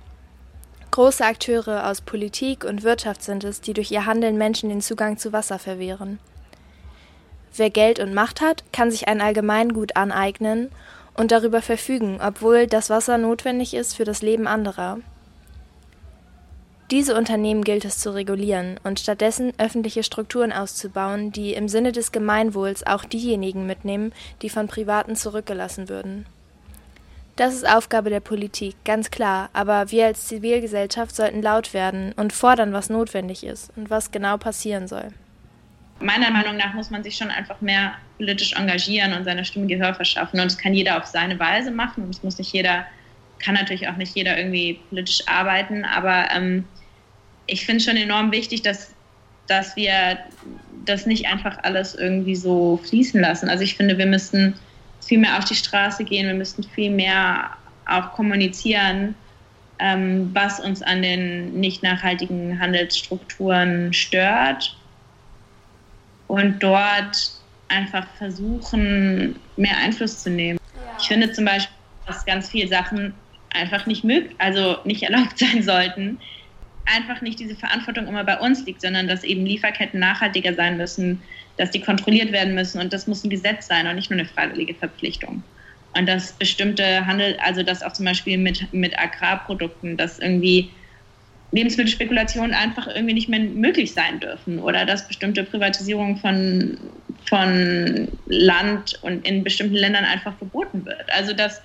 Große 0.91 1.23
Akteure 1.23 1.87
aus 1.87 2.01
Politik 2.01 2.65
und 2.65 2.83
Wirtschaft 2.83 3.23
sind 3.23 3.45
es, 3.45 3.61
die 3.61 3.71
durch 3.71 3.89
ihr 3.89 4.05
Handeln 4.05 4.37
Menschen 4.37 4.67
den 4.67 4.81
Zugang 4.81 5.17
zu 5.17 5.31
Wasser 5.31 5.59
verwehren. 5.59 6.19
Wer 7.55 7.69
Geld 7.69 7.99
und 7.99 8.13
Macht 8.13 8.41
hat, 8.41 8.65
kann 8.73 8.91
sich 8.91 9.07
ein 9.07 9.21
Allgemeingut 9.21 9.95
aneignen 9.95 10.71
und 11.13 11.31
darüber 11.31 11.61
verfügen, 11.61 12.19
obwohl 12.21 12.67
das 12.67 12.89
Wasser 12.89 13.17
notwendig 13.17 13.73
ist 13.73 13.95
für 13.95 14.03
das 14.03 14.21
Leben 14.21 14.45
anderer. 14.45 14.97
Diese 16.89 17.17
Unternehmen 17.17 17.65
gilt 17.65 17.83
es 17.83 17.99
zu 17.99 18.11
regulieren 18.11 18.79
und 18.83 19.01
stattdessen 19.01 19.51
öffentliche 19.57 20.03
Strukturen 20.03 20.53
auszubauen, 20.53 21.33
die 21.33 21.53
im 21.53 21.67
Sinne 21.67 21.91
des 21.91 22.13
Gemeinwohls 22.13 22.87
auch 22.87 23.03
diejenigen 23.03 23.65
mitnehmen, 23.65 24.13
die 24.41 24.49
von 24.49 24.67
Privaten 24.67 25.17
zurückgelassen 25.17 25.89
würden. 25.89 26.25
Das 27.35 27.53
ist 27.53 27.69
Aufgabe 27.69 28.09
der 28.09 28.21
Politik, 28.21 28.75
ganz 28.85 29.11
klar, 29.11 29.49
aber 29.51 29.91
wir 29.91 30.05
als 30.05 30.27
Zivilgesellschaft 30.27 31.13
sollten 31.13 31.41
laut 31.41 31.73
werden 31.73 32.13
und 32.13 32.31
fordern, 32.31 32.71
was 32.71 32.89
notwendig 32.89 33.43
ist 33.43 33.75
und 33.75 33.89
was 33.89 34.11
genau 34.11 34.37
passieren 34.37 34.87
soll. 34.87 35.09
Meiner 35.99 36.31
Meinung 36.31 36.55
nach 36.55 36.73
muss 36.73 36.89
man 36.89 37.03
sich 37.03 37.17
schon 37.17 37.29
einfach 37.29 37.59
mehr 37.59 37.95
politisch 38.17 38.53
engagieren 38.53 39.13
und 39.13 39.25
seiner 39.25 39.43
Stimme 39.43 39.67
Gehör 39.67 39.93
verschaffen. 39.93 40.39
Und 40.39 40.45
das 40.45 40.57
kann 40.57 40.73
jeder 40.73 40.97
auf 40.97 41.05
seine 41.05 41.37
Weise 41.37 41.69
machen 41.69 42.05
und 42.05 42.15
es 42.15 42.23
muss 42.23 42.37
nicht 42.37 42.53
jeder, 42.53 42.85
kann 43.39 43.55
natürlich 43.55 43.89
auch 43.89 43.97
nicht 43.97 44.15
jeder 44.15 44.37
irgendwie 44.37 44.79
politisch 44.89 45.27
arbeiten, 45.27 45.83
aber 45.85 46.29
ähm, 46.31 46.65
ich 47.47 47.65
finde 47.65 47.77
es 47.77 47.85
schon 47.85 47.97
enorm 47.97 48.31
wichtig, 48.31 48.61
dass, 48.61 48.93
dass 49.47 49.75
wir 49.75 50.19
das 50.85 51.05
nicht 51.05 51.27
einfach 51.27 51.57
alles 51.63 51.95
irgendwie 51.95 52.35
so 52.35 52.77
fließen 52.83 53.19
lassen. 53.19 53.49
Also 53.49 53.63
ich 53.63 53.75
finde, 53.75 53.97
wir 53.97 54.05
müssten 54.05 54.55
viel 55.01 55.17
mehr 55.17 55.37
auf 55.37 55.45
die 55.45 55.55
Straße 55.55 56.03
gehen, 56.03 56.27
wir 56.27 56.33
müssten 56.33 56.63
viel 56.63 56.91
mehr 56.91 57.51
auch 57.85 58.11
kommunizieren, 58.13 59.15
ähm, 59.79 60.29
was 60.33 60.59
uns 60.59 60.81
an 60.81 61.01
den 61.01 61.59
nicht 61.59 61.83
nachhaltigen 61.83 62.59
Handelsstrukturen 62.59 63.93
stört 63.93 64.75
und 66.27 66.61
dort 66.61 67.31
einfach 67.69 68.07
versuchen, 68.17 69.39
mehr 69.55 69.77
Einfluss 69.77 70.23
zu 70.23 70.29
nehmen. 70.29 70.59
Ja. 70.73 70.81
Ich 70.99 71.07
finde 71.07 71.31
zum 71.31 71.45
Beispiel, 71.45 71.75
dass 72.05 72.25
ganz 72.25 72.49
viele 72.49 72.67
Sachen 72.67 73.13
einfach 73.49 73.85
nicht 73.85 74.03
möglich, 74.03 74.35
also 74.39 74.77
nicht 74.83 75.03
erlaubt 75.03 75.37
sein 75.37 75.63
sollten, 75.63 76.19
einfach 76.87 77.21
nicht 77.21 77.39
diese 77.39 77.55
Verantwortung 77.55 78.07
immer 78.07 78.23
bei 78.23 78.39
uns 78.39 78.65
liegt, 78.65 78.81
sondern 78.81 79.07
dass 79.07 79.23
eben 79.23 79.45
Lieferketten 79.45 79.99
nachhaltiger 79.99 80.53
sein 80.53 80.77
müssen, 80.77 81.21
dass 81.57 81.71
die 81.71 81.81
kontrolliert 81.81 82.31
werden 82.31 82.55
müssen 82.55 82.79
und 82.79 82.93
das 82.93 83.07
muss 83.07 83.23
ein 83.23 83.29
Gesetz 83.29 83.67
sein 83.67 83.87
und 83.87 83.95
nicht 83.95 84.09
nur 84.09 84.19
eine 84.19 84.27
freiwillige 84.27 84.73
Verpflichtung. 84.73 85.43
Und 85.97 86.07
dass 86.07 86.33
bestimmte 86.33 87.05
Handel, 87.05 87.37
also 87.43 87.63
dass 87.63 87.81
auch 87.81 87.93
zum 87.93 88.05
Beispiel 88.05 88.37
mit, 88.37 88.71
mit 88.71 88.97
Agrarprodukten, 88.99 89.97
dass 89.97 90.19
irgendwie 90.19 90.71
Lebensmittelspekulationen 91.51 92.53
einfach 92.53 92.87
irgendwie 92.87 93.13
nicht 93.13 93.29
mehr 93.29 93.39
möglich 93.39 93.93
sein 93.93 94.19
dürfen 94.19 94.59
oder 94.59 94.85
dass 94.85 95.07
bestimmte 95.07 95.43
Privatisierung 95.43 96.17
von, 96.17 96.77
von 97.25 98.07
Land 98.25 98.99
und 99.01 99.27
in 99.27 99.43
bestimmten 99.43 99.75
Ländern 99.75 100.05
einfach 100.05 100.37
verboten 100.37 100.85
wird. 100.85 101.11
Also 101.11 101.33
dass 101.33 101.61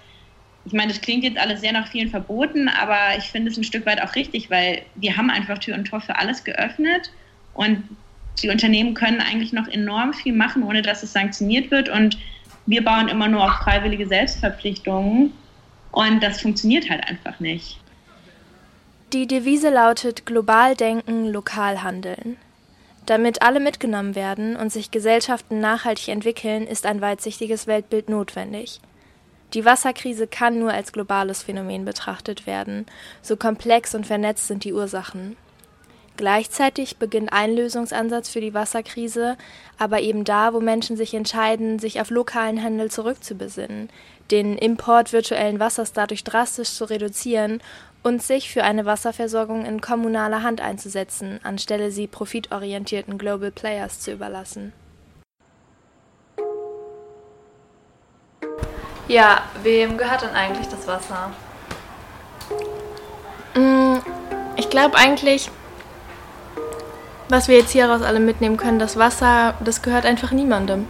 ich 0.65 0.73
meine, 0.73 0.93
das 0.93 1.01
klingt 1.01 1.25
jetzt 1.25 1.39
alles 1.39 1.61
sehr 1.61 1.73
nach 1.73 1.89
vielen 1.89 2.09
Verboten, 2.09 2.69
aber 2.69 3.17
ich 3.19 3.25
finde 3.25 3.51
es 3.51 3.57
ein 3.57 3.65
Stück 3.65 3.85
weit 3.87 4.01
auch 4.01 4.15
richtig, 4.15 4.51
weil 4.51 4.83
wir 4.95 5.17
haben 5.17 5.31
einfach 5.31 5.59
Tür 5.59 5.75
und 5.75 5.87
Tor 5.87 6.01
für 6.01 6.17
alles 6.17 6.45
geöffnet 6.45 7.11
und 7.55 7.83
die 8.43 8.49
Unternehmen 8.49 8.95
können 8.95 9.21
eigentlich 9.21 9.53
noch 9.53 9.69
enorm 9.69 10.15
viel 10.15 10.33
machen, 10.33 10.63
ohne 10.63 10.83
dass 10.83 11.03
es 11.03 11.13
sanktioniert 11.13 11.71
wird 11.71 11.89
und 11.89 12.17
wir 12.67 12.85
bauen 12.85 13.09
immer 13.09 13.29
nur 13.29 13.45
auf 13.45 13.55
freiwillige 13.65 14.07
Selbstverpflichtungen 14.07 15.33
und 15.91 16.23
das 16.23 16.41
funktioniert 16.41 16.89
halt 16.89 17.05
einfach 17.09 17.41
nicht. 17.41 17.79
Die 19.13 19.27
Devise 19.27 19.69
lautet 19.69 20.25
global 20.25 20.75
denken, 20.75 21.27
lokal 21.27 21.83
handeln. 21.83 22.39
Damit 23.05 23.43
alle 23.43 23.61
mitgenommen 23.61 24.15
werden 24.15 24.57
und 24.57 24.73
sich 24.73 24.91
Gesellschaften 24.93 25.61
nachhaltig 25.61 26.09
entwickeln, 26.09 26.67
ist 26.67 26.87
ein 26.87 27.01
weitsichtiges 27.01 27.67
Weltbild 27.67 28.09
notwendig. 28.09 28.81
Die 29.55 29.65
Wasserkrise 29.65 30.27
kann 30.27 30.59
nur 30.59 30.73
als 30.73 30.93
globales 30.93 31.43
Phänomen 31.43 31.85
betrachtet 31.85 32.47
werden, 32.47 32.87
so 33.21 33.37
komplex 33.37 33.95
und 33.95 34.07
vernetzt 34.07 34.49
sind 34.49 34.65
die 34.65 34.73
Ursachen. 34.73 35.37
Gleichzeitig 36.17 36.99
beginnt 36.99 37.33
ein 37.33 37.55
Lösungsansatz 37.55 38.29
für 38.29 38.41
die 38.41 38.55
Wasserkrise, 38.55 39.37
aber 39.79 40.01
eben 40.01 40.25
da, 40.25 40.53
wo 40.53 40.61
Menschen 40.61 40.97
sich 40.97 41.15
entscheiden, 41.15 41.79
sich 41.79 42.01
auf 42.01 42.11
lokalen 42.11 42.63
Handel 42.63 42.91
zurückzubesinnen, 42.91 43.89
den 44.31 44.57
Import 44.59 45.13
virtuellen 45.13 45.59
Wassers 45.59 45.93
dadurch 45.93 46.23
drastisch 46.23 46.71
zu 46.71 46.85
reduzieren 46.85 47.63
und 48.03 48.23
sich 48.23 48.51
für 48.51 48.65
eine 48.65 48.85
Wasserversorgung 48.85 49.65
in 49.65 49.81
kommunaler 49.81 50.43
Hand 50.43 50.61
einzusetzen, 50.61 51.41
anstelle 51.43 51.91
sie 51.91 52.07
profitorientierten 52.07 53.17
Global 53.17 53.51
Players 53.51 54.01
zu 54.01 54.13
überlassen. 54.13 54.73
Ja, 59.09 59.43
wem 59.63 59.99
gehört 59.99 60.23
denn 60.23 60.35
eigentlich 60.35 60.69
das 60.69 60.87
Wasser? 60.87 61.31
Mm, 63.55 63.99
ich 64.57 64.71
glaube 64.71 64.97
eigentlich, 64.97 65.51
was 67.29 67.49
wir 67.49 67.59
jetzt 67.59 67.73
hieraus 67.73 68.03
alle 68.03 68.21
mitnehmen 68.21 68.57
können, 68.57 68.79
das 68.79 68.97
Wasser, 68.97 69.55
das 69.61 69.83
gehört 69.83 70.07
einfach 70.07 70.31
niemandem. 70.31 70.87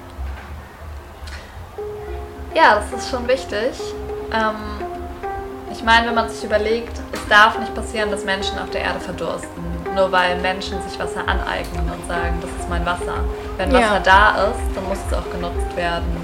Ja, 2.55 2.75
das 2.77 3.01
ist 3.01 3.11
schon 3.11 3.27
wichtig. 3.27 3.81
Ähm, 4.33 4.57
ich 5.73 5.83
meine, 5.83 6.09
wenn 6.09 6.15
man 6.15 6.29
sich 6.29 6.45
überlegt, 6.45 7.01
es 7.13 7.27
darf 7.29 7.59
nicht 7.59 7.75
passieren, 7.75 8.11
dass 8.11 8.25
Menschen 8.25 8.59
auf 8.59 8.69
der 8.71 8.83
Erde 8.83 9.01
verdursten, 9.01 9.65
nur 9.95 10.13
weil 10.13 10.39
Menschen 10.41 10.83
sich 10.83 10.99
Wasser 10.99 11.21
aneignen 11.27 11.91
und 11.91 12.07
sagen, 12.07 12.39
das 12.43 12.51
ist 12.61 12.69
mein 12.69 12.85
Wasser. 12.85 13.25
Wenn 13.57 13.73
Wasser 13.73 13.95
ja. 13.95 14.01
da 14.01 14.45
ist, 14.51 14.77
dann 14.77 14.85
muss 14.85 14.99
es 15.09 15.17
auch 15.17 15.31
genutzt 15.31 15.77
werden 15.77 16.22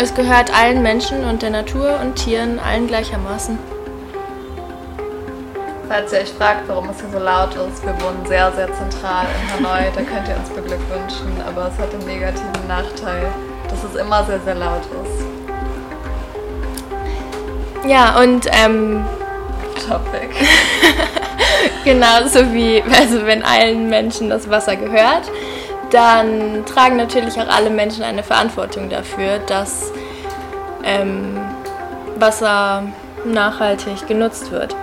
es 0.00 0.14
gehört 0.14 0.54
allen 0.54 0.80
Menschen 0.80 1.24
und 1.24 1.42
der 1.42 1.50
Natur 1.50 1.98
und 2.00 2.14
Tieren 2.14 2.60
allen 2.60 2.86
gleichermaßen. 2.86 3.58
Falls 5.88 6.12
ihr 6.12 6.20
euch 6.20 6.32
fragt, 6.32 6.68
warum 6.68 6.88
es 6.90 7.00
hier 7.00 7.10
so 7.10 7.18
laut 7.18 7.50
ist, 7.54 7.84
wir 7.84 8.00
wohnen 8.00 8.24
sehr, 8.26 8.52
sehr 8.52 8.72
zentral 8.74 9.26
in 9.26 9.66
Hanoi. 9.66 9.90
Da 9.92 10.02
könnt 10.02 10.28
ihr 10.28 10.36
uns 10.36 10.50
beglückwünschen, 10.50 11.42
aber 11.44 11.72
es 11.72 11.82
hat 11.82 11.92
den 11.92 12.06
negativen 12.06 12.68
Nachteil, 12.68 13.26
dass 13.68 13.82
es 13.82 13.96
immer 13.96 14.24
sehr, 14.24 14.38
sehr 14.40 14.54
laut 14.54 14.82
ist. 14.82 15.26
Ja, 17.88 18.20
und 18.20 18.46
ähm, 18.52 19.04
Topic. 19.88 20.28
Genauso 21.84 22.52
wie, 22.52 22.84
also 22.96 23.26
wenn 23.26 23.42
allen 23.42 23.88
Menschen 23.88 24.30
das 24.30 24.48
Wasser 24.48 24.76
gehört, 24.76 25.28
dann 25.90 26.64
tragen 26.66 26.96
natürlich 26.96 27.38
auch 27.40 27.48
alle 27.48 27.70
Menschen 27.70 28.02
eine 28.02 28.22
Verantwortung 28.22 28.88
dafür, 28.88 29.38
dass 29.46 29.90
ähm, 30.84 31.38
Wasser 32.16 32.82
nachhaltig 33.24 34.06
genutzt 34.06 34.50
wird. 34.50 34.74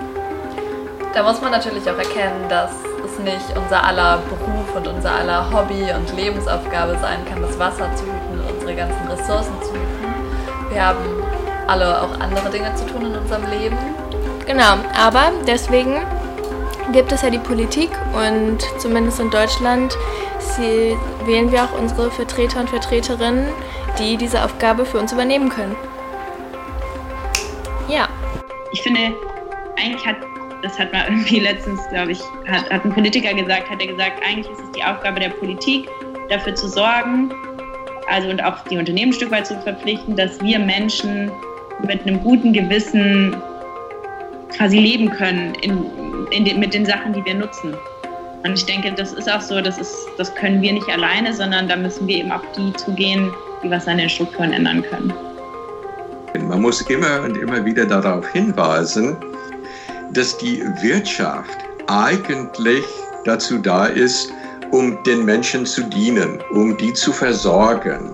Da 1.14 1.24
muss 1.24 1.41
man 1.41 1.51
natürlich 1.51 1.89
auch 1.89 1.97
erkennen, 1.97 2.49
dass 2.49 2.72
es 3.06 3.20
nicht 3.20 3.58
unser 3.58 3.84
aller 3.84 4.18
Beruf 4.30 4.76
und 4.76 4.88
unser 4.88 5.12
aller 5.12 5.49
Hobby 5.51 5.86
und 5.95 6.16
Lebensaufgabe 6.16 6.97
sein 6.99 7.20
kann, 7.30 7.41
das 7.41 7.58
Wasser 7.58 7.88
zu 7.95 8.03
hüten 8.03 8.41
und 8.41 8.51
unsere 8.53 8.76
ganzen 8.76 9.08
Ressourcen 9.08 9.53
zu 9.62 9.72
hüten. 9.72 10.72
Wir 10.72 10.86
haben 10.86 11.24
alle 11.68 12.01
auch 12.01 12.20
andere 12.20 12.49
Dinge 12.49 12.74
zu 12.76 12.86
tun 12.86 13.06
in 13.06 13.16
unserem 13.16 13.49
Leben. 13.49 13.78
Genau, 14.45 14.76
aber 15.01 15.32
deswegen 15.47 16.01
gibt 16.92 17.12
es 17.12 17.22
ja 17.22 17.30
die 17.30 17.40
Politik 17.40 17.90
und 18.14 18.60
zumindest 18.80 19.20
in 19.20 19.30
Deutschland 19.30 19.98
wählen 21.26 21.52
wir 21.52 21.64
auch 21.64 21.78
unsere 21.78 22.12
Vertreter 22.12 22.62
und 22.62 22.70
Vertreterinnen, 22.70 23.48
die 24.00 24.18
diese 24.18 24.44
Aufgabe 24.44 24.86
für 24.86 25.00
uns 25.00 25.12
übernehmen 25.12 25.50
können. 25.50 25.76
Ja. 27.90 28.08
Ich 28.72 28.82
finde, 28.82 29.14
eigentlich 29.78 30.06
hat, 30.06 30.18
das 30.62 30.78
hat 30.78 30.92
man 30.94 31.04
irgendwie 31.10 31.40
letztens, 31.40 31.82
glaube 31.90 32.12
ich, 32.12 32.22
hat, 32.48 32.70
hat 32.70 32.86
ein 32.86 32.94
Politiker 32.94 33.34
gesagt, 33.34 33.70
hat 33.70 33.82
er 33.82 33.88
gesagt, 33.88 34.22
eigentlich 34.28 34.52
ist 34.52 34.62
es 34.62 34.72
die 34.72 34.84
Aufgabe 34.84 35.20
der 35.20 35.30
Politik, 35.30 35.90
dafür 36.30 36.56
zu 36.56 36.68
sorgen, 36.68 37.32
also 38.08 38.30
und 38.30 38.44
auch 38.44 38.64
die 38.66 38.78
Unternehmen 38.78 39.12
ein 39.12 39.14
Stück 39.14 39.32
weit 39.32 39.48
zu 39.48 39.60
verpflichten, 39.62 40.16
dass 40.16 40.42
wir 40.42 40.60
Menschen 40.60 41.32
mit 41.86 42.02
einem 42.02 42.22
guten 42.22 42.54
Gewissen 42.54 43.36
quasi 44.56 44.78
leben 44.80 45.10
können 45.10 45.54
in 45.56 46.05
den, 46.32 46.59
mit 46.59 46.73
den 46.73 46.86
Sachen, 46.86 47.13
die 47.13 47.23
wir 47.26 47.36
nutzen. 47.36 47.76
Und 48.43 48.53
ich 48.53 48.65
denke, 48.65 48.93
das 48.93 49.13
ist 49.13 49.30
auch 49.30 49.41
so, 49.41 49.59
das, 49.59 49.78
ist, 49.78 49.95
das 50.17 50.34
können 50.36 50.61
wir 50.61 50.73
nicht 50.73 50.88
alleine, 50.89 51.34
sondern 51.34 51.67
da 51.67 51.76
müssen 51.76 52.07
wir 52.07 52.17
eben 52.17 52.32
auf 52.32 52.43
die 52.55 52.71
zugehen, 52.73 53.34
die 53.63 53.71
was 53.71 53.88
an 53.88 53.97
den 53.97 54.09
Strukturen 54.09 54.53
ändern 54.53 54.84
können. 54.84 55.13
Man 56.47 56.61
muss 56.61 56.82
immer 56.82 57.21
und 57.23 57.38
immer 57.38 57.63
wieder 57.65 57.86
darauf 57.86 58.28
hinweisen, 58.34 59.17
dass 60.11 60.38
die 60.38 60.63
Wirtschaft 60.82 61.57
eigentlich 61.88 62.86
dazu 63.23 63.57
da 63.57 63.86
ist, 63.88 64.32
um 64.71 65.01
den 65.03 65.26
Menschen 65.26 65.65
zu 65.65 65.84
dienen, 65.84 66.39
um 66.51 66.78
die 66.78 66.93
zu 66.93 67.11
versorgen. 67.11 68.13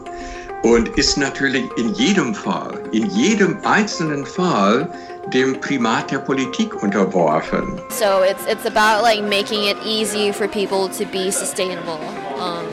Und 0.63 0.89
ist 0.89 1.17
natürlich 1.17 1.65
in 1.77 1.93
jedem 1.95 2.35
Fall, 2.35 2.79
in 2.91 3.09
jedem 3.09 3.57
einzelnen 3.63 4.25
Fall 4.25 4.87
dem 5.29 5.59
Primat 5.59 6.11
der 6.11 6.19
Politik 6.19 6.73
unterworfen. 6.81 7.79
So 7.89 8.21
it's 8.23 8.45
it's 8.47 8.65
about 8.65 9.03
like 9.03 9.23
making 9.23 9.65
it 9.65 9.77
easy 9.85 10.31
for 10.31 10.47
people 10.47 10.89
to 10.89 11.05
be 11.05 11.31
sustainable. 11.31 11.99
Um, 12.39 12.65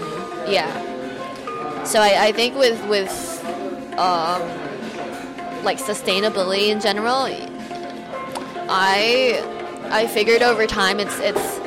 yeah. 0.49 0.69
So 1.85 2.01
I, 2.01 2.29
I 2.29 2.33
think 2.33 2.57
with 2.57 2.83
with 2.89 3.13
um, 3.99 4.43
like 5.63 5.79
sustainability 5.79 6.69
in 6.69 6.81
general, 6.81 7.29
I 8.69 9.43
I 9.91 10.07
figured 10.07 10.43
over 10.43 10.67
time 10.67 11.01
it's 11.01 11.19
it's 11.21 11.61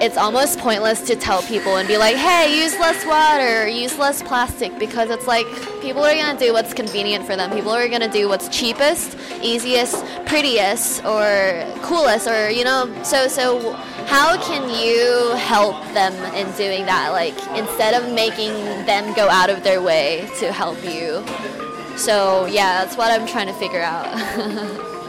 it's 0.00 0.16
almost 0.16 0.58
pointless 0.58 1.02
to 1.02 1.14
tell 1.14 1.42
people 1.42 1.76
and 1.76 1.86
be 1.86 1.98
like, 1.98 2.16
hey, 2.16 2.62
use 2.62 2.72
less 2.78 3.04
water, 3.04 3.68
use 3.68 3.98
less 3.98 4.22
plastic, 4.22 4.78
because 4.78 5.10
it's 5.10 5.26
like 5.26 5.46
people 5.82 6.02
are 6.02 6.14
gonna 6.14 6.38
do 6.38 6.52
what's 6.52 6.72
convenient 6.72 7.26
for 7.26 7.36
them. 7.36 7.50
People 7.50 7.70
are 7.70 7.86
gonna 7.88 8.10
do 8.10 8.28
what's 8.28 8.48
cheapest, 8.48 9.16
easiest, 9.42 10.02
prettiest, 10.24 11.04
or 11.04 11.64
coolest, 11.82 12.26
or 12.26 12.48
you 12.50 12.64
know. 12.64 12.90
So 13.02 13.28
so, 13.28 13.72
how 14.06 14.40
can 14.42 14.70
you 14.82 15.36
help 15.36 15.76
them 15.92 16.14
in 16.34 16.50
doing 16.56 16.86
that? 16.86 17.10
Like 17.10 17.36
instead 17.56 17.94
of 17.94 18.12
making 18.12 18.54
them 18.86 19.12
go 19.14 19.28
out 19.28 19.50
of 19.50 19.62
their 19.64 19.82
way 19.82 20.30
to 20.38 20.50
help 20.50 20.82
you. 20.82 21.22
So 21.98 22.46
yeah, 22.46 22.82
that's 22.82 22.96
what 22.96 23.10
I'm 23.10 23.26
trying 23.26 23.48
to 23.48 23.54
figure 23.54 23.82
out. 23.82 24.06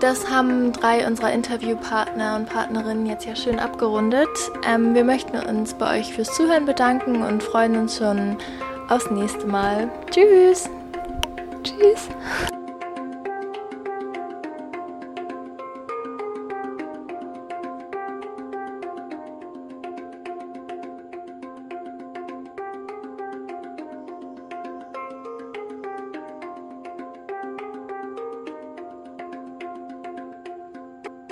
Das 0.00 0.30
haben 0.30 0.72
drei 0.72 1.06
unserer 1.06 1.32
Interviewpartner 1.32 2.36
und 2.36 2.48
Partnerinnen 2.48 3.06
jetzt 3.06 3.26
ja 3.26 3.34
schön 3.34 3.58
abgerundet. 3.58 4.28
Ähm, 4.64 4.94
wir 4.94 5.02
möchten 5.02 5.36
uns 5.36 5.74
bei 5.74 5.98
euch 5.98 6.14
fürs 6.14 6.32
Zuhören 6.34 6.66
bedanken 6.66 7.22
und 7.22 7.42
freuen 7.42 7.76
uns 7.76 7.98
schon 7.98 8.36
aufs 8.88 9.10
nächste 9.10 9.46
Mal. 9.46 9.90
Tschüss. 10.10 10.70
Tschüss. 11.64 12.08